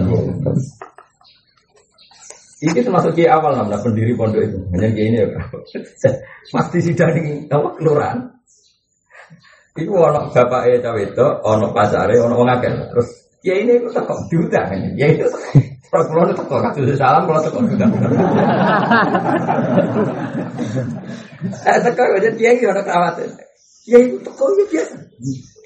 Ini 2.63 2.79
termasuk 2.81 3.19
kiai 3.19 3.27
awal 3.27 3.59
namanya 3.59 3.83
pendiri 3.83 4.15
pondok 4.15 4.41
itu. 4.47 4.57
Hanya 4.71 4.87
kiai 4.95 5.07
ini 5.11 5.17
ya. 5.19 5.27
Pasti 6.55 6.79
sidang 6.87 7.11
ini 7.19 7.51
apa 7.51 7.67
kelurahan. 7.75 8.19
Iku 9.75 9.91
ono 9.91 10.31
bapak 10.31 10.71
e 10.71 10.79
cawe 10.79 11.01
itu, 11.03 11.27
ono 11.43 11.75
pasare, 11.75 12.15
ono 12.15 12.39
wong 12.39 12.47
akeh. 12.47 12.71
Terus 12.95 13.24
kiai 13.45 13.61
ini 13.61 13.77
kok 13.93 14.09
kok 14.09 14.19
diundang. 14.33 14.73
Ya 14.97 15.13
itu 15.13 15.29
kalau 15.93 16.09
pulau 16.09 16.25
itu 16.33 16.41
kok 16.41 16.59
kasih 16.65 16.97
salam 16.97 17.29
kalau 17.29 17.45
teko 17.45 17.61
sudah. 17.61 17.87
Eh 21.61 21.77
teko 21.85 22.01
aja 22.17 22.29
dia 22.33 22.57
gitu 22.57 22.73
ada 22.73 22.81
kerawat. 22.81 23.21
Ya 23.85 24.01
itu 24.01 24.17
teko 24.25 24.49
ya 24.57 24.65
biasa. 24.65 24.95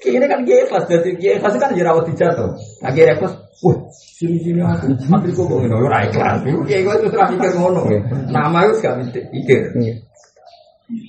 Kayaknya 0.04 0.26
kan 0.28 0.40
dia 0.44 0.68
kelas 0.68 0.84
jadi 0.92 1.10
dia 1.16 1.32
kelas 1.40 1.56
kan 1.56 1.72
jerawat 1.72 2.04
dijatuh. 2.12 2.52
Nah 2.84 2.90
dia 2.92 3.16
kelas, 3.16 3.32
wah 3.64 3.76
sini 3.92 4.36
sini 4.44 4.60
aku 4.60 4.92
mati 5.08 5.32
kok 5.32 5.48
ngomong 5.48 5.64
ini 5.64 5.76
orang 5.76 6.12
kelas. 6.12 6.36
Dia 6.68 6.78
itu 6.84 7.08
terus 7.08 7.28
mikir 7.32 7.52
ngono. 7.56 7.80
Nama 8.28 8.58
itu 8.68 8.74
gak 8.84 8.94
mikir. 9.32 9.60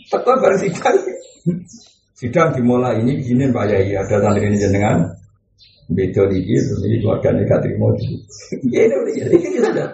Teko 0.08 0.32
bareng 0.40 0.60
sidang. 0.64 0.96
Sidang 2.16 2.54
dimulai 2.54 3.02
ini 3.02 3.18
izinin 3.18 3.50
Pak 3.50 3.66
Yai 3.66 3.98
ada 3.98 4.22
santri 4.22 4.46
ini 4.46 4.54
jenengan 4.54 5.10
Beda 5.92 6.24
di 6.32 6.40
gitu, 6.48 6.80
ini 6.88 7.04
keluarga 7.04 7.36
ini 7.36 7.44
gak 7.44 7.60
terima 7.68 7.92
Ya 8.72 8.88
ini 8.88 8.96
udah 8.96 9.14
jadi 9.14 9.36
kita 9.36 9.70
ada. 9.76 9.86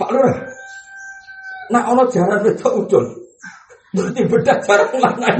Pak 0.00 0.08
Lurah, 0.10 0.36
nah 1.70 1.84
ono 1.92 2.08
jalan 2.08 2.42
beda 2.42 2.68
ucul. 2.74 3.04
Berarti 3.88 4.20
beda 4.28 4.52
jarak 4.64 4.92
mana? 5.00 5.32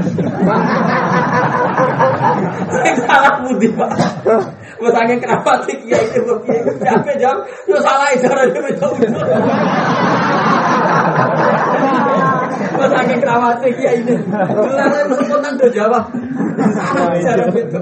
Saya 2.69 2.93
salah 3.05 3.33
budi 3.45 3.69
pak. 3.77 3.91
Bertanya 4.81 5.15
kenapa 5.21 5.59
sih 5.69 5.77
kiai 5.85 6.07
itu 6.17 6.33
kiai 6.47 6.65
siapa 6.81 7.13
jawab? 7.21 7.45
Salah 7.67 8.09
jarak 8.17 8.49
beda 8.55 8.85
ucul. 8.89 9.11
Bertanya 12.73 13.15
kenapa 13.21 13.47
sih 13.61 13.71
kiai 13.75 13.97
ini? 14.01 14.15
Benar 14.33 15.03
lu 15.11 15.17
spontan 15.29 15.53
tuh 15.59 15.69
jawab. 15.69 16.09
Salah 16.73 17.17
jarak 17.21 17.49
beda. 17.53 17.79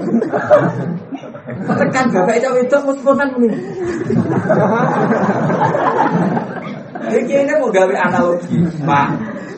Tekan 1.48 2.04
bapak 2.12 2.34
itu 2.36 2.48
itu 2.60 2.76
mus-musan 2.84 3.28
ini. 3.40 3.58
Jadi 7.08 7.32
ini 7.40 7.52
mau 7.56 7.72
gawe 7.72 7.94
analogi, 7.96 8.60
Pak. 8.84 9.08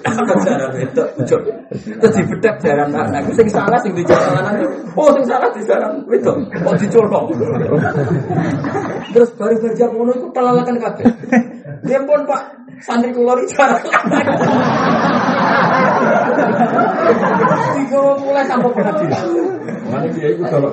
Apa 0.00 0.32
cara 0.46 0.70
itu? 0.78 1.02
Terus 1.98 2.14
dibedak 2.14 2.56
jaran. 2.62 2.94
Aku 2.94 3.34
sing 3.34 3.50
salah 3.50 3.76
sing 3.82 3.92
di 3.92 4.06
jalan 4.06 4.64
Oh, 4.94 5.10
sing 5.18 5.24
salah 5.26 5.50
di 5.50 5.60
jalan 5.66 5.98
itu. 6.08 6.32
Oh, 6.62 6.74
dicolong. 6.78 7.26
Terus 9.10 9.30
baru 9.34 9.56
kerja 9.58 9.84
ngono 9.90 10.14
itu 10.14 10.26
telalakan 10.30 10.78
kabeh. 10.78 11.04
Dia 11.84 12.00
pun 12.06 12.22
Pak, 12.24 12.42
santri 12.86 13.10
kulor 13.12 13.36
itu 13.42 13.50
jarak. 13.58 13.82
Tiga 17.76 18.00
mulai 18.20 18.44
sampai 18.46 18.70
pengadilan. 18.74 19.24
Mana 19.90 20.06
dia 20.12 20.28
itu 20.32 20.44
kalau 20.46 20.70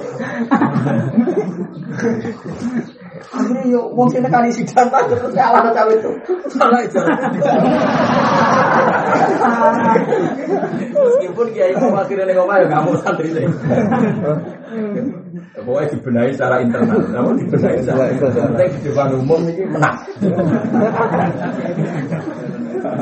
Akhirnya 3.28 3.64
yo 3.68 3.82
wong 3.98 4.08
sing 4.08 4.22
nekani 4.24 4.54
sidang 4.54 4.88
tak 4.94 5.10
terus 5.10 5.34
cawe 5.34 5.94
itu. 5.94 6.12
Salah 6.54 6.80
itu. 6.86 7.02
Meskipun 10.98 11.48
kiai 11.52 11.74
itu 11.74 11.86
akhirnya 11.92 12.26
ning 12.30 12.38
omah 12.40 12.56
ya 12.62 12.68
kamu 12.72 12.92
santri 13.02 13.30
sih. 13.34 13.46
Pokoknya 15.58 15.92
dibenahi 15.92 16.32
secara 16.38 16.56
internal. 16.64 17.02
Namun 17.12 17.34
dibenahi 17.42 17.78
secara 17.84 18.06
internal. 18.14 18.48
Penting 18.54 18.70
di 18.80 18.90
depan 18.90 19.10
umum 19.18 19.42
ini 19.50 19.64
menang. 19.66 19.98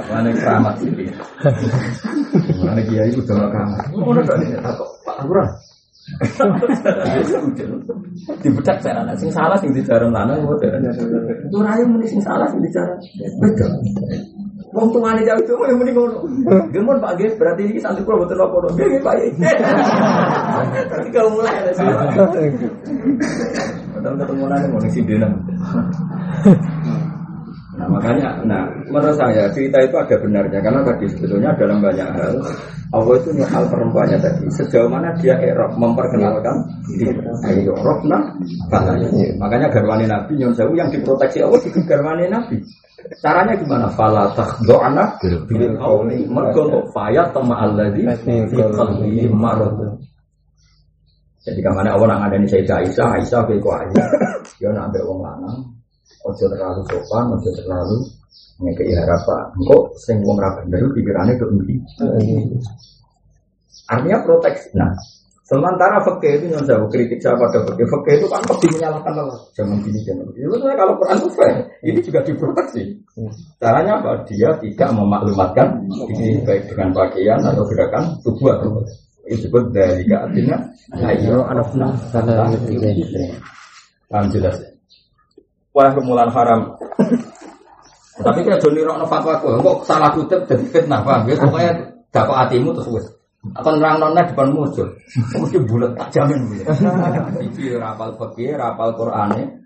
Mana 0.10 0.30
keramat 0.34 0.74
sih. 0.82 0.90
Mana 2.62 2.82
kiai 2.86 3.10
itu 3.12 3.22
udah 3.24 3.48
keramat. 3.50 3.80
Mana 3.94 4.22
gak 4.26 4.38
nih 4.42 4.48
takut 4.62 4.90
Pak 5.06 5.18
Lurah. 5.26 5.50
Dibedak 8.46 8.78
saya 8.78 9.02
anak 9.02 9.18
sing 9.18 9.34
salah 9.34 9.58
sing 9.58 9.74
dijarem 9.74 10.14
lanang 10.14 10.38
kok 10.46 10.62
Itu 11.50 11.58
rayu 11.66 11.84
muni 11.90 12.06
sing 12.06 12.22
salah 12.22 12.46
sing 12.50 12.62
dijarem. 12.62 12.98
Betul. 13.42 13.74
Wong 14.76 14.92
tungane 14.92 15.24
jauh 15.24 15.40
itu 15.40 15.56
yang 15.56 15.80
mending 15.80 15.96
ngono. 15.96 16.20
Gemon 16.70 17.00
Pak 17.00 17.16
Ges 17.16 17.34
berarti 17.40 17.64
ini 17.64 17.80
santri 17.80 18.04
kula 18.04 18.22
boten 18.22 18.38
apa 18.38 18.58
Nggih 18.76 19.00
Pak. 19.00 19.16
Tapi 20.92 21.08
kalau 21.16 21.32
mulai 21.32 21.64
ada 21.64 21.72
sih. 21.74 21.86
Padahal 23.96 24.16
ketemu 24.20 24.44
nang 24.52 24.68
mau 24.76 24.80
ngisi 24.84 25.02
dina. 25.08 25.30
Nah 27.86 28.02
makanya, 28.02 28.42
nah 28.50 28.66
menurut 28.90 29.14
saya 29.14 29.46
cerita 29.54 29.78
itu 29.78 29.94
ada 29.94 30.18
benarnya 30.18 30.58
karena 30.58 30.82
tadi 30.82 31.06
sebetulnya 31.06 31.54
dalam 31.54 31.86
banyak 31.86 32.10
hal 32.18 32.34
Allah 32.90 33.14
itu 33.22 33.30
hal 33.46 33.64
perempuannya 33.70 34.18
tadi 34.18 34.50
sejauh 34.50 34.90
mana 34.90 35.14
dia 35.22 35.38
erok 35.38 35.78
memperkenalkan 35.78 36.66
diri. 36.90 37.14
Ayo 37.46 37.78
nah 38.10 38.26
katanya. 38.74 39.06
Makanya 39.38 39.68
garwani 39.70 40.10
Nabi 40.10 40.34
nyon 40.34 40.58
sewu 40.58 40.74
yang 40.74 40.90
diproteksi 40.90 41.46
Allah 41.46 41.62
itu 41.62 41.78
garwani 41.86 42.26
Nabi. 42.26 42.58
Caranya 43.22 43.54
gimana? 43.54 43.86
Fala 43.94 44.34
takhdo'ana 44.34 45.22
bil 45.46 45.78
qawli 45.78 46.26
mergo 46.26 46.90
fayat 46.90 47.38
tama 47.38 47.70
alladzi 47.70 48.02
fi 48.26 48.58
qalbi 48.74 49.30
marad. 49.30 49.78
Jadi 51.46 51.62
ke 51.62 51.70
mana 51.70 51.94
Allah 51.94 52.18
nak 52.18 52.34
ada 52.34 52.42
ini 52.42 52.50
Sayyidah 52.50 52.82
Aisyah, 52.82 53.22
Aisyah 53.22 53.46
kok 53.46 53.70
Aisyah, 53.78 54.08
dia 54.58 54.74
nak 54.74 54.90
ambil 54.90 55.06
uang 55.06 55.22
lanang, 55.22 55.58
ojo 56.26 56.46
terlalu 56.50 56.82
sopan, 56.90 57.26
ojo 57.38 57.50
terlalu 57.54 57.98
ngekei 58.60 58.94
harapan. 58.98 59.46
Kok 59.54 59.84
sing 60.02 60.18
wong 60.26 60.38
ra 60.42 60.50
bener 60.58 60.82
pikirannya 60.92 61.34
ke 61.38 61.46
endi? 61.46 61.76
Artinya 63.86 64.18
proteksi. 64.26 64.74
Nah, 64.74 64.90
sementara 65.46 66.02
fakih 66.02 66.42
itu 66.42 66.46
yang 66.58 66.66
jauh 66.66 66.90
kritik 66.90 67.22
saya 67.22 67.38
pada 67.38 67.62
fakih. 67.62 67.86
Fakih 67.86 68.14
itu 68.18 68.28
kan 68.32 68.42
lebih 68.50 68.70
menyalahkan 68.74 69.14
Allah. 69.14 69.40
Jangan 69.54 69.78
gini, 69.86 70.00
jangan 70.02 70.26
begini. 70.34 70.46
Itu 70.50 70.66
kalau 70.66 70.94
Quran 70.98 71.18
itu 71.22 71.30
fair. 71.38 71.56
Ini 71.86 72.00
juga 72.02 72.20
diproteksi. 72.26 72.84
Caranya 73.62 74.02
apa? 74.02 74.26
Dia 74.26 74.50
tidak 74.58 74.90
memaklumatkan 74.98 75.68
ini 76.10 76.42
baik 76.42 76.74
dengan 76.74 76.90
pakaian 76.92 77.40
atau 77.46 77.64
gerakan 77.70 78.04
tubuh 78.26 78.50
atau 78.58 78.82
itu 79.26 79.50
disebut 79.50 79.74
dari 79.74 80.06
artinya 80.14 80.58
ayo 81.02 81.42
anak 81.50 81.74
Paham 84.06 84.30
jelas 84.30 84.75
Wah 85.76 85.92
rumulan 85.92 86.32
haram 86.32 86.80
tapi 88.16 88.48
kayak 88.48 88.64
Joni 88.64 88.80
Rokno 88.80 89.04
fatwa 89.12 89.36
kok, 89.44 89.60
kok 89.60 89.78
salah 89.84 90.08
kutip 90.16 90.48
jadi 90.48 90.64
fitnah, 90.72 91.04
paham 91.04 91.28
ya? 91.28 91.36
Pokoknya 91.36 91.72
dapat 92.16 92.36
hatimu 92.48 92.72
terus 92.72 92.88
wes. 92.96 93.06
Akan 93.54 93.78
nerang 93.78 94.02
nona 94.02 94.26
depan 94.26 94.56
muncul, 94.56 94.88
mesti 95.38 95.60
bulat 95.68 95.94
tak 96.00 96.10
jamin. 96.16 96.40
Iki 97.52 97.76
rapal 97.78 98.16
fakir, 98.16 98.56
rapal 98.56 98.96
Quran 98.96 99.60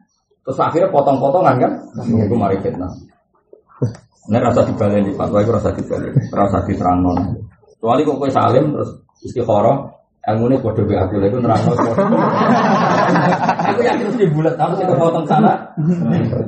terus 0.43 0.57
akhirnya 0.57 0.89
potong-potongan 0.89 1.55
kan? 1.61 1.71
Itu 2.03 2.35
mari 2.35 2.57
fitnah. 2.59 2.89
Ini 4.29 4.37
rasa 4.41 4.65
dibalik 4.65 5.13
fatwa 5.13 5.39
itu 5.45 5.51
rasa 5.53 5.69
dibalik, 5.71 6.13
rasa 6.33 6.65
diterang 6.65 7.05
nona. 7.05 7.23
Kecuali 7.77 8.01
kok 8.01 8.17
kue 8.17 8.29
salim 8.33 8.73
terus 8.73 8.91
istikharah, 9.23 9.77
ilmu 10.25 10.51
ini 10.51 10.57
kode 10.59 10.83
aku 10.89 11.21
lagi 11.21 11.37
nerang 11.37 11.61
nona. 11.69 11.93
Aku 13.79 13.87
yakin 13.87 14.11
mesti 14.11 14.27
bulat, 14.35 14.59
sih 14.59 14.83
kepotong 14.83 15.23
sana, 15.23 15.55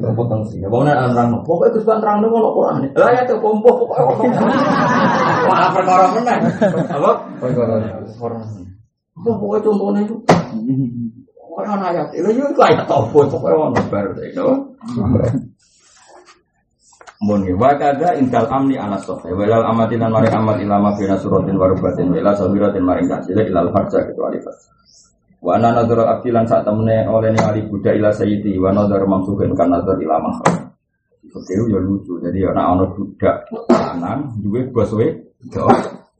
kepotong 0.03 0.43
sih. 0.51 0.59
Pokoknya 0.67 0.99
nerang 0.99 1.31
nona. 1.31 1.47
Pokoknya 1.47 1.79
itu 1.79 1.87
kan 1.87 2.03
nerang 2.03 2.19
nona 2.19 2.35
kalau 2.35 2.51
Quran. 2.59 2.75
Lah 2.91 3.09
ya 3.15 3.23
tuh 3.23 3.39
kompo 3.39 3.71
pokoknya. 3.71 4.35
Wah 5.47 5.71
perkara 5.71 6.11
menang. 6.11 6.43
Apa? 6.91 7.11
Perkara. 7.39 7.79
Pokoknya 9.15 9.63
contohnya 9.63 9.99
itu. 10.03 10.15
Orang 11.55 11.79
ayat, 11.87 12.11
itu 12.11 12.35
juga 12.35 12.67
ayat 12.67 12.83
apa? 12.83 12.99
Pokoknya 12.99 13.55
orang 13.55 13.79
baru 13.87 14.11
itu. 14.27 14.47
Mun 17.23 17.47
wa 17.55 17.71
kada 17.79 18.19
intal 18.19 18.51
amni 18.51 18.75
ala 18.75 18.99
sofa 18.99 19.31
walal 19.31 19.63
amatin 19.71 20.03
mari 20.03 20.27
amat 20.27 20.57
ilama 20.59 20.99
bina 20.99 21.15
suratin 21.15 21.55
warubatin 21.55 22.11
wala 22.11 22.35
sawiratin 22.35 22.83
maring 22.83 23.07
kasile 23.07 23.47
ilal 23.47 23.71
harja 23.71 24.03
kecuali 24.03 24.41
fas. 24.43 24.67
Wa 25.41 25.57
ana 25.57 25.73
nadhara 25.73 26.21
aqilan 26.21 26.45
saat 26.45 26.61
temene 26.61 27.09
oleh 27.09 27.33
ningali 27.33 27.65
budak 27.65 27.97
ila 27.97 28.13
sayyidi 28.13 28.61
wa 28.61 28.69
nadhara 28.69 29.09
mamsukin 29.09 29.57
kan 29.57 29.73
nadhar 29.73 29.97
ila 29.97 30.21
mahram. 30.21 30.69
Oke, 31.31 31.53
ya 31.57 31.79
lucu. 31.81 32.21
Jadi 32.21 32.45
ana 32.45 32.77
ana 32.77 32.85
budak 32.93 33.49
lanang 33.69 34.37
duwe 34.37 34.69
bos 34.69 34.93
we 34.93 35.09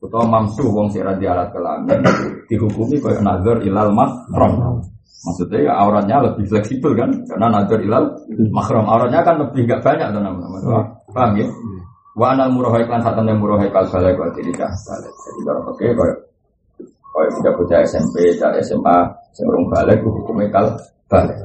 utawa 0.02 0.26
mamsu 0.26 0.66
wong 0.66 0.90
sing 0.90 1.06
ra 1.06 1.14
alat 1.14 1.54
kelamin 1.54 2.02
dihukumi 2.50 2.98
kaya 2.98 3.22
nazar 3.22 3.62
ilal 3.62 3.94
mahram. 3.94 4.82
Maksudnya 5.22 5.70
ya 5.70 5.74
auratnya 5.78 6.18
lebih 6.26 6.50
fleksibel 6.50 6.98
kan, 6.98 7.14
karena 7.30 7.54
nazar 7.54 7.78
ilal 7.86 8.10
mahram 8.50 8.90
auratnya 8.90 9.22
kan 9.22 9.38
lebih 9.38 9.70
gak 9.70 9.86
banyak 9.86 10.10
tuh 10.10 10.22
nama-nama. 10.26 10.82
Paham 11.14 11.38
ya? 11.38 11.46
Wa 12.18 12.34
anal 12.34 12.50
murahai 12.50 12.90
kan 12.90 13.06
saat 13.06 13.14
temen 13.14 13.38
murahai 13.38 13.70
kal 13.70 13.86
balik 13.94 14.18
wa 14.18 14.34
balik. 14.34 14.42
Jadi 14.42 15.42
kalau 15.46 15.70
oke 15.70 15.86
kayak 15.86 16.18
kayak 17.12 17.32
tidak 17.38 17.54
bocah 17.60 17.80
SMP, 17.84 18.16
cah 18.40 18.52
SMA, 18.64 18.98
sebelum 19.36 19.68
balik 19.68 20.00
hukumnya 20.04 20.48
kal 20.50 20.66
balik. 21.12 21.38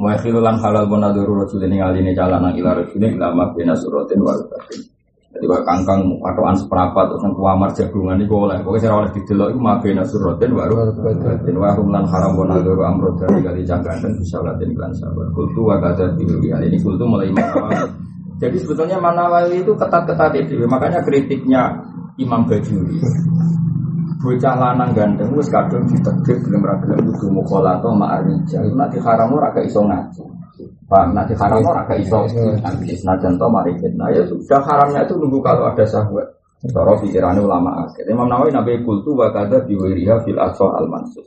Wa 0.00 0.16
khilulan 0.16 0.56
halal 0.56 0.88
bonaduru 0.88 1.44
rasul 1.44 1.60
ini 1.60 1.76
ngali 1.76 2.00
ini 2.00 2.16
jalan 2.16 2.40
nang 2.40 2.56
ilar 2.56 2.80
rasul 2.80 2.96
ini 2.96 3.20
lama 3.20 3.52
bina 3.52 3.76
suratin 3.76 4.20
wa 4.24 4.32
jadi 5.30 5.46
kalau 5.46 5.62
kangkang 5.62 6.00
patokan 6.18 6.58
seperempat 6.58 7.06
terus 7.06 7.22
yang 7.22 7.34
kuamar 7.38 7.70
jagungan 7.70 8.18
itu 8.18 8.34
oleh. 8.34 8.58
Pokoknya 8.66 8.82
saya 8.82 8.94
oleh 8.98 9.10
didelok 9.14 9.48
itu 9.54 9.60
mabena 9.62 10.02
suratin 10.02 10.50
baru 10.50 10.74
dan 11.46 11.54
wahum 11.54 11.86
lan 11.94 12.02
haram 12.10 12.34
bonadoro 12.34 12.82
amrod 12.82 13.14
dari 13.14 13.38
kali 13.38 13.62
bisa 13.62 14.42
latin 14.42 14.74
iklan 14.74 14.90
sabar 14.98 15.30
kultu 15.30 15.62
wa 15.62 15.78
kata 15.78 16.18
kali 16.18 16.66
ini 16.66 16.76
kultu 16.82 17.06
mulai 17.06 17.30
jadi 18.40 18.56
sebetulnya 18.56 18.98
Manawawi 18.98 19.62
itu 19.62 19.70
ketat-ketat 19.76 20.32
itu 20.34 20.64
makanya 20.66 21.04
kritiknya 21.06 21.78
Imam 22.18 22.48
Bajuri 22.48 22.98
bocah 24.20 24.54
lanang 24.54 24.92
ganteng 24.92 25.32
wis 25.32 25.48
kadung 25.48 25.88
ditegek 25.88 26.44
gelem 26.44 26.60
ra 26.60 26.76
gelem 26.84 27.08
kudu 27.08 27.32
mukhalata 27.32 27.88
ma'arija 27.88 28.60
itu 28.60 28.76
nanti 28.76 29.00
haram 29.00 29.32
ora 29.32 29.48
gak 29.48 29.64
iso 29.64 29.80
ngaji. 29.80 30.24
Paham, 30.84 31.16
nanti 31.16 31.32
haram 31.40 31.64
ora 31.64 31.88
gak 31.88 32.04
iso 32.04 32.28
senajan 32.84 33.40
to 33.40 33.46
mari 33.48 33.72
fitnah. 33.80 34.12
Ya 34.12 34.20
sudah 34.28 34.60
haramnya 34.60 35.08
itu 35.08 35.16
nunggu 35.16 35.40
kalau 35.40 35.72
ada 35.72 35.84
syahwat 35.88 36.28
Cara 36.60 36.92
pikirannya 37.00 37.40
ulama 37.40 37.88
akhir 37.88 38.04
Imam 38.04 38.28
Nawawi 38.28 38.52
nabi 38.52 38.76
kultu 38.84 39.16
wa 39.16 39.32
kada 39.32 39.64
fil 39.64 40.36
asal 40.36 40.68
al 40.76 40.84
mansur. 40.92 41.24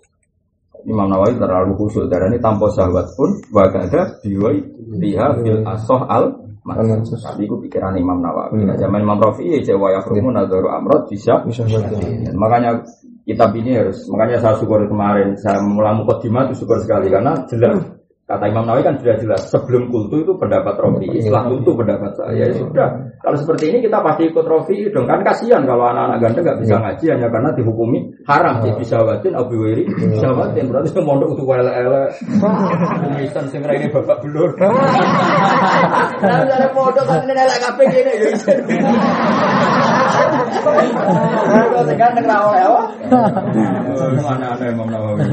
Imam 0.86 1.10
Nawawi 1.10 1.34
terlalu 1.42 1.74
khusus 1.74 2.06
karena 2.06 2.30
ini 2.30 2.38
tanpa 2.38 2.70
syahwat 2.70 3.10
pun 3.18 3.34
wa 3.50 3.66
kada 3.74 4.22
fil 4.22 5.66
asal 5.66 6.06
al 6.06 6.43
Tapi 6.64 7.42
itu 7.44 7.56
pikiran 7.60 8.00
Imam 8.00 8.24
Nawawi. 8.24 8.64
Nah 8.64 8.80
zaman 8.80 9.04
Imam 9.04 9.20
Rafi 9.20 9.52
ya 9.52 9.60
jawa 9.60 9.96
ya 9.96 10.00
krumu 10.00 10.32
nadaru 10.32 10.72
amrod 10.72 11.12
bisa. 11.12 11.44
Makanya 12.34 12.84
kitab 13.28 13.56
ini 13.56 13.80
harus 13.80 14.04
Makanya 14.12 14.40
saya 14.44 14.56
syukur 14.60 14.84
kemarin 14.84 15.36
Saya 15.40 15.64
mulai 15.64 15.96
mukadimah 15.96 16.52
itu 16.52 16.64
syukur 16.64 16.84
sekali 16.84 17.08
Karena 17.08 17.40
jelas 17.48 18.03
Kata 18.34 18.50
Imam 18.50 18.66
Nawawi 18.66 18.82
kan 18.82 18.98
sudah 18.98 19.14
jelas 19.22 19.46
sebelum 19.46 19.94
kultu 19.94 20.26
itu 20.26 20.34
pendapat 20.34 20.74
Rofi, 20.82 21.06
setelah 21.22 21.46
kultu 21.54 21.78
pendapat 21.78 22.18
saya 22.18 22.50
ya 22.50 22.58
sudah. 22.58 22.90
Kalau 23.22 23.38
seperti 23.38 23.70
ini 23.70 23.86
kita 23.86 24.02
pasti 24.02 24.26
ikut 24.26 24.42
Rofi 24.42 24.90
dong. 24.90 25.06
Kan 25.06 25.22
kasihan 25.22 25.62
kalau 25.70 25.86
anak-anak 25.86 26.18
ganteng 26.18 26.44
nggak 26.50 26.60
bisa 26.66 26.76
ngaji 26.82 27.06
hanya 27.14 27.28
karena 27.30 27.50
dihukumi. 27.54 28.00
Haram 28.26 28.66
jadi 28.66 28.74
bisa 28.82 28.98
watin 29.06 29.38
abu 29.38 29.54
wiri 29.54 29.86
bisa 29.86 30.34
watin 30.34 30.66
berarti 30.74 30.98
mondok 30.98 31.38
untuk 31.38 31.46
wala 31.46 31.70
ele 31.78 32.10
kumisan 33.06 33.46
sing 33.54 33.62
ini 33.62 33.94
bapak 33.94 34.18
belur. 34.26 34.50
Nah 36.24 36.40
dari 36.48 36.68
mondok 36.74 37.06
kan 37.06 37.22
ini 37.30 37.38
elek 37.38 37.60
kafe 37.62 37.84
gini 37.94 38.12
ya. 38.18 38.32
Ganteng 41.94 42.26
ra 42.26 42.38
oleh? 42.50 42.64
Mana 44.20 44.46
ada 44.58 44.66
Imam 44.68 44.90
Nawawi. 44.90 45.24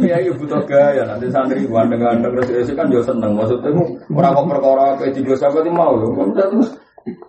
Ya 0.00 0.16
ibu 0.22 0.44
butuh 0.44 0.62
gaya 0.64 1.02
nanti 1.04 1.26
santri 1.28 1.66
gandeng-gandeng 1.66 2.32
terus 2.46 2.70
kan 2.72 2.88
yo 2.88 3.02
seneng 3.02 3.36
maksudnya 3.36 3.74
ora 4.12 4.32
kok 4.32 4.46
perkara 4.48 4.86
kayak 5.00 5.12
di 5.18 5.20
dosa 5.26 5.50
kok 5.50 5.66
mau 5.68 5.98
yo. 5.98 6.08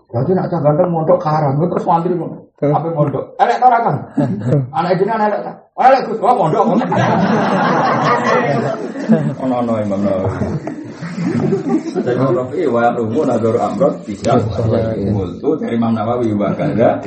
Berarti 0.07 0.31
nak 0.33 0.47
cah 0.49 0.59
ganteng 0.61 0.89
mondok 0.93 1.19
karam 1.19 1.59
terus 1.59 1.83
santri 1.83 2.13
Apa 2.57 2.89
mondok? 2.89 3.37
Elek 3.37 3.61
ora 3.61 3.77
kan? 3.85 3.95
Anak 4.73 4.97
jenengan 4.97 5.29
elek 5.29 5.45
ta? 5.45 5.53
Elek 5.77 6.09
Gus, 6.09 6.17
mondok. 6.17 6.65
Ono 9.45 9.53
ono 9.61 9.73
Imam 9.77 10.01
Nawawi. 10.01 10.86
Dari 11.97 12.15
Imam 12.15 12.33
Nawawi 12.33 12.63
wa 12.69 12.93
rumu 12.95 13.21
nador 13.25 13.57
amrot 13.57 13.95
bisa 14.05 14.37
multu 15.11 15.57
dari 15.59 15.75
Imam 15.75 15.91
Nawawi 15.93 16.31
wa 16.33 16.53
kada 16.53 17.01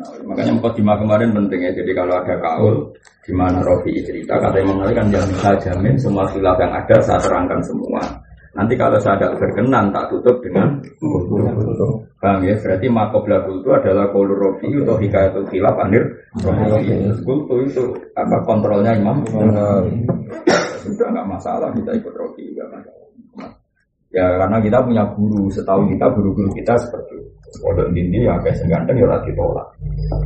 Nawawi. 0.00 0.22
Makanya 0.26 0.52
kemarin 1.00 1.30
penting 1.32 1.60
ya. 1.64 1.70
Jadi 1.72 1.90
kalau 1.94 2.14
ada 2.20 2.34
kaul 2.40 2.76
di 3.24 3.32
mana 3.36 3.60
Rofi 3.62 4.02
cerita 4.02 4.36
kata 4.40 4.56
Imam 4.60 4.82
Nawawi 4.82 4.94
kan 4.96 5.06
jangan 5.08 5.28
bisa 5.32 5.50
jamin 5.68 5.94
semua 5.96 6.24
khilaf 6.28 6.56
yang 6.60 6.72
ada 6.72 6.96
saya 7.00 7.20
terangkan 7.22 7.60
semua. 7.64 8.02
Nanti 8.50 8.74
kalau 8.74 8.98
saya 8.98 9.14
tidak 9.14 9.38
berkenan 9.38 9.94
tak 9.94 10.10
tutup 10.10 10.42
dengan 10.42 10.82
Bang 12.20 12.44
ya, 12.44 12.52
berarti 12.60 12.86
makobla 12.92 13.40
kultu 13.48 13.72
adalah 13.72 14.12
kolur 14.12 14.36
rofi 14.36 14.68
atau 14.76 15.00
hikayatul 15.00 15.48
khilaf 15.48 15.72
anir 15.80 16.04
kultu 17.24 17.54
itu 17.64 17.84
apa 18.12 18.36
kontrolnya 18.44 18.92
imam? 18.92 19.24
Sudah 20.84 21.08
nggak 21.08 21.28
masalah 21.30 21.72
kita 21.72 21.96
ikut 21.96 22.12
rofi 22.12 22.44
nggak 22.52 22.68
masalah. 22.68 23.08
Ya 24.12 24.26
karena 24.36 24.58
kita 24.60 24.84
punya 24.84 25.06
guru 25.16 25.48
setahu 25.48 25.86
kita 25.96 26.12
guru-guru 26.12 26.50
kita 26.52 26.74
seperti 26.76 27.14
itu 27.24 27.39
Pondok 27.58 27.90
dindi 27.90 28.22
yang 28.22 28.38
kayak 28.46 28.54
seganteng 28.62 28.94
ya 28.94 29.06
rati 29.10 29.34
tolak. 29.34 29.66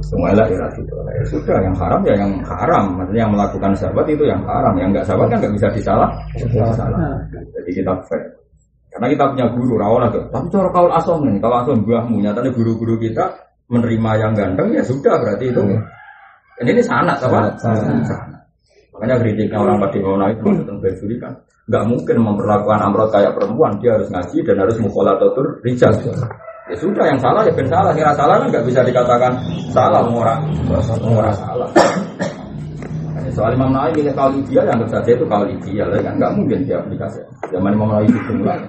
Semuanya 0.05 0.45
ya 0.45 0.59
rati 0.61 0.81
tolak. 0.85 1.13
Ya 1.17 1.25
sudah 1.33 1.57
yang 1.65 1.77
haram 1.81 2.01
ya 2.05 2.15
yang 2.21 2.33
haram. 2.45 2.85
Maksudnya 3.01 3.23
yang 3.25 3.33
melakukan 3.33 3.73
sahabat 3.73 4.07
itu 4.13 4.25
yang 4.29 4.45
haram. 4.45 4.77
Yang 4.77 4.89
nggak 4.93 5.07
sahabat 5.09 5.27
kan 5.33 5.39
nggak 5.41 5.55
bisa 5.57 5.67
disalah. 5.73 6.09
Salah. 6.77 7.01
Jadi 7.33 7.71
kita 7.73 7.93
fair. 8.05 8.23
Karena 8.95 9.07
kita 9.11 9.25
punya 9.35 9.47
guru 9.51 9.75
rawon 9.75 10.07
tuh 10.15 10.23
tapi 10.31 10.47
cara 10.55 10.71
kau 10.71 10.87
asom 10.87 11.19
nih 11.27 11.41
kalau 11.41 11.57
asom 11.65 11.83
buahmu. 11.83 12.17
Nyatanya 12.21 12.51
guru-guru 12.53 12.95
kita 13.01 13.25
menerima 13.73 14.11
yang 14.21 14.33
ganteng 14.37 14.69
ya 14.71 14.85
sudah 14.85 15.19
berarti 15.19 15.51
itu. 15.51 15.63
Dan 16.55 16.65
ini 16.71 16.83
sanat 16.85 17.19
apa? 17.25 17.57
Sanat 17.59 18.35
makanya 18.95 19.19
kritiknya 19.19 19.59
orang 19.59 19.83
pada 19.83 19.99
mau 19.99 20.31
itu 20.31 20.47
tentang 20.63 20.79
bersuri 20.79 21.19
kan. 21.19 21.35
Nggak 21.67 21.85
mungkin 21.91 22.17
memperlakukan 22.23 22.79
amrot 22.87 23.11
kayak 23.11 23.35
perempuan. 23.35 23.75
Dia 23.83 23.99
harus 23.99 24.07
ngaji 24.15 24.39
dan 24.47 24.57
harus 24.63 24.77
mukolatur 24.79 25.59
rijal 25.67 25.91
Ya 26.65 26.77
sudah 26.81 27.05
yang 27.05 27.21
salah 27.21 27.45
ya 27.45 27.53
ben 27.53 27.69
salah, 27.69 27.93
kira 27.93 28.17
salah 28.17 28.41
kan 28.41 28.49
nggak 28.49 28.65
bisa 28.65 28.81
dikatakan 28.81 29.37
salah 29.69 30.01
murah, 30.09 30.41
murah 31.05 31.35
salah. 31.37 31.69
Soal 33.35 33.53
Imam 33.53 33.75
Nawawi 33.75 34.01
milih 34.01 34.15
kali 34.15 34.39
dia 34.49 34.63
yang 34.63 34.79
saja 34.87 35.11
itu 35.11 35.27
kali 35.27 35.53
dia 35.67 35.85
lah 35.85 36.01
kan 36.01 36.15
nggak 36.17 36.33
mungkin 36.39 36.65
dia 36.65 36.81
aplikasi. 36.81 37.21
Zaman 37.53 37.77
Imam 37.77 37.93
Nawawi 37.93 38.09
itu 38.09 38.33
mulai 38.33 38.63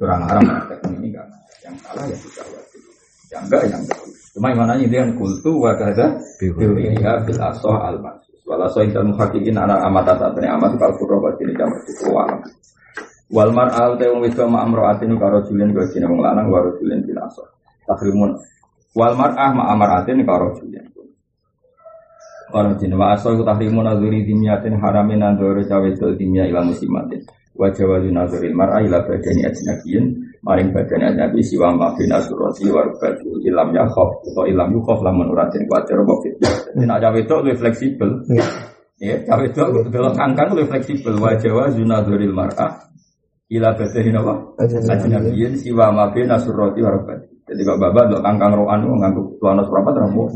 kurang 0.00 0.24
haram 0.24 0.40
praktek 0.40 0.78
ini 0.88 1.12
enggak. 1.12 1.26
Yang 1.66 1.76
salah 1.84 2.04
ya 2.08 2.16
sudah 2.16 2.44
wajib. 2.48 2.80
Yang 3.28 3.42
enggak 3.44 3.62
yang 3.68 3.80
enggak. 3.84 4.00
Cuma 4.32 4.46
Imam 4.54 4.66
Nawawi 4.70 4.86
dia 4.88 5.04
kultu 5.20 5.52
wa 5.60 5.72
kada 5.76 6.06
biwiriha 6.40 7.12
bil 7.28 7.40
asoh 7.44 7.76
al 7.76 7.98
mansus. 8.00 8.40
Walaso 8.48 8.80
intal 8.80 9.04
muhakikin 9.04 9.60
anak 9.60 9.84
amat 9.84 10.16
atat 10.16 10.38
amat 10.38 10.72
kalau 10.80 10.96
pura 10.96 11.16
pasti 11.28 11.44
ini 11.44 11.52
jamur 11.60 11.80
itu 11.84 12.08
Wal 13.32 13.56
mar'al 13.56 13.96
te 13.96 14.04
wong 14.12 14.20
wedok 14.20 14.48
ma 14.52 14.68
amraatin 14.68 15.16
karo 15.16 15.40
julen 15.48 15.72
go 15.72 15.80
jeneng 15.88 16.12
wong 16.12 16.20
lanang 16.20 16.52
karo 16.52 16.76
julen 16.76 17.00
bilaso. 17.00 17.40
Takrimun. 17.88 18.36
Wal 18.92 19.16
mar'ah 19.16 19.50
ma 19.56 19.72
amraatin 19.72 20.20
karo 20.28 20.52
julen. 20.60 20.84
Karo 22.52 22.76
jeneng 22.76 23.00
wa 23.00 23.16
aso 23.16 23.32
iku 23.32 23.42
takrimun 23.48 23.88
azuri 23.88 24.28
dimiyatin 24.28 24.76
haramin 24.76 25.24
andoro 25.24 25.64
cawe 25.64 25.88
dol 25.96 26.12
dimya 26.20 26.52
ila 26.52 26.68
muslimatin. 26.68 27.24
Wa 27.56 27.72
jawazu 27.72 28.12
nazaril 28.12 28.52
mar'a 28.52 28.84
ila 28.84 29.00
badani 29.08 29.42
ajnabiyin 29.48 30.04
maring 30.44 30.70
badani 30.76 31.14
ajnabi 31.14 31.40
siwa 31.40 31.72
ma 31.72 31.96
bin 31.96 32.12
asurati 32.12 32.66
wa 32.68 32.84
rubati 32.84 33.30
ilam 33.46 33.72
ya 33.72 33.88
khof 33.88 34.20
atau 34.26 34.44
ilam 34.44 34.68
yu 34.74 34.82
khof 34.84 35.00
lamun 35.00 35.32
uratin 35.32 35.64
kuatir 35.64 35.96
apa 35.96 36.14
fitnah. 36.20 36.54
Nek 36.76 36.98
cawe 37.00 37.20
dol 37.24 37.40
lebih 37.40 37.56
fleksibel. 37.56 38.10
Ya, 39.00 39.16
cawe 39.26 39.46
dol 39.50 39.88
delok 39.88 40.12
kangkang 40.12 40.52
lebih 40.52 40.70
fleksibel 40.76 41.16
wa 41.18 41.32
jawazu 41.40 41.82
nazaril 41.82 42.30
mar'a 42.30 42.93
ila 43.52 43.76
badani 43.76 44.10
apa? 44.16 44.34
Ajnabiyin 44.64 45.52
siwa 45.60 45.92
mabe 45.92 46.24
nasurroti 46.24 46.80
warabati. 46.80 47.34
Jadi 47.44 47.60
kok 47.60 47.76
bapak 47.76 48.08
dok 48.08 48.24
kangkang 48.24 48.56
roan 48.56 48.88
nganggu 48.88 49.36
tuan 49.36 49.60
seberapa 49.60 49.92
terus 49.92 50.32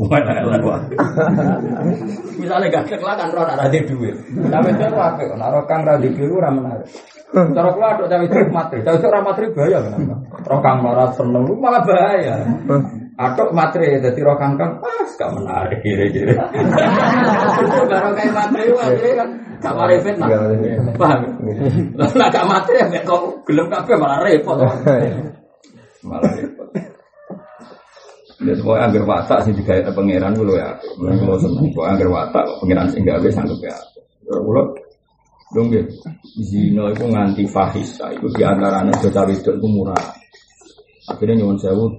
Misalnya 2.37 2.69
gak 2.69 2.85
kek 2.85 3.01
lah 3.01 3.17
kan 3.17 3.33
roh 3.33 3.49
ada 3.49 3.65
di 3.65 3.81
duit. 3.81 4.13
Tapi 4.29 4.69
itu 4.69 4.85
apa? 4.85 5.17
Naro 5.33 5.65
kang 5.65 5.81
radi 5.81 6.13
biru 6.13 6.37
ramenar. 6.37 6.85
Cara 7.33 7.69
kula 7.73 7.97
dok 7.97 8.13
cawe 8.13 8.21
itu 8.21 8.37
matri, 8.53 8.85
cawe 8.85 8.93
itu 8.93 9.09
matri 9.25 9.45
bahaya 9.57 9.81
kenapa? 9.89 10.15
Roh 10.45 10.59
kang 10.61 10.77
marah 10.85 11.09
seneng 11.17 11.49
malah 11.57 11.81
bahaya. 11.81 12.45
Atok 13.17 13.57
matri 13.57 13.89
jadi 13.89 14.19
roh 14.21 14.37
kangkang 14.37 14.77
pas 14.77 15.09
gak 15.17 15.33
menarik 15.33 15.81
kira-kira. 15.81 16.45
Baru 17.89 18.09
kayak 18.13 18.33
matri 18.37 18.69
wah 18.69 18.85
kan 18.93 19.48
Gak 19.59 19.73
mari 19.75 19.95
fitnah. 19.99 20.27
Paham? 20.95 21.19
Lah 21.99 22.27
gak 22.31 22.47
mati 22.47 22.71
ya 22.75 23.01
kok 23.03 23.43
gelem 23.43 23.67
kabeh 23.67 23.95
malah 23.99 24.19
repot. 24.23 24.57
Malah 26.09 26.31
repot. 26.31 26.67
Ya 28.39 28.55
semua 28.55 28.87
agar 28.87 29.03
watak 29.03 29.43
sih 29.43 29.51
digawe 29.51 29.83
pangeran 29.91 30.31
kulo 30.31 30.55
ya. 30.55 30.71
Kulo 30.95 31.35
seneng 31.35 31.67
kok 31.75 31.87
agar 31.91 32.07
watak 32.07 32.45
pangeran 32.63 32.87
sing 32.87 33.03
gawe 33.03 33.27
sanggup 33.27 33.59
ya. 33.59 33.75
Kulo 34.23 34.75
dong. 35.51 35.67
Zino 36.39 36.87
itu 36.93 37.03
nganti 37.09 37.43
fahis, 37.49 37.97
itu 37.99 38.27
di 38.37 38.45
antaranya 38.45 38.93
jota 39.01 39.25
wedok 39.25 39.59
itu 39.59 39.67
murah. 39.67 40.05
Akhirnya 41.09 41.41
nyuwun 41.41 41.57
sewu 41.57 41.89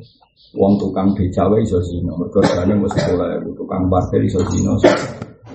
Wong 0.50 0.82
tukang 0.82 1.14
becawe 1.14 1.62
iso 1.62 1.78
zino, 1.86 2.18
mergo 2.18 2.42
mau 2.42 2.90
sekolah 2.90 3.26
ya, 3.30 3.38
tukang 3.54 3.86
parkir 3.86 4.18
iso 4.26 4.42
zino. 4.50 4.74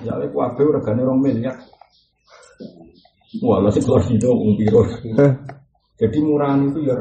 Ya 0.00 0.16
lek 0.16 0.32
kuwabe 0.32 0.64
regane 0.72 1.04
2 1.04 1.20
miliar. 1.20 1.52
Wah, 3.42 3.58
sih 3.74 3.82
keluar 3.82 4.02
itu 4.06 4.30
umpiro. 4.30 4.86
Jadi 5.96 6.18
murahan 6.22 6.60
itu 6.68 6.78
ya 6.84 6.94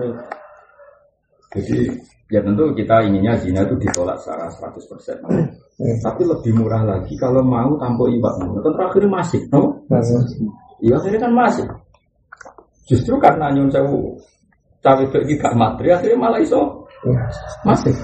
jadi 1.55 1.87
ya 2.27 2.39
tentu 2.43 2.67
kita 2.75 3.05
inginnya 3.07 3.39
zina 3.39 3.63
itu 3.63 3.75
ditolak 3.79 4.19
secara 4.19 4.51
100%. 4.51 5.23
Tapi 6.03 6.21
lebih 6.27 6.51
murah 6.55 6.83
lagi 6.83 7.15
kalau 7.15 7.39
mau 7.39 7.79
tanpa 7.79 8.03
iwak. 8.11 8.33
Kan 8.39 8.73
terakhir 8.75 9.03
masih, 9.07 9.41
no? 9.51 9.79
Iya 10.83 10.99
akhirnya 10.99 11.19
kan 11.29 11.31
masih. 11.31 11.65
Justru 12.85 13.15
karena 13.17 13.49
nyun 13.55 13.71
sewu 13.71 14.19
cawe 14.83 15.01
itu 15.01 15.33
gak 15.41 15.57
materi 15.57 15.89
akhirnya 15.95 16.19
malah 16.19 16.39
iso 16.43 16.85
masih. 17.63 17.95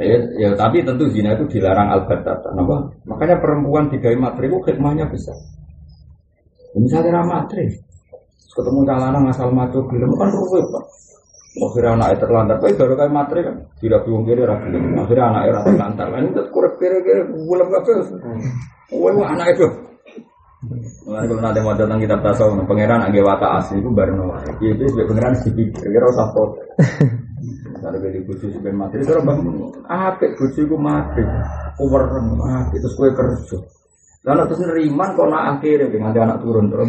Ya, 0.00 0.18
ya, 0.40 0.50
tapi 0.56 0.80
tentu 0.82 1.04
zina 1.12 1.36
itu 1.36 1.44
dilarang 1.52 1.92
albatata. 1.92 2.48
Kenapa? 2.50 2.90
Makanya 3.04 3.36
perempuan 3.38 3.92
digawe 3.92 4.16
materi 4.16 4.48
itu 4.48 4.58
hikmahnya 4.64 5.04
besar. 5.06 5.36
Misalnya 6.72 7.20
ramatri, 7.20 7.68
ketemu 8.52 8.80
calana 8.88 9.18
ngasal 9.28 9.52
matu 9.52 9.84
gelem 9.92 10.12
kan 10.16 10.32
ruwet 10.32 10.64
pak. 10.72 10.84
Akhirnya 11.52 12.00
anak 12.00 12.16
itu 12.16 12.24
terlantar, 12.24 12.56
tapi 12.64 12.72
baru 12.80 12.94
kayak 12.96 13.12
materi 13.12 13.40
kan 13.44 13.56
tidak 13.76 14.00
bingung 14.08 14.24
kiri 14.24 14.40
rapi. 14.40 14.72
Akhirnya 14.72 15.24
anak 15.28 15.42
itu 15.44 15.60
terlantar, 15.68 16.06
kan 16.08 16.22
itu 16.24 16.42
kurang 16.48 16.74
kiri 16.80 16.98
kiri 17.04 17.22
bulan 17.44 17.68
kafe. 17.68 17.92
Wah 18.96 19.28
anak 19.36 19.46
itu. 19.52 19.66
Mulai 21.04 21.26
kalau 21.26 21.42
nanti 21.42 21.58
mau 21.58 21.74
datang 21.74 21.98
kitab 21.98 22.22
tasawuf, 22.22 22.64
pangeran 22.64 23.02
agak 23.04 23.26
wata 23.26 23.58
asli 23.58 23.82
itu 23.82 23.90
baru 23.90 24.14
nawa. 24.14 24.40
Itu 24.62 24.86
sebagai 24.94 25.10
pangeran 25.10 25.34
sipik, 25.42 25.74
kira 25.74 26.06
usah 26.08 26.30
pot. 26.32 26.54
Kalau 27.82 27.98
beli 27.98 28.22
bucu 28.22 28.46
sebagai 28.46 28.78
materi, 28.78 29.02
terus 29.02 29.26
bang, 29.26 29.42
apa 29.90 30.24
bucu 30.38 30.60
itu 30.62 30.76
materi, 30.78 31.26
over, 31.82 32.02
itu 32.72 32.88
kue 32.94 33.10
kerja. 33.10 33.58
Lalu 34.22 34.54
terus 34.54 34.62
neriman 34.62 35.18
kok 35.18 35.26
nak 35.26 35.58
akhirnya 35.58 35.90
dengan 35.90 36.14
anak 36.14 36.38
turun 36.46 36.70
terus. 36.70 36.86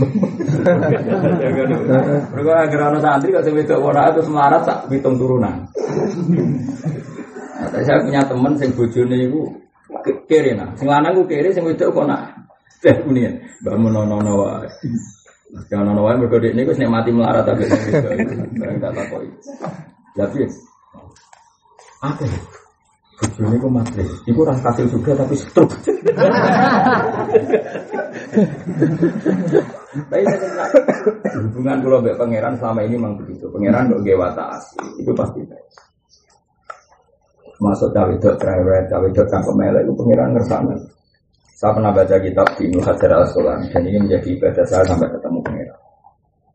Mereka 2.30 2.52
agar 2.70 2.80
anak 2.94 3.02
santri 3.02 3.34
kalau 3.34 3.42
saya 3.42 3.58
itu 3.58 3.74
orang 3.74 4.06
itu 4.14 4.22
semarat 4.22 4.62
tak 4.62 4.86
hitung 4.94 5.18
turunan. 5.18 5.66
Nah, 7.58 7.82
saya 7.82 8.06
punya 8.06 8.22
teman 8.30 8.54
sing 8.54 8.70
bojone 8.78 9.18
iku 9.26 9.50
kiri 10.30 10.54
nah, 10.54 10.70
sing 10.78 10.86
lanang 10.86 11.18
ku 11.18 11.26
kiri, 11.26 11.50
sing 11.50 11.66
wedok 11.66 11.90
kok 11.90 12.06
nak 12.06 12.22
teh 12.84 12.94
ini, 13.08 13.26
mbak 13.66 13.76
menono 13.82 14.34
wae. 14.46 14.70
Jangan 15.74 15.90
nono 15.90 16.06
wae 16.06 16.18
mergo 16.20 16.38
ini 16.38 16.68
wis 16.70 16.78
nek 16.78 16.92
mati 16.92 17.10
melarat 17.10 17.50
tapi 17.50 17.66
barang 18.62 18.78
tak 18.78 18.92
takoki. 18.94 19.30
Tapi 20.14 20.38
apa? 22.04 22.26
Bojone 23.14 23.58
ku 23.62 23.70
matre. 23.70 24.04
Iku 24.26 24.40
ora 24.42 24.58
kasil 24.58 24.90
juga 24.90 25.14
tapi 25.14 25.36
stroke. 25.38 25.78
Tapi 29.94 30.24
hubungan 31.38 31.78
pulau 31.86 32.02
mbek 32.02 32.18
pangeran 32.18 32.58
selama 32.58 32.82
ini 32.82 32.98
memang 32.98 33.14
begitu. 33.22 33.46
Pangeran 33.54 33.94
kok 33.94 34.02
gawe 34.02 34.18
watak 34.18 34.48
asli, 34.58 34.88
itu 35.06 35.12
pasti 35.14 35.40
baik. 35.46 35.68
Masuk 37.62 37.90
cawe 37.94 38.14
dok 38.18 38.36
cerewet, 38.42 38.86
cawe 38.90 39.08
dok 39.14 39.56
melek 39.56 39.86
itu 39.86 39.94
pangeran 39.94 40.30
ngersana. 40.34 40.76
Saya 41.54 41.72
pernah 41.80 41.92
baca 41.96 42.16
kitab 42.20 42.48
di 42.60 42.66
Hajar 42.76 43.12
al 43.14 43.26
dan 43.72 43.82
ini 43.88 43.98
menjadi 44.02 44.28
ibadah 44.36 44.66
saya 44.66 44.84
sampai 44.84 45.08
ketemu 45.14 45.40
pangeran. 45.46 45.80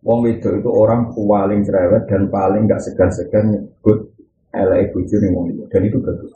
Wong 0.07 0.19
wedok 0.23 0.53
itu 0.63 0.71
orang 0.71 1.11
paling 1.15 1.61
cerewet 1.67 2.03
dan 2.07 2.31
paling 2.31 2.71
gak 2.71 2.83
segan-segan 2.83 3.51
nyebut 3.51 3.99
elek 4.55 4.95
bojone 4.95 5.29
wong 5.35 5.45
liya 5.51 5.65
dan 5.71 5.83
itu 5.85 5.99
bagus. 5.99 6.33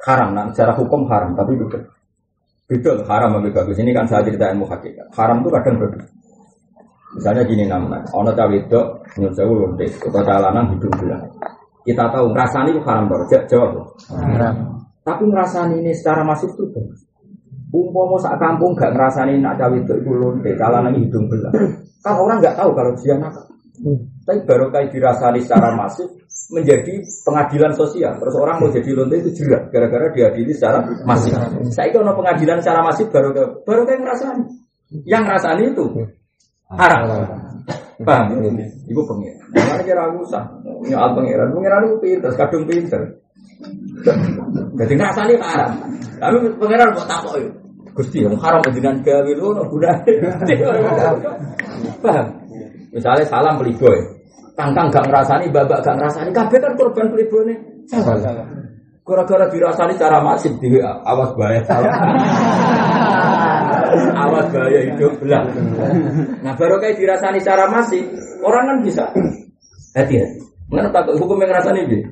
Haram, 0.00 0.32
nah, 0.32 0.48
secara 0.48 0.72
hukum 0.80 1.04
haram, 1.12 1.36
tapi 1.36 1.60
bagus. 1.60 1.84
Beda 2.64 3.02
haram 3.10 3.42
lebih 3.42 3.52
bagus. 3.52 3.76
Ini 3.76 3.92
kan 3.92 4.06
saya 4.08 4.24
cerita 4.24 4.48
ilmu 4.54 4.64
hakikat. 4.64 5.12
Haram 5.12 5.44
itu 5.44 5.50
kadang 5.52 5.76
bagus. 5.76 6.06
Misalnya 7.18 7.42
gini 7.42 7.66
namanya, 7.66 8.06
ono 8.14 8.30
cawe 8.30 8.54
itu 8.54 8.80
nyuruh 9.18 9.34
jauh 9.34 9.54
lonte, 9.58 9.86
atau 9.90 10.22
calanan 10.22 10.70
hidung 10.70 10.94
belah. 10.94 11.18
Kita 11.82 12.06
tahu 12.06 12.30
ngerasani 12.30 12.70
itu 12.70 12.80
haram 12.86 13.10
baru, 13.10 13.24
jawab. 13.50 13.70
Haram. 14.14 14.54
Tapi 15.02 15.22
ngerasani 15.26 15.82
ini 15.82 15.90
secara 15.90 16.22
masif 16.22 16.54
itu 16.54 16.70
bagus. 16.70 17.02
Umpama 17.70 18.18
sak 18.18 18.38
kampung 18.38 18.78
gak 18.78 18.94
ngerasani 18.94 19.42
nak 19.42 19.58
cawe 19.58 19.74
itu 19.74 19.94
itu 19.98 20.10
lonte, 20.14 20.50
calanan 20.54 20.94
hidung 20.94 21.26
belah. 21.26 21.50
Kan 22.00 22.14
orang 22.14 22.38
nggak 22.38 22.54
tahu 22.54 22.70
kalau 22.72 22.92
dia 22.94 23.14
nakal. 23.18 23.46
Tapi 24.22 24.38
baru 24.46 24.70
kayak 24.70 24.94
dirasani 24.94 25.40
secara 25.42 25.74
masif 25.74 26.19
menjadi 26.50 26.94
pengadilan 27.22 27.72
sosial. 27.78 28.18
Terus 28.18 28.34
orang 28.34 28.58
mau 28.58 28.68
jadi 28.70 28.90
lonte 28.94 29.16
itu 29.22 29.30
jelas 29.42 29.70
gara-gara 29.70 30.10
diadili 30.10 30.50
secara 30.50 30.82
masif. 31.06 31.34
Saya 31.70 31.94
itu 31.94 31.98
pengadilan 32.02 32.58
secara 32.58 32.82
masif 32.82 33.06
baru 33.14 33.30
baru 33.62 33.82
kayak 33.86 34.00
ngerasani. 34.02 34.44
Yang 35.06 35.22
ngerasani 35.26 35.62
itu 35.70 35.84
haram. 36.74 37.02
Paham? 38.00 38.26
Ibu 38.88 39.00
pengiran. 39.04 39.46
Mana 39.52 39.82
kira 39.84 40.02
aku 40.08 40.24
sah? 40.26 40.44
Nyal 40.64 41.12
pengiran. 41.14 41.52
Pengiran 41.52 41.80
itu 41.86 41.96
pinter, 42.00 42.30
kadung 42.34 42.64
pinter. 42.66 43.02
Jadi 44.74 44.92
ngerasani 44.96 45.34
haram. 45.38 45.72
Lalu 46.18 46.36
pengiran 46.58 46.96
buat 46.96 47.06
takut 47.06 47.38
itu. 47.38 47.50
Gusti, 47.90 48.22
yang 48.22 48.38
haram 48.38 48.62
dengan 48.70 49.02
gawe 49.02 49.32
lu, 49.34 49.50
no 49.50 49.66
Paham? 52.00 52.26
Misalnya 52.94 53.24
salam 53.26 53.58
playboy. 53.58 54.19
Kangkang 54.60 54.92
gak 54.92 55.04
ngerasani, 55.08 55.48
babak 55.48 55.80
gak 55.80 55.96
ngerasani. 55.96 56.30
Kabeh 56.36 56.58
kan 56.60 56.72
korban 56.76 57.08
playboy 57.08 57.48
nih. 57.48 57.56
Gara-gara 59.00 59.48
dirasani 59.48 59.96
cara 59.96 60.20
masif 60.20 60.52
di 60.60 60.68
awas 60.84 61.32
bahaya 61.32 61.64
salah. 61.64 61.88
awas 64.28 64.46
bahaya 64.52 64.80
hidup 64.84 65.16
belah. 65.18 65.48
Nah 66.44 66.52
baru 66.60 66.76
kayak 66.76 67.00
dirasani 67.00 67.40
cara 67.40 67.72
masif, 67.72 68.04
orang 68.44 68.68
kan 68.68 68.76
bisa 68.84 69.04
hati-hati. 69.96 70.44
Mengenai 70.68 70.92
takut 70.92 71.16
hukum 71.16 71.40
yang 71.40 71.50
ngerasani 71.50 71.80
dia. 71.88 72.04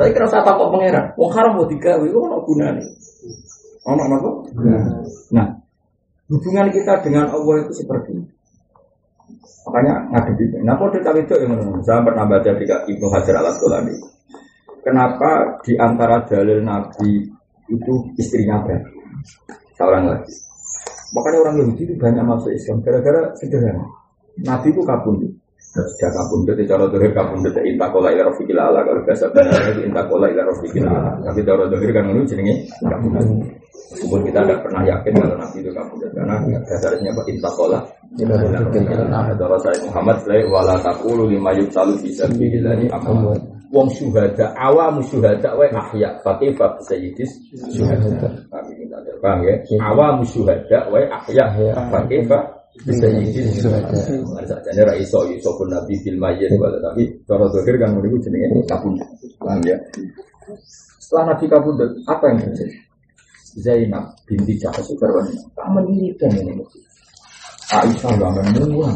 Tapi 0.00 0.10
kerasa 0.16 0.42
takut 0.42 0.72
pangeran. 0.72 1.12
Wong 1.20 1.30
haram 1.30 1.60
mau 1.60 1.68
digawe, 1.68 2.08
ono 2.08 2.40
gunane. 2.42 2.82
Ono 3.84 4.00
apa? 4.00 4.30
Nah, 5.36 5.46
hubungan 6.32 6.72
kita 6.72 7.04
dengan 7.04 7.28
Allah 7.30 7.68
itu 7.68 7.84
seperti 7.84 8.16
ini. 8.16 8.26
Makanya 9.64 9.94
ngadepi. 10.12 10.60
Nah, 10.60 10.76
kode 10.76 11.00
cawe 11.00 11.18
itu 11.18 11.34
yang 11.40 11.56
saya 11.80 12.04
pernah 12.04 12.24
baca 12.28 12.50
di 12.52 12.64
Ibnu 12.68 13.06
Hajar 13.08 13.34
al 13.40 13.48
Asqalani. 13.48 13.94
Kenapa 14.84 15.60
di 15.64 15.72
antara 15.80 16.20
dalil 16.28 16.60
Nabi 16.60 17.24
itu 17.72 17.94
istrinya 18.20 18.60
berarti 18.60 18.92
seorang 19.80 20.04
lagi. 20.12 20.34
Makanya 21.14 21.38
orang 21.46 21.56
Yahudi 21.62 21.82
itu 21.86 21.94
banyak 21.96 22.24
masuk 22.26 22.50
Islam 22.52 22.82
gara-gara 22.82 23.32
sederhana. 23.38 23.86
Nabi 24.42 24.68
itu 24.74 24.82
kabundut. 24.82 25.32
Sudah 25.74 26.10
kabundut, 26.14 26.54
di 26.54 26.66
cara 26.70 26.86
dohir 26.86 27.10
kabundut 27.10 27.50
inta 27.66 27.90
kola 27.90 28.14
ila 28.14 28.30
rofiqil 28.30 28.54
ala 28.54 28.86
kalau 28.86 29.02
biasa 29.02 29.26
benar 29.34 29.58
itu 29.74 29.90
inta 29.90 30.02
kola 30.06 30.26
ila 30.30 30.42
rofiqil 30.46 30.86
ala. 30.86 31.18
Tapi 31.22 31.40
cara 31.42 31.64
dohir 31.66 31.90
kan 31.90 32.04
menurut 32.06 32.26
jenenge 32.30 32.54
kabundut. 32.82 33.26
Kita 33.94 34.40
tidak 34.42 34.58
pernah 34.62 34.82
yakin 34.86 35.12
kalau 35.18 35.36
Nabi 35.38 35.56
itu 35.62 35.70
kabundut 35.70 36.10
karena 36.14 36.34
dasarnya 36.66 37.10
apa 37.10 37.22
inta 37.30 37.50
kola. 37.54 37.80
Cara 38.14 39.56
saya 39.58 39.78
Muhammad 39.90 40.16
saya 40.22 40.46
wala 40.46 40.78
takulu 40.78 41.26
lima 41.26 41.50
yuk 41.58 41.66
salu 41.74 41.98
bisa 41.98 42.30
bihilahi 42.30 42.86
amal 42.94 43.34
wong 43.74 43.90
syuhada 43.90 44.54
awam 44.54 45.02
syuhada 45.02 45.50
wa 45.58 45.66
ahya 45.66 46.14
fakih 46.22 46.54
fa 46.54 46.78
sayyidis 46.86 47.26
syuhada. 47.74 48.06
Paham 49.18 49.42
ya? 49.42 49.58
Awam 49.82 50.22
syuhada 50.22 50.86
wa 50.94 51.02
ahya 51.02 51.44
fakih 51.90 52.22
fa 52.30 52.38
sayyidis 52.86 53.58
syuhada. 53.58 53.98
Sajane 54.46 54.82
ra 54.86 54.94
iso 54.94 55.26
iso 55.34 55.50
pun 55.58 55.74
nabi 55.74 55.98
fil 56.06 56.14
mayyit 56.14 56.54
wala 56.54 56.78
tapi 56.78 57.10
cara 57.26 57.50
zahir 57.50 57.74
kan 57.82 57.98
niku 57.98 58.22
jenenge 58.22 58.62
kabun 58.70 58.94
paham 59.42 59.58
ya? 59.66 59.74
Setelah 61.02 61.34
nabi 61.34 61.50
kabun 61.50 61.74
apa 62.06 62.24
yang 62.30 62.38
terjadi? 62.46 62.78
Zainab 63.54 64.18
binti 64.26 64.58
Jahas 64.58 64.82
Sukarwan 64.82 65.30
tak 65.54 65.66
menirikan 65.70 66.26
ini 66.34 66.58
Aisyah 67.72 68.12
gak 68.20 68.30
menemukan 68.52 68.92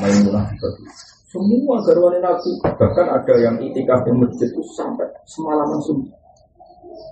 Maimunah 0.00 0.44
semua 1.30 1.78
garwane 1.86 2.18
Nabi, 2.18 2.58
bahkan 2.58 3.06
ada 3.06 3.34
yang 3.38 3.54
itikaf 3.62 4.02
di 4.02 4.10
masjid 4.18 4.50
itu 4.50 4.58
sampai 4.74 5.06
semalaman 5.30 5.78
sunyi. 5.78 6.10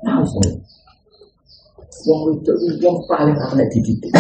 Nah, 0.03 0.19
semua. 0.27 0.59
Wong 2.03 2.35
itu 2.35 2.53
yang 2.83 2.99
paling 3.07 3.39
aneh 3.39 3.67
dididik. 3.71 4.11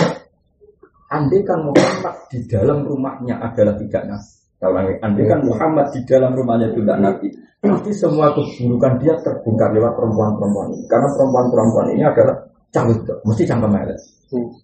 Andai 1.10 1.42
kan 1.42 1.66
Muhammad 1.66 2.14
di 2.30 2.38
dalam 2.46 2.86
rumahnya 2.86 3.42
adalah 3.42 3.74
tidak 3.74 4.06
nabi. 4.06 4.94
Andai 5.02 5.24
kan 5.26 5.40
Muhammad 5.42 5.86
di 5.90 6.00
dalam 6.06 6.30
rumahnya 6.30 6.68
tidak 6.78 6.98
nabi, 7.02 7.28
pasti 7.58 7.90
semua 7.90 8.30
keburukan 8.34 9.02
dia 9.02 9.18
terbongkar 9.18 9.74
lewat 9.74 9.98
perempuan-perempuan 9.98 10.78
ini. 10.78 10.84
Karena 10.86 11.08
perempuan-perempuan 11.10 11.86
ini 11.90 12.02
adalah 12.06 12.36
cawe 12.72 12.92
mesti 13.24 13.44
cangkem 13.48 13.74
elek. 13.74 13.98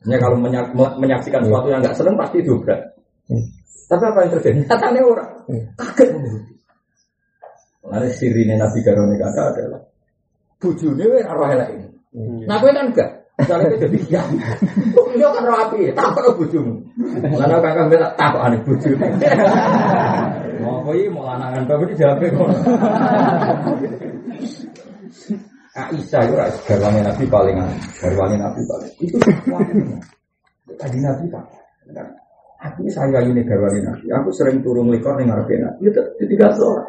Hanya 0.04 0.16
kalau 0.20 0.36
menyaksikan 1.00 1.40
sesuatu 1.40 1.72
yang 1.72 1.80
nggak 1.80 1.96
seneng 1.96 2.20
pasti 2.20 2.44
dobrak. 2.44 2.80
Tapi 3.84 4.04
apa 4.04 4.18
yang 4.24 4.30
terjadi? 4.36 4.60
Nyatanya 4.64 5.00
orang 5.04 5.30
hmm. 5.48 5.64
kaget 5.76 6.08
menuruti. 6.12 6.52
Lalu 7.84 8.08
sirine 8.16 8.54
Nabi 8.56 8.80
Garone 8.80 9.16
kata 9.20 9.42
adalah 9.52 9.80
bujune 10.56 11.04
wis 11.04 11.24
arwah 11.28 11.52
elek 11.52 11.68
ini. 11.76 11.88
Hmm. 12.16 12.40
Nah, 12.48 12.56
kowe 12.56 12.72
kan 12.72 12.88
enggak. 12.88 13.10
Misalnya 13.36 13.68
kowe 13.68 13.78
jadi 13.84 13.98
ya. 14.08 14.22
Iya 15.14 15.30
kan 15.30 15.46
rapi, 15.46 15.94
tak 15.94 16.10
kok 16.10 16.34
bojomu. 16.34 16.74
Lalu 17.22 17.56
kakak 17.62 17.86
tak 17.92 18.12
tak 18.18 18.40
aneh 18.40 18.60
bojone. 18.64 19.08
Mau 20.64 20.80
kowe 20.80 21.02
mau 21.12 21.28
lanangan 21.28 21.68
tapi 21.68 21.84
dijawab 21.92 22.24
kok. 22.24 22.48
Aisyah 25.74 26.20
itu 26.30 26.34
garwane 26.70 27.00
Nabi 27.02 27.24
paling 27.26 27.56
garwane 27.98 28.36
Nabi 28.38 28.60
paling 28.62 28.92
itu 29.02 29.16
tadi 30.78 30.98
Nabi 31.02 31.26
pak 31.28 31.44
Aku 32.64 32.88
saya 32.88 33.20
ini 33.20 33.44
garwani 33.44 33.84
nabi. 33.84 34.08
Aku 34.08 34.32
sering 34.32 34.64
turun 34.64 34.88
lekor 34.88 35.20
nih 35.20 35.28
ngarepe 35.28 35.60
nabi. 35.60 35.92
Itu 35.92 36.00
tidak 36.16 36.56
sholat. 36.56 36.88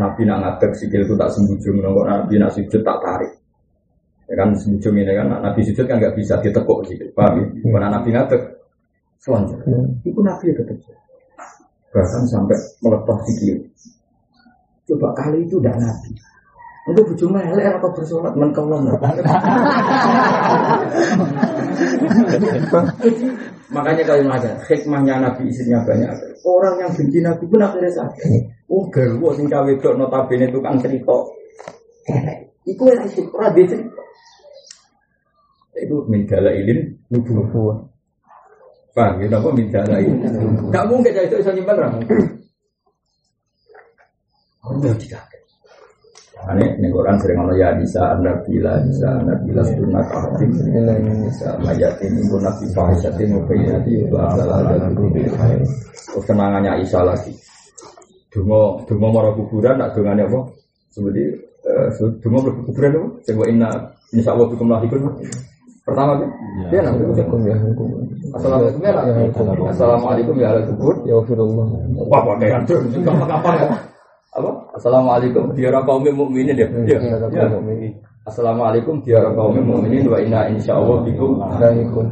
Nabi 0.00 0.24
nak 0.24 0.40
ngadeg 0.40 0.72
sikil 0.74 1.04
itu 1.04 1.14
tak 1.14 1.30
sembujung, 1.30 1.78
nongko 1.84 2.02
nabi 2.08 2.40
nak 2.40 2.50
sujud 2.56 2.80
tak 2.80 2.98
tarik. 3.04 3.32
Ya 4.24 4.34
kan 4.40 4.56
sembujung 4.56 4.96
ini 4.96 5.12
kan 5.12 5.28
nabi 5.28 5.60
sujud 5.68 5.84
kan 5.84 6.00
nggak 6.00 6.16
bisa 6.16 6.40
ditekuk 6.40 6.80
gitu. 6.88 7.04
Paham? 7.12 7.44
Ya? 7.44 7.68
Mana 7.68 8.00
nabi 8.00 8.08
ngadeg 8.10 8.40
selanjut. 9.20 9.60
Itu 10.00 10.20
nabi 10.24 10.48
ya 10.48 10.54
tetap 10.64 10.80
bahkan 11.94 12.22
sampai 12.26 12.58
melepas 12.82 13.18
sikil. 13.28 13.56
Coba 14.88 15.12
kali 15.14 15.44
itu 15.44 15.60
tidak 15.60 15.76
nabi. 15.78 16.10
Untuk 16.84 17.04
bujuk 17.08 17.32
melek 17.32 17.80
apa 17.80 17.88
bersolat 17.96 18.36
mengkawam. 18.36 18.84
Makanya 23.72 24.02
kalau 24.04 24.28
aja 24.28 24.52
hikmahnya 24.68 25.16
Nabi 25.24 25.48
istrinya 25.48 25.80
banyak. 25.88 26.12
Orang 26.44 26.76
yang 26.76 26.92
benci 26.92 27.24
Nabi 27.24 27.44
pun 27.48 27.64
akhirnya 27.64 27.88
sakit. 27.88 28.68
Oh 28.68 28.84
garwo 28.92 29.32
sing 29.32 29.48
cawe 29.48 29.72
dok 29.80 29.96
notabene 29.96 30.52
tukang 30.52 30.76
cerita. 30.76 31.16
Iku 32.68 32.84
yang 32.92 33.08
sih 33.08 33.24
ora 33.32 33.48
dia 33.56 33.64
cerita. 33.64 34.02
Itu 35.80 36.04
mindala 36.04 36.52
ilin 36.52 37.00
nubuwah. 37.08 37.80
Paham 38.92 39.24
ya? 39.24 39.26
Apa 39.32 39.48
mindala 39.56 39.98
ilin? 39.98 40.20
Gak 40.68 40.86
mungkin 40.86 41.16
jadi 41.16 41.26
itu 41.32 41.40
bisa 41.40 41.50
nyimpan 41.50 41.80
orang. 41.80 41.94
Oh, 44.64 44.94
tidak. 45.00 45.24
Ane 46.44 46.76
nih 46.76 46.92
Quran 46.92 47.16
sering 47.16 47.40
ngomong 47.40 47.56
ya 47.56 47.72
bisa 47.80 48.12
anda 48.12 48.36
bila 48.44 48.76
bisa 48.84 49.08
anda 49.16 49.32
bila 49.48 49.64
sunna 49.64 50.00
kahfim 50.12 50.52
bisa 51.24 51.48
mayatin 51.64 52.12
ibu 52.20 52.36
nabi 52.36 52.68
fahisatin 52.76 53.32
mubayyati 53.32 54.04
itu 54.04 54.12
adalah 54.12 54.60
ada 54.60 54.92
Terus 54.92 56.24
kenangannya 56.28 56.84
Isa 56.84 57.00
lagi. 57.00 57.32
Dungo 58.28 58.84
dungo 58.84 59.08
mara 59.08 59.32
kuburan 59.32 59.80
nak 59.80 59.96
dungane 59.96 60.28
apa? 60.28 60.40
Seperti 60.92 61.22
dungo 62.20 62.38
mara 62.44 62.52
kuburan 62.60 62.92
apa? 62.92 63.08
Coba 63.24 63.44
inna 63.48 63.70
insya 64.12 64.36
Allah 64.36 64.46
bikum 64.52 64.68
lahikun. 64.68 65.00
Pertama 65.84 66.16
kan? 66.16 66.28
Ya, 66.72 66.80
nanti 66.80 67.04
ya. 67.04 67.56
Assalamualaikum 68.36 68.80
ya. 68.84 69.68
Assalamualaikum 69.68 70.34
ya 70.40 70.48
ala 70.52 70.60
kubur. 70.64 70.96
Ya 71.04 71.16
Allah. 71.16 71.66
Wah, 72.08 72.20
pakai 72.24 72.56
anjur. 72.56 72.80
Kapan-kapan 73.04 73.52
ya 73.60 73.93
apa? 74.34 74.50
Assalamualaikum 74.74 75.54
dia 75.54 75.70
kaum 75.70 76.02
mukminin 76.02 76.58
ya. 76.58 76.66
Ya. 76.82 76.98
ya. 77.30 77.46
Assalamualaikum 78.26 78.98
dia 79.06 79.22
kaum 79.30 79.54
mukminin 79.62 80.10
wa 80.10 80.18
inna 80.18 80.50
insyaallah 80.50 81.06
bikum 81.06 81.38
lahiqun. 81.38 82.10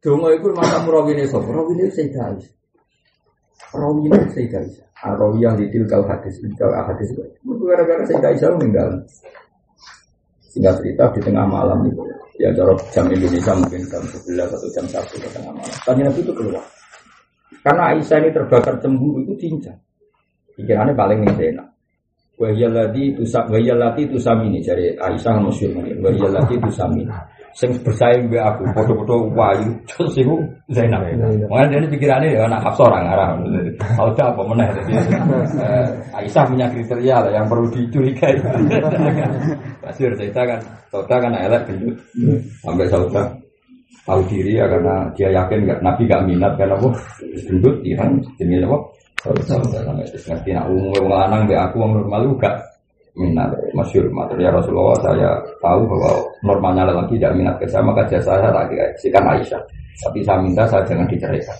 Donga 0.00 0.32
iku 0.32 0.48
mata 0.56 0.80
murawine 0.80 1.28
sapa? 1.28 1.44
Murawine 1.44 1.84
Sayyidah 1.92 2.32
Aisyah. 2.32 2.54
Rawiyah 3.76 4.32
Sayyidah 4.32 4.60
Aisyah. 4.64 4.86
Rawiyah 4.96 5.52
lidil 5.60 5.84
kal 5.84 6.08
hadis, 6.08 6.40
kal 6.56 6.72
hadis 6.72 7.12
itu. 7.12 7.22
Gara-gara 7.44 8.02
Sayyidah 8.08 8.30
Aisyah 8.32 8.48
meninggal. 8.56 8.88
Singkat 10.50 10.82
cerita 10.82 11.04
di 11.14 11.20
tengah 11.22 11.46
malam 11.46 11.84
itu, 11.86 12.02
ya 12.40 12.50
cara 12.56 12.74
jam 12.90 13.06
Indonesia 13.06 13.54
mungkin 13.54 13.80
jam 13.86 14.02
11 14.02 14.50
atau 14.50 14.68
jam 14.74 14.86
1 14.88 15.22
ke 15.22 15.28
tengah 15.30 15.52
malam. 15.54 15.76
Tadi 15.84 16.00
Nabi 16.02 16.20
itu 16.24 16.32
keluar. 16.34 16.64
Karena 17.60 17.82
Aisyah 17.94 18.18
ini 18.24 18.28
terbakar 18.34 18.74
cemburu 18.80 19.20
itu 19.20 19.36
cincang. 19.36 19.78
Pikirannya 20.56 20.94
paling 20.96 21.22
enak. 21.26 21.66
Wahiyalati 22.40 23.20
tusak 23.20 23.44
wahiyalati 23.52 24.08
tusamini 24.08 24.64
dari 24.64 24.96
Aisyah 24.96 25.44
masyhur 25.44 25.84
ini. 25.84 26.00
Wahiyalati 26.00 26.56
tusamini 26.56 27.04
sing 27.50 27.74
bersaing 27.82 28.30
mbek 28.30 28.42
aku 28.46 28.62
foto-foto 28.70 29.26
wayu 29.34 29.70
terus 29.90 30.14
iku 30.14 30.38
Zainab. 30.70 31.02
Makanya 31.50 31.82
dia 31.82 31.90
pikirannya 31.90 32.28
ya 32.38 32.46
anak 32.46 32.62
Hafsah 32.62 32.86
orang 32.86 33.10
arah. 33.10 33.28
Sauda 33.98 34.24
apa 34.30 34.42
meneh 34.46 34.68
jadi 34.70 34.92
eh, 35.58 35.86
Aisyah 36.14 36.44
punya 36.46 36.66
kriteria 36.70 37.16
lah 37.26 37.32
yang 37.34 37.46
perlu 37.50 37.66
dicurigai. 37.74 38.38
Pasti 39.82 40.06
cerita 40.06 40.40
kan 40.46 40.60
Sauda 40.94 41.16
kan 41.18 41.32
elek 41.34 41.62
gendut. 41.66 41.96
Sampai 42.62 42.86
Sauda 42.86 43.22
tahu 44.06 44.22
diri 44.30 44.56
ya 44.56 44.70
karena 44.70 45.10
dia 45.18 45.28
yakin 45.34 45.66
gak 45.66 45.80
Nabi 45.82 46.02
gak 46.06 46.24
minat 46.24 46.52
karena 46.54 46.78
apa 46.78 46.88
gendut 47.46 47.76
Iran 47.82 48.22
jenis 48.38 48.62
apa 48.64 48.78
Sauda 48.78 48.78
sampai 48.78 48.99
ngerti 49.20 50.50
nak 50.56 50.66
umum 50.72 51.04
lanang 51.04 51.44
be 51.44 51.52
aku 51.52 51.76
wong 51.76 51.92
normal 52.00 52.24
gak 52.40 52.56
minat 53.18 53.52
masyur 53.76 54.08
materi 54.14 54.48
Rasulullah 54.48 54.96
saya 55.02 55.30
tahu 55.60 55.82
bahwa 55.84 56.24
normalnya 56.46 56.88
lelaki 56.88 57.20
tidak 57.20 57.36
minat 57.36 57.54
ke 57.60 57.66
saya 57.68 57.84
maka 57.84 58.06
jasa 58.08 58.38
saya 58.38 58.48
tak 58.48 58.64
dikasihkan 58.72 59.24
Aisyah. 59.36 59.62
Tapi 60.00 60.18
saya 60.24 60.38
minta 60.40 60.64
saya 60.64 60.82
jangan 60.88 61.04
diceraikan. 61.10 61.58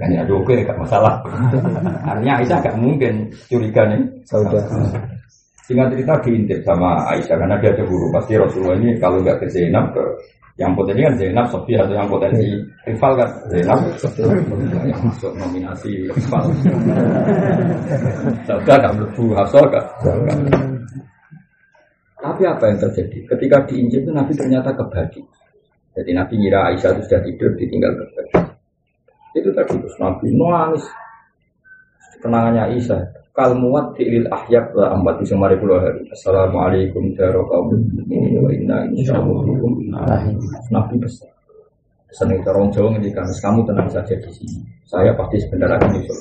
Kan 0.00 0.08
ya 0.10 0.22
oke 0.24 0.54
gak 0.64 0.78
masalah. 0.78 1.20
Artinya 2.10 2.40
Aisyah 2.40 2.58
gak 2.64 2.76
mungkin 2.80 3.28
curiga 3.50 3.82
nih. 3.92 4.02
Saudara. 4.24 4.64
Sehingga 5.66 5.90
cerita 5.90 6.14
diintip 6.22 6.60
sama 6.62 7.02
Aisyah 7.10 7.36
karena 7.36 7.58
dia 7.58 7.74
cemburu 7.74 8.06
pasti 8.14 8.38
Rasulullah 8.38 8.78
ini 8.78 8.94
kalau 9.02 9.18
nggak 9.18 9.42
ke 9.42 9.46
Zainab 9.50 9.90
ke 9.90 10.04
yang 10.56 10.72
potensi 10.72 11.04
kan 11.04 11.14
Zainab 11.20 11.46
Sofia 11.52 11.84
atau 11.84 11.94
yang 11.94 12.08
potensi 12.08 12.48
rival 12.88 13.12
kan 13.12 13.30
Zainab 13.52 13.78
yang 14.88 15.00
masuk 15.04 15.32
nominasi 15.36 16.08
rival 16.08 16.44
Saudara 18.48 18.88
gak 18.88 19.12
Hafsah 19.14 19.64
gak 19.68 19.86
tapi 22.26 22.42
apa 22.42 22.64
yang 22.66 22.78
terjadi? 22.82 23.18
Ketika 23.28 23.56
diinjil 23.70 24.02
itu 24.02 24.10
Nabi 24.10 24.32
ternyata 24.34 24.74
kebagi. 24.74 25.22
Jadi 25.94 26.10
Nabi 26.10 26.34
ngira 26.42 26.74
Aisyah 26.74 26.98
itu 26.98 27.02
sudah 27.06 27.20
tidur, 27.22 27.50
ditinggal 27.54 27.92
kebagi. 27.94 28.36
Itu 29.38 29.48
tadi 29.54 29.78
terus 29.78 29.96
Nabi 30.02 30.34
nangis. 30.34 30.84
Kenangannya 32.18 32.72
Aisyah. 32.72 33.00
Kal 33.36 33.52
muat 33.52 33.92
diilil 33.92 34.24
ahyak 34.32 34.72
wa 34.72 35.12
di 35.20 35.28
semari 35.28 35.60
pulau 35.60 35.76
hari. 35.76 36.00
Assalamualaikum 36.08 37.12
warahmatullahi 37.12 38.32
wabarakatuh. 38.32 40.72
Nabi 40.72 40.96
besar. 40.96 41.28
Seneng 42.16 42.40
orang 42.48 42.72
Jawa 42.72 42.96
ngendikan, 42.96 43.28
kamu 43.28 43.60
tenang 43.68 43.92
saja 43.92 44.16
di 44.16 44.32
sini. 44.32 44.56
Saya 44.88 45.12
pasti 45.12 45.36
sebentar 45.36 45.68
lagi 45.68 45.84
nyusul. 45.84 46.16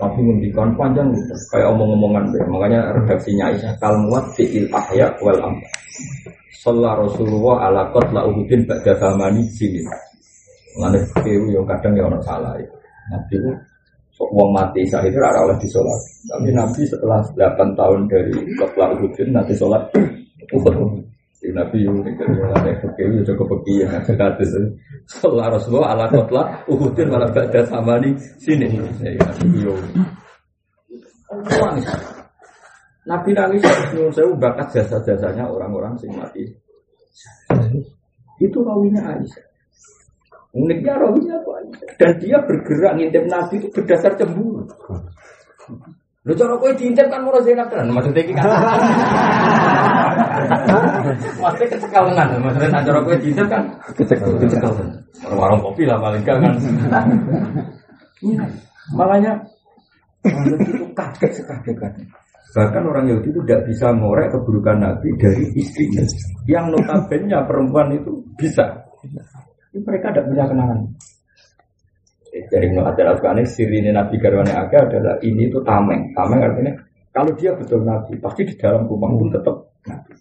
Tapi 0.00 0.18
ngendikan 0.24 0.72
panjang 0.80 1.12
gitu, 1.12 1.34
kayak 1.52 1.76
omong-omongan 1.76 2.32
deh. 2.32 2.40
Makanya 2.48 2.80
redaksinya 2.96 3.52
Aisyah 3.52 3.76
kalmuat 3.76 4.32
fi'il 4.32 4.64
ahya 4.72 5.12
wal 5.20 5.36
am. 5.44 5.60
Sallallahu 6.64 7.04
Rasulullah 7.04 7.68
ala 7.68 7.82
qatla 7.92 8.24
uhudin 8.24 8.64
ba'da 8.64 8.96
zamani 8.96 9.44
sini. 9.52 9.84
Mengenai 10.80 11.04
fikir 11.12 11.52
yang 11.52 11.68
kadang 11.68 11.92
ya 12.00 12.08
orang 12.08 12.24
salah 12.24 12.56
ya. 12.56 12.64
Nabi 13.12 13.36
wong 14.18 14.50
mati 14.50 14.82
sah 14.90 15.02
itu 15.06 15.18
ada 15.22 15.46
oleh 15.46 15.56
disolat. 15.62 16.00
Tapi 16.26 16.50
Nabi 16.50 16.82
setelah 16.82 17.22
8 17.38 17.78
tahun 17.78 18.00
dari 18.10 18.34
qatla 18.58 18.98
uhudin 18.98 19.28
nanti 19.30 19.54
sholat 19.54 19.82
Uhud. 20.48 20.74
Si 21.38 21.54
Nabi 21.54 21.86
yang 21.86 22.02
ada 22.50 22.74
fikir 22.82 23.14
itu 23.14 23.22
cukup 23.30 23.62
pergi 23.62 23.86
yang 23.86 23.94
ada 23.94 24.42
Sallallahu 25.06 25.54
Rasulullah 25.54 25.94
ala 25.94 26.04
qatla 26.10 26.42
Uhudin 26.66 27.14
malah 27.14 27.30
ba'da 27.30 27.62
zamani 27.62 28.18
sini. 28.42 28.66
Ya 29.06 29.22
Nabi 29.22 29.62
Nangis. 31.38 31.86
Nabi 33.08 33.32
nangis 33.32 33.64
nyuwun 33.96 34.12
sewu 34.12 34.36
bakat 34.36 34.68
jasa-jasanya 34.68 35.48
orang-orang 35.48 35.96
sing 35.96 36.12
mati. 36.12 36.44
Itu 38.36 38.60
rawinya 38.60 39.00
Aisyah. 39.00 39.47
Uniknya 40.58 40.98
rawinya 40.98 41.38
apa. 41.38 41.52
Dan 42.02 42.10
dia 42.18 42.38
bergerak 42.42 42.92
ngintip 42.98 43.24
Nabi 43.30 43.54
itu 43.62 43.68
berdasar 43.70 44.12
cemburu. 44.18 44.66
Lu 46.26 46.32
cara 46.34 46.54
kowe 46.58 46.72
diintip 46.74 47.06
kan 47.08 47.22
murah 47.22 47.40
Zainab 47.40 47.70
kan 47.70 47.86
maksudnya 47.88 48.20
iki 48.26 48.34
kan. 48.34 48.44
Maksudnya 51.38 51.68
kecekalengan, 51.72 52.28
maksudnya 52.42 52.68
nak 52.68 52.82
cara 52.84 53.00
kowe 53.00 53.16
diintip 53.16 53.46
kan 53.48 53.62
kecekalengan. 53.96 54.88
Warung 55.24 55.62
kopi 55.62 55.88
lah 55.88 55.96
paling 56.02 56.20
gak 56.26 56.36
kan. 56.42 56.52
Iya. 58.20 58.44
Makanya 58.98 59.32
itu 60.26 60.84
kaget 60.96 61.32
sekaget 61.38 61.76
Bahkan 62.48 62.82
orang 62.82 63.04
Yahudi 63.12 63.28
itu 63.28 63.40
tidak 63.44 63.62
bisa 63.68 63.92
ngorek 63.92 64.32
keburukan 64.32 64.80
Nabi 64.80 65.08
dari 65.20 65.44
istrinya. 65.54 66.02
Yang 66.48 66.64
notabene 66.74 67.38
perempuan 67.44 67.92
itu 67.92 68.24
bisa. 68.40 68.88
Ini 69.74 69.84
mereka 69.84 70.12
tidak 70.12 70.24
punya 70.32 70.44
kenangan. 70.48 70.78
Eh, 72.28 72.44
dari 72.52 72.68
Ibnu 72.68 72.80
Hajar 72.84 73.16
Asqalani 73.16 73.44
sirine 73.48 73.90
Nabi 73.92 74.20
Garwane 74.20 74.52
Aga 74.52 74.88
adalah 74.88 75.16
ini 75.24 75.48
itu 75.48 75.60
tameng. 75.64 76.12
Tameng 76.12 76.40
artinya 76.44 76.72
kalau 77.12 77.32
dia 77.34 77.50
betul 77.56 77.82
Nabi, 77.82 78.14
pasti 78.20 78.44
di 78.44 78.54
dalam 78.54 78.84
rumah 78.84 79.10
pun 79.10 79.28
tetap 79.32 79.56
Nabi. 79.88 80.12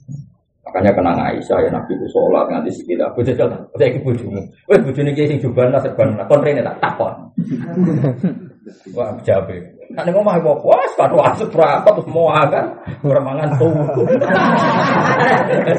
Makanya 0.68 0.92
kenang 1.00 1.20
Aisyah 1.20 1.58
ya 1.64 1.70
Nabi 1.72 1.96
itu 1.96 2.08
sholat 2.12 2.48
nganti 2.52 2.72
sekitar. 2.76 3.16
Bojo 3.16 3.32
jal, 3.32 3.48
saya 3.48 3.88
ikut 3.88 4.04
bojomu. 4.04 4.42
Wes 4.68 4.82
bojone 4.84 5.12
kiai 5.16 5.32
sing 5.32 5.40
jubahan 5.40 5.72
lah 5.72 5.80
serban 5.80 6.16
lah. 6.20 6.28
Kontrene 6.28 6.60
tak 6.60 6.76
takon. 6.84 7.14
Wah, 8.92 9.16
jabe. 9.24 9.64
Nak 9.88 10.04
ning 10.04 10.20
omah 10.20 10.36
kok 10.44 10.68
wah 10.68 10.84
sepatu 10.92 11.16
asuk 11.24 11.48
berapa 11.56 11.88
terus 11.88 12.12
mau 12.12 12.28
akan 12.28 12.66
ora 13.08 13.24
mangan 13.24 13.56
tuh. 13.56 13.72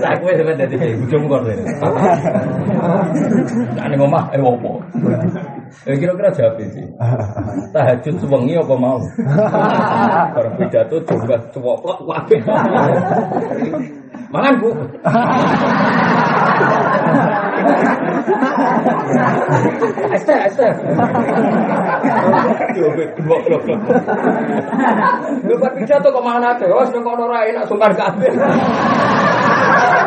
Saya 0.00 0.16
kowe 0.16 0.32
sampe 0.32 0.56
dadi 0.56 0.96
bojomu 0.96 1.28
kok. 1.28 1.44
Ning 3.76 4.00
omah 4.00 4.32
eh 4.32 4.40
opo. 4.40 4.80
Ya 5.84 5.92
kira-kira 6.00 6.32
jawab 6.32 6.56
sih. 6.72 6.88
Tahajud 7.76 8.14
sewengi 8.24 8.56
apa 8.56 8.74
mau? 8.80 8.96
Barang 10.32 10.56
pidato 10.56 10.96
coba 11.04 11.36
cowok 11.52 11.76
kok. 11.84 11.98
Mangan 14.32 14.54
bu. 14.56 14.72
Este, 20.12 20.34
este. 20.46 20.68
Lepas 25.48 25.72
pidato 25.76 26.08
kok 26.12 26.24
mana 26.24 26.52
ada? 26.52 26.66
Oh, 26.68 26.84
seneng 26.84 27.04
kono 27.04 27.24
ra 27.28 27.44
enak 27.48 27.64
sungkan 27.68 27.92
kabeh. 27.96 28.32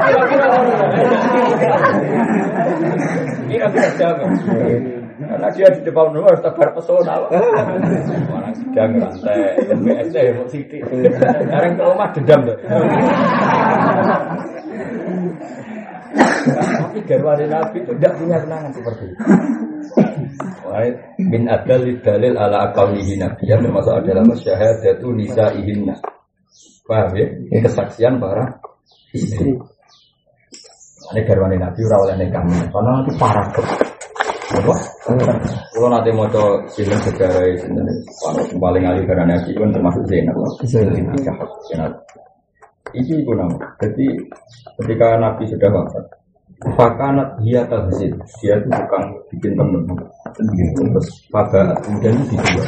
Kira-kira 0.06 0.45
Kira-kira. 3.49 4.18
Karena 5.22 5.47
dia 5.54 5.70
di 5.70 5.82
depan 5.86 6.12
rumah 6.18 6.34
harus 6.34 6.41
tebar 6.41 6.70
pesona. 6.74 7.14
Orang 7.22 8.54
sedang 8.58 8.91
rantai, 8.97 9.54
MBSC 9.70 10.16
mau 10.34 10.49
sidik. 10.49 10.82
Sekarang 10.82 11.78
ke 11.78 11.84
rumah 11.86 12.10
dendam 12.12 12.39
tuh. 12.49 12.58
Tapi 16.16 16.99
garwane 17.07 17.45
Nabi 17.47 17.78
itu 17.86 17.91
tidak 17.97 18.14
punya 18.20 18.38
kenangan 18.41 18.72
seperti 18.74 19.03
itu. 19.12 19.24
Min 21.22 21.43
adal 21.51 21.84
dalil 22.01 22.34
ala 22.39 22.72
akaulihi 22.72 23.20
Nabi 23.20 23.43
yang 23.45 23.62
termasuk 23.62 23.91
adalah 23.91 24.24
syahadatu 24.36 25.12
nisaihinna. 25.14 25.95
Paham 26.88 27.12
ya? 27.16 27.28
Kesaksian 27.64 28.18
para 28.20 28.59
istri. 29.16 29.55
Ini 31.12 31.22
garwane 31.28 31.59
Nabi 31.59 31.80
ora 31.91 31.97
oleh 32.07 32.16
nikah 32.24 32.43
karena 32.72 32.89
nanti 32.95 33.12
parah 33.20 33.45
tuh. 33.51 33.68
Apa? 34.51 34.76
Kalau 35.72 35.88
nanti 35.88 36.12
mau 36.12 36.28
coba 36.28 36.59
film 36.76 36.99
sejarah 37.07 37.39
ini, 37.55 37.95
paling 38.59 38.84
ahli 38.84 39.07
karena 39.07 39.36
Nabi 39.36 39.55
kan 39.55 39.72
termasuk 39.72 40.03
Zainab. 40.12 40.36
Zainab. 40.68 41.91
Ini 42.92 43.24
pun 43.24 43.36
nama. 43.39 43.58
Jadi 43.80 44.06
ketika 44.80 45.16
Nabi 45.20 45.44
sudah 45.48 45.70
wafat, 45.72 46.06
Fakanat 46.62 47.42
dia 47.42 47.66
tazid, 47.66 48.14
dia 48.38 48.54
itu 48.54 48.70
tukang 48.70 49.06
bikin 49.34 49.58
temen. 49.58 49.82
Terus 50.78 51.08
pada 51.34 51.74
kemudian 51.82 52.14
itu 52.22 52.38
dijual. 52.38 52.68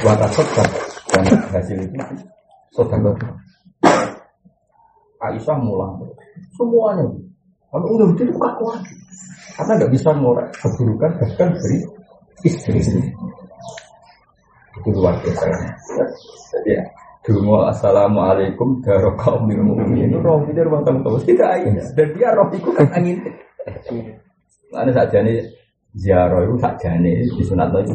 Buat 0.00 0.24
sodak 0.32 0.68
dan 1.12 1.24
hasil 1.52 1.76
itu 1.76 1.96
sodak. 2.72 3.20
Aisyah 5.20 5.58
mulang 5.60 6.00
semuanya. 6.56 7.04
Kalau 7.68 7.88
udah 8.00 8.06
begitu 8.16 8.32
kaku 8.36 8.64
lagi, 8.68 8.96
karena 9.56 9.72
nggak 9.80 9.92
bisa 9.92 10.08
ngorek 10.12 10.48
keburukan 10.60 11.12
bahkan 11.20 11.48
dari 11.56 11.78
istri. 12.48 12.80
itu 14.72 14.88
luar 14.92 15.14
biasa. 15.20 15.46
Jadi 16.52 16.70
ya, 16.74 16.82
Dungo 17.22 17.70
assalamualaikum 17.70 18.82
daro 18.82 19.14
kaum 19.14 19.46
mukminin. 19.46 20.10
Itu 20.10 20.18
roh 20.18 20.42
itu 20.42 20.58
ruang 20.58 20.82
tamu 20.82 21.22
tidak 21.22 21.54
aja. 21.54 21.70
Dan 21.94 22.08
dia 22.18 22.34
roh 22.34 22.50
itu 22.50 22.66
kan 22.74 22.90
angin. 22.98 23.22
Mana 24.74 24.90
saja 24.90 25.22
nih 25.22 25.38
ziarah 25.94 26.42
itu 26.42 26.58
saja 26.58 26.98
nih 26.98 27.22
di 27.30 27.44
sunat 27.46 27.70
itu 27.78 27.94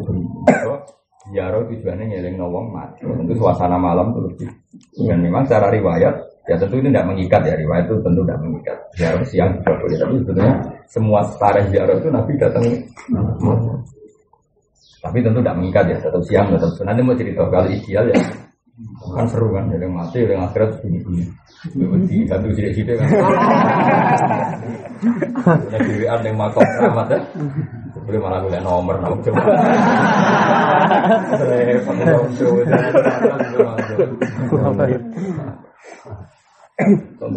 ziarah 1.28 1.60
tujuannya 1.60 2.08
nyeling 2.08 2.40
nawang 2.40 2.72
mati. 2.72 3.04
Tentu 3.04 3.36
suasana 3.36 3.76
malam 3.76 4.16
itu 4.16 4.20
lebih. 4.32 4.50
Dan 4.96 5.20
memang 5.20 5.44
secara 5.44 5.76
riwayat 5.76 6.16
ya 6.48 6.56
tentu 6.56 6.80
itu 6.80 6.88
tidak 6.88 7.12
mengikat 7.12 7.44
ya 7.44 7.60
riwayat 7.60 7.84
itu 7.84 8.00
tentu 8.00 8.24
tidak 8.24 8.40
mengikat. 8.40 8.78
Ziarah 8.96 9.26
siang 9.28 9.52
juga 9.60 9.72
boleh 9.76 9.98
tapi 10.00 10.14
sebetulnya 10.24 10.54
semua 10.88 11.20
tarikh 11.36 11.68
ziarah 11.76 11.96
itu 12.00 12.08
Nabi 12.08 12.32
datang 12.40 12.64
tapi 14.98 15.24
tentu 15.24 15.40
tidak 15.40 15.56
mengikat 15.56 15.86
ya, 15.88 15.98
tetap 16.04 16.20
siang, 16.26 16.52
tetap 16.52 16.74
nanti 16.84 17.00
mau 17.06 17.16
cerita 17.16 17.48
kalau 17.48 17.70
ideal 17.70 18.12
ya 18.12 18.20
kan 19.18 19.26
seru 19.26 19.50
kan, 19.58 19.74
ada 19.74 19.82
yang 19.82 19.98
mati, 19.98 20.22
yang 20.22 20.46
akhirat 20.46 20.78
bunyi 20.86 21.00
bunyi. 21.02 21.26
Di 22.06 22.18
satu 22.30 22.46
sini 22.54 22.70
situ 22.78 22.94
kan. 22.94 23.10
Ada 25.50 25.78
dirian 25.82 26.22
yang 26.22 26.38
makom 26.38 26.62
keramat 26.62 27.08
ya. 27.10 27.20
Boleh 28.06 28.20
malah 28.22 28.40
gue 28.46 28.62
nomor 28.62 28.96
nomor 29.02 29.18
coba. 29.26 29.42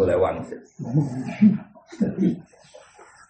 Lewat 0.01 0.33
sih. 0.45 0.59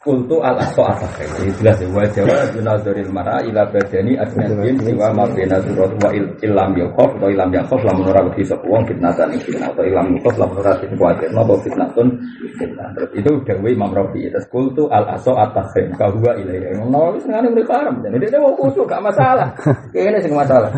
Kultu 0.02 0.42
al 0.42 0.58
aso 0.58 0.82
asakai 0.82 1.30
Jadi 1.30 1.62
jelas 1.62 1.78
ya 1.78 1.86
Wa 1.94 2.02
jawa 2.10 2.50
junazoril 2.50 3.14
mara 3.14 3.38
ila 3.46 3.70
badani 3.70 4.18
asnadin 4.18 4.82
Siwa 4.82 5.14
ma 5.14 5.30
bina 5.30 5.62
surat 5.62 5.94
wa 6.02 6.10
ilam 6.42 6.74
yakof 6.74 7.22
Atau 7.22 7.30
ilam 7.30 7.54
yakof 7.54 7.78
lamun 7.86 8.10
ora 8.10 8.26
wedi 8.26 8.42
sapa 8.42 8.66
wong 8.66 8.82
fitnatan 8.90 9.30
fitnah 9.38 9.70
Atau 9.70 9.86
ilam 9.86 10.18
yakof 10.18 10.34
lamun 10.42 10.58
ora 10.58 10.74
kuatir 10.82 11.30
Napa 11.30 11.54
fitnatun 11.62 12.18
fitnah 12.58 12.90
Terus 12.98 13.10
itu 13.14 13.30
dawe 13.46 13.70
Imam 13.70 13.94
Rafi. 13.94 14.26
Terus 14.26 14.50
kultu 14.50 14.90
al 14.90 15.06
aso 15.06 15.38
asakai 15.38 15.94
Kahwa 15.94 16.34
ilaiya 16.34 16.82
Nawawi 16.82 17.22
sengaja 17.22 17.54
mereka 17.54 17.78
haram 17.78 18.02
Jadi 18.02 18.26
dia 18.26 18.42
mau 18.42 18.58
kusuk 18.58 18.90
gak 18.90 19.06
masalah. 19.06 19.54
Ini 19.94 20.18
sih 20.18 20.34
masalah. 20.34 20.74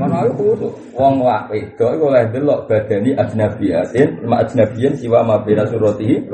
Nawawi 0.00 0.32
kusuk 0.32 0.72
Wong 0.96 1.20
wa 1.20 1.44
wedok 1.52 1.92
iku 1.92 2.08
oleh 2.08 2.24
delok 2.32 2.64
badani 2.72 3.12
ajnabiyatin 3.12 4.24
ma 4.24 4.40
ajnabiyin 4.40 4.96
siwa 4.96 5.20
ma 5.20 5.44
bina 5.44 5.68
suratihi. 5.68 6.24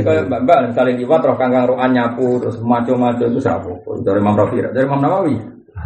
Kayak 0.00 0.24
mbak-mbak 0.24 0.72
misalnya 0.72 0.96
liwat 0.96 1.20
roh 1.20 1.36
kangkang 1.50 1.66
rohan 1.74 1.90
nyapu 1.90 2.38
terus 2.38 2.56
maco-maco 2.62 3.26
itu 3.26 3.42
siapa? 3.42 3.66
Dari 4.06 4.22
Imam 4.22 4.38
Rafi, 4.38 4.62
dari 4.62 4.86
Imam 4.86 5.02
Nawawi. 5.02 5.34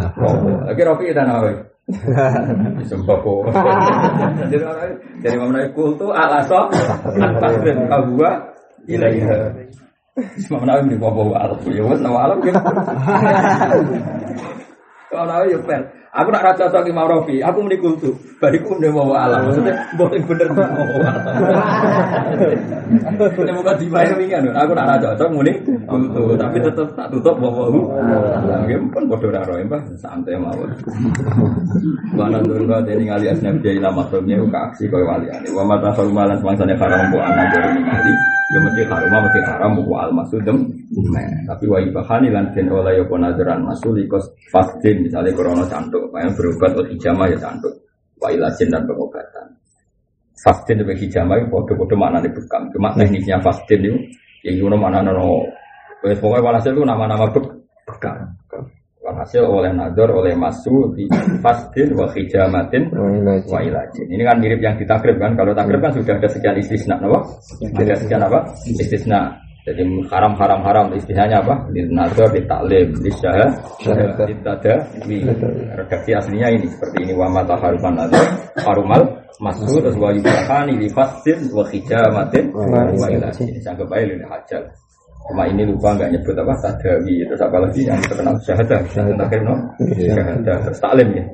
Lagi 0.68 0.82
Rafi 0.84 1.06
dan 1.16 1.26
Nawawi. 1.32 1.56
Sumpah 2.88 3.16
kok. 3.20 3.40
Dari 5.24 5.34
Imam 5.36 5.56
Nawawi 5.56 5.72
kultu 5.72 6.12
alaso 6.12 6.68
al-taslim 7.16 7.88
kahwa 7.88 8.30
ilaiha. 8.84 9.56
Imam 10.20 10.62
Nawawi 10.68 10.92
di 10.92 10.98
bawah 11.00 11.32
alam. 11.40 11.58
Ya 11.72 11.82
wes 11.88 12.00
nama 12.04 12.18
alam 12.28 12.38
gitu. 12.44 12.60
Kalau 15.08 15.24
Nawawi 15.24 15.56
ya. 15.56 15.80
Aku 16.14 16.30
nak 16.30 16.46
raja 16.46 16.70
cocok 16.70 16.86
Imam 16.86 17.10
Rafi, 17.10 17.42
aku 17.42 17.58
muni 17.66 17.74
kultu. 17.74 18.14
Bariku 18.38 18.78
muni 18.78 18.86
bawa 18.86 19.26
alam. 19.26 19.50
Maksudnya 19.50 19.74
boleh 19.98 20.22
bener 20.22 20.46
bawa 20.54 20.70
alam. 20.78 21.14
Ini 23.18 23.50
bukan 23.50 23.74
dibayar 23.82 24.14
wingan. 24.14 24.46
Aku 24.54 24.78
nak 24.78 24.94
raja 24.94 25.10
cocok 25.18 25.28
muni 25.34 25.58
kultu, 25.90 26.38
tapi 26.38 26.62
tetap 26.62 26.86
tak 26.94 27.10
tutup 27.10 27.34
bawa 27.42 27.66
alam. 27.66 28.62
Mungkin 28.62 28.94
pun 28.94 29.02
bodoh 29.10 29.30
raro 29.34 29.58
ya, 29.58 29.66
santai 29.98 30.38
mawon. 30.38 30.70
Turun 32.14 32.70
kau 32.70 32.82
jadi 32.86 33.02
ngali 33.02 33.26
asnaf 33.34 33.58
dia 33.58 33.74
lama 33.82 34.06
sebelumnya 34.06 34.38
ke 34.38 34.58
aksi 34.70 34.84
kau 34.86 35.02
wali 35.02 35.26
ani. 35.34 35.50
Wa 35.50 35.66
mata 35.66 35.90
malan 36.14 36.38
semangsanya 36.38 36.78
haram 36.78 37.10
bu 37.10 37.18
anak 37.18 37.46
dari 37.50 37.82
ngali. 37.82 38.14
Ya 38.52 38.60
mesti 38.60 38.82
haram, 38.86 39.18
mesti 39.24 39.40
haram 39.42 39.70
bu 39.82 39.92
al 39.98 40.14
masudem. 40.14 40.70
Tapi 41.48 41.64
wa 41.66 41.82
ibahani 41.82 42.30
lan 42.30 42.54
den 42.54 42.70
oleh 42.70 43.02
yo 43.02 43.08
nazaran 43.18 43.66
masulikos 43.66 44.30
fastin 44.52 45.02
misalnya 45.02 45.34
corona 45.34 45.66
cantuk 45.66 46.03
yang 46.12 46.34
berobat 46.36 46.70
atau 46.76 46.84
hijamah 46.86 47.26
ya 47.32 47.38
cantuk. 47.40 47.74
Wa 48.20 48.28
ilajin 48.30 48.68
dan 48.70 48.84
pengobatan. 48.88 49.46
Fastin 50.34 50.82
dan 50.82 50.96
hijamah 50.96 51.38
itu 51.40 51.46
bodoh-bodoh 51.48 51.98
mana 51.98 52.18
nih 52.20 52.32
bekam. 52.32 52.68
Cuma 52.74 52.92
teknisnya 52.98 53.38
fastin 53.40 53.80
itu 53.80 53.96
yang 54.44 54.60
gimana 54.60 54.76
mana 54.90 54.98
no. 55.12 55.46
Pokoknya 56.04 56.44
walhasil 56.44 56.76
itu 56.76 56.84
nama-nama 56.84 57.24
bekam. 57.32 58.34
Walhasil 59.04 59.44
oleh 59.44 59.68
nador, 59.72 60.16
oleh 60.16 60.32
masu 60.32 60.88
di 60.96 61.04
fastin 61.44 61.92
wa 61.92 62.08
hijamatin 62.08 62.88
wa 63.44 63.60
ilajin. 63.60 64.08
Ini 64.08 64.22
kan 64.24 64.36
mirip 64.40 64.60
yang 64.64 64.80
ditakrib 64.80 65.20
kan. 65.20 65.36
Kalau 65.36 65.52
takrib 65.52 65.80
kan 65.80 65.92
sudah 65.92 66.16
ada 66.16 66.28
sekian 66.28 66.56
istisna, 66.56 66.96
apa? 66.96 67.20
Ada 67.76 68.00
sekian 68.00 68.20
apa? 68.24 68.48
Istisna. 68.64 69.43
Jadi 69.64 69.80
haram 70.12 70.36
haram 70.36 70.60
haram 70.60 70.86
istilahnya 70.92 71.40
apa? 71.40 71.72
Di 71.72 71.88
nazar, 71.88 72.28
di 72.36 72.44
taklim, 72.44 72.92
di 73.00 73.08
syahad, 73.16 73.48
di 74.28 74.34
tada, 74.44 74.76
di 75.08 75.24
redaksi 75.72 76.12
aslinya 76.12 76.52
ini 76.52 76.68
seperti 76.68 77.08
ini 77.08 77.16
wa 77.16 77.32
mata 77.32 77.56
haruman 77.56 77.96
nazar, 77.96 78.28
harumal 78.60 79.00
masuk 79.40 79.80
terus 79.80 79.96
wa 79.96 80.12
yubahani 80.12 80.76
di 80.76 80.88
fastin 80.92 81.48
wa 81.48 81.64
hijamatin 81.64 82.52
wa 82.52 83.08
ilasin. 83.08 83.56
Sanggup 83.64 83.88
aja 83.88 84.04
ini 84.04 84.24
hajal. 84.28 84.68
Cuma 85.24 85.48
ini 85.48 85.64
lupa 85.64 85.96
nggak 85.96 86.12
nyebut 86.12 86.36
apa 86.36 86.52
tadawi 86.60 87.24
terus 87.24 87.40
apa 87.40 87.56
lagi 87.56 87.80
yang 87.88 87.96
terkenal? 88.04 88.36
Syahadah 88.44 88.84
terakhir 88.92 89.40
no? 89.48 89.56
Syahadah 89.80 90.56
terus 90.68 90.76
taklim 90.84 91.08
ya? 91.16 91.24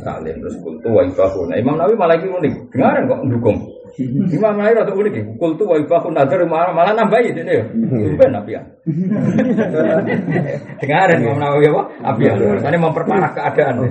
Taklim 0.00 0.40
terus 0.40 0.56
kultu 0.64 0.88
wa 0.88 1.04
ibahu 1.04 1.44
nah 1.52 1.60
Imam 1.60 1.76
Nawawi 1.76 1.92
malah 2.00 2.16
ini 2.16 2.32
unik. 2.32 2.54
Dengaran 2.72 3.04
kok 3.04 3.20
mendukung 3.28 3.60
Imam 4.34 4.54
Nawawi 4.58 4.74
rada 4.74 4.92
unik 4.92 5.38
kultu 5.38 5.62
wa 5.66 5.76
ibahu 5.78 6.10
nazar 6.10 6.42
malah 6.46 6.74
malah 6.74 6.92
nambahi 6.98 7.30
ini 7.30 7.58
ya 7.58 7.64
ben 8.18 8.34
api 8.34 8.50
ya 8.58 8.62
dengaran 10.82 11.18
Imam 11.22 11.38
Nawawi 11.38 11.66
apa? 11.70 11.82
Api. 12.14 12.22
Ya 12.28 12.34
ini 12.68 12.78
memperparah 12.78 13.32
keadaan. 13.32 13.80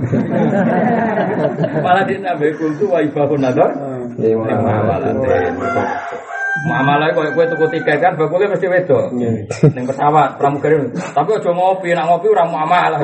Malah 1.86 2.04
dia 2.06 2.22
nambahi 2.22 2.54
kultu 2.56 2.86
wa 2.94 3.02
ibahu 3.02 3.36
nazar. 3.42 3.74
Malah 4.22 6.14
Muamalah 6.64 7.12
kok 7.12 7.34
kowe 7.34 7.46
tuku 7.50 7.66
tiket 7.76 7.98
kan 7.98 8.14
bakule 8.16 8.46
mesti 8.46 8.70
wedo. 8.70 9.10
Ning 9.12 9.84
pesawat 9.90 10.38
pramugari. 10.38 10.80
Tapi 10.94 11.30
aja 11.34 11.52
ngopi, 11.52 11.92
nak 11.92 12.08
ngopi 12.08 12.30
ora 12.30 12.46
muamalah. 12.46 13.00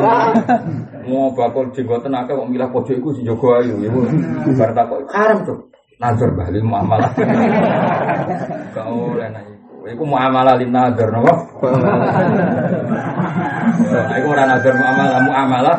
Mau 1.09 1.33
bakul 1.33 1.67
jenggoten 1.73 2.13
akeh 2.13 2.37
kok 2.37 2.47
milah 2.47 2.69
pojok 2.69 3.01
iku 3.01 3.09
sing 3.17 3.25
jaga 3.25 3.65
ayu. 3.65 3.75
Bar 4.53 4.71
tak 4.77 4.85
kok 4.87 5.01
haram 5.11 5.37
tuh. 5.43 5.59
Nazar 5.99 6.31
bali 6.31 6.63
muamalah. 6.63 7.11
Kau 8.75 9.19
oleh 9.19 9.27
nek 9.35 9.43
iku 9.83 10.03
muamalah 10.07 10.55
lin 10.55 10.71
nazar? 10.71 11.11
Nah, 11.11 11.35
iku 14.23 14.27
ora 14.31 14.43
nazar 14.47 14.73
muamalah 14.79 15.19
muamalah. 15.27 15.75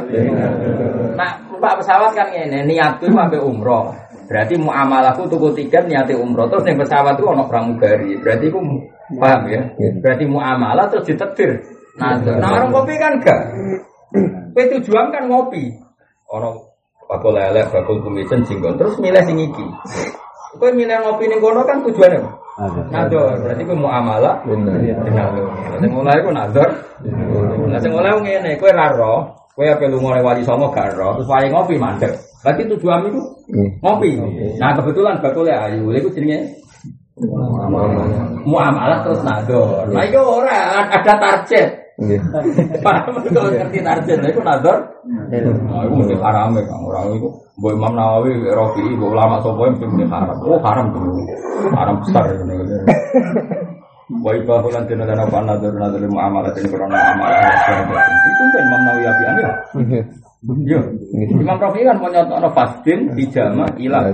Nah, 1.17 1.33
Pak 1.61 1.77
pesawat 1.85 2.17
kan 2.17 2.33
ngene, 2.33 2.65
niat 2.69 3.01
itu 3.01 3.13
sampai 3.13 3.41
umroh. 3.41 3.93
Berarti 4.29 4.57
muamalahku 4.57 5.29
tuku 5.29 5.53
tiket 5.57 5.85
niati 5.89 6.17
umroh 6.17 6.49
terus 6.49 6.65
yang 6.69 6.81
pesawat 6.81 7.17
itu 7.17 7.25
ono 7.25 7.45
pramugari. 7.49 8.17
Berarti 8.21 8.49
aku 8.49 8.61
paham 9.17 9.43
ya. 9.49 9.63
Berarti 10.05 10.25
muamalah 10.29 10.89
terus 10.89 11.09
ditetir. 11.09 11.65
Nah, 11.97 12.17
nah 12.21 12.61
orang 12.61 12.73
kopi 12.73 12.97
kan 12.97 13.17
enggak. 13.21 13.41
Kowe 14.53 14.65
tujuan 14.79 15.13
kan 15.13 15.29
ngopi. 15.29 15.69
Ono 16.33 16.70
bakul 17.11 17.35
lele, 17.35 17.67
bakul 17.75 17.99
kumisan 18.07 18.47
jinggon 18.47 18.79
terus 18.79 18.95
milih 19.03 19.19
sing 19.27 19.35
iki. 19.35 19.67
Kowe 20.55 20.71
milih 20.71 20.95
ngopi 21.03 21.27
ning 21.27 21.43
kono 21.43 21.67
kan 21.67 21.83
tujuannya? 21.83 22.23
Nador, 22.91 23.39
berarti 23.43 23.63
ku 23.67 23.75
muamalah. 23.75 24.47
Bener. 24.47 24.79
Sing 25.83 25.91
mulai 25.91 26.23
ku 26.23 26.31
nador. 26.31 26.71
Nah 27.67 27.79
sing 27.83 27.91
mulai 27.91 28.15
ngene, 28.15 28.55
kowe 28.63 28.71
ra 28.71 28.95
roh, 28.95 29.27
kowe 29.59 29.67
ape 29.67 29.91
lunga 29.91 30.23
wali 30.23 30.47
songo 30.47 30.71
gak 30.71 30.95
roh, 30.95 31.19
terus 31.19 31.27
wae 31.27 31.51
ngopi 31.51 31.75
mandek. 31.75 32.15
Berarti 32.47 32.63
tujuan 32.71 33.11
itu 33.11 33.21
ngopi. 33.83 34.11
Nah 34.63 34.71
kebetulan 34.79 35.19
bakulnya 35.19 35.67
ayu, 35.67 35.91
itu 35.95 36.09
jenenge 36.15 36.47
muamalah 38.47 39.03
terus 39.03 39.23
nador. 39.27 39.87
Nah 39.91 40.03
itu 40.07 40.19
orang 40.19 40.87
ada 40.95 41.15
target. 41.19 41.80
Paham 42.81 43.13
kalau 43.29 43.53
ngerti 43.53 43.85
itu. 43.85 44.41
Nah 44.41 44.57
itu 45.85 45.93
mesti 46.01 46.17
haram 46.17 46.57
ya 46.57 46.63
kang 46.65 46.83
orang 46.89 47.13
itu. 47.21 47.29
Imam 47.61 47.93
Nawawi, 47.93 48.41
Rofi, 48.57 48.81
bu 48.97 49.13
ulama 49.13 49.37
sopo 49.45 49.69
yang 49.69 49.77
mesti 49.77 50.09
haram. 50.09 50.37
Oh 50.41 50.57
haram 50.65 50.89
tuh, 50.97 51.05
haram 51.77 52.01
besar 52.01 52.25
ini. 52.33 52.57
Wa 54.11 54.33
ibahu 54.33 54.73
lan 54.73 54.89
dina 54.89 55.05
lan 55.07 55.23
apa 55.23 55.39
nador 55.45 55.77
nador 55.77 56.03
muamalah 56.09 56.51
ini 56.59 56.67
karena 56.67 56.99
amalah 57.15 57.41
itu 58.11 58.43
kan 58.49 58.63
Imam 58.65 58.81
Nawawi 58.89 59.05
apian 59.07 59.35
ya. 59.39 59.53
Iya. 60.41 60.81
Imam 61.37 61.57
Rafi 61.61 61.85
kan 61.85 62.01
punya 62.01 62.25
ono 62.25 62.49
fastin 62.57 63.13
hijama 63.13 63.69
ilah. 63.77 64.09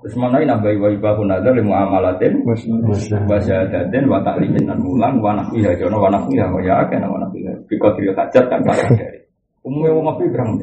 Terus 0.00 0.16
mana 0.16 0.40
ini 0.40 0.48
nambahi 0.48 0.80
wa 0.80 0.88
ibahu 0.88 1.28
nazar 1.28 1.52
limu 1.52 1.76
amalatin 1.76 2.40
wa 2.40 3.36
syahadatin 3.36 4.08
wa 4.08 4.24
ta'limin 4.24 4.64
dan 4.64 4.80
mulang 4.80 5.20
wa 5.20 5.36
nakwiha 5.36 5.76
jono 5.76 6.00
wa 6.00 6.08
nakwiha 6.08 6.48
wa 6.48 6.60
ya 6.64 6.80
akena 6.80 7.04
wa 7.04 7.20
nakwiha 7.20 7.52
bikot 7.68 8.00
hajat 8.00 8.44
kan 8.48 8.60
kalau 8.64 8.96
dari 8.96 9.20
umumnya 9.60 9.92
mau 9.92 10.08
ngopi 10.08 10.24
berang 10.32 10.56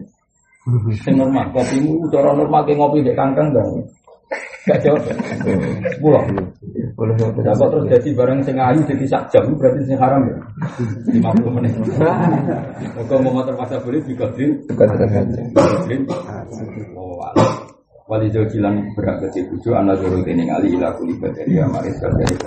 Sing 1.00 1.16
normal, 1.16 1.48
kopimu 1.56 2.12
cara 2.12 2.36
normal 2.36 2.60
kayak 2.68 2.76
ngopi 2.76 3.00
dek 3.00 3.16
kangkang 3.16 3.56
dong. 3.56 3.88
Gak. 4.68 4.84
Boleh 6.04 7.16
jawab. 7.16 7.40
Kok 7.40 7.70
terus 7.72 7.86
jadi 7.88 8.10
barang 8.12 8.40
sing 8.44 8.60
ayu 8.60 8.84
jadi 8.84 9.06
sak 9.08 9.32
jam 9.32 9.48
berarti 9.56 9.80
sing 9.88 9.96
haram 9.96 10.28
ya? 10.28 10.36
50 11.24 11.56
menit. 11.56 11.72
Kok 13.00 13.20
mau 13.24 13.32
motor 13.32 13.56
masa 13.56 13.80
boleh 13.80 14.04
dikodrin? 14.04 14.60
Dikodrin. 14.68 16.04
Oh, 17.00 17.24
alah. 17.24 17.67
Wali 18.08 18.32
jauh 18.32 18.48
bilang 18.48 18.96
berhak 18.96 19.28
kecil 19.28 19.52
bucu 19.52 19.76
anak 19.76 20.00
dulu 20.00 20.24
tening 20.24 20.48
ali 20.48 20.80
ila 20.80 20.96
kulibat 20.96 21.36
dari 21.36 21.60
amaris 21.60 22.00
dari 22.00 22.40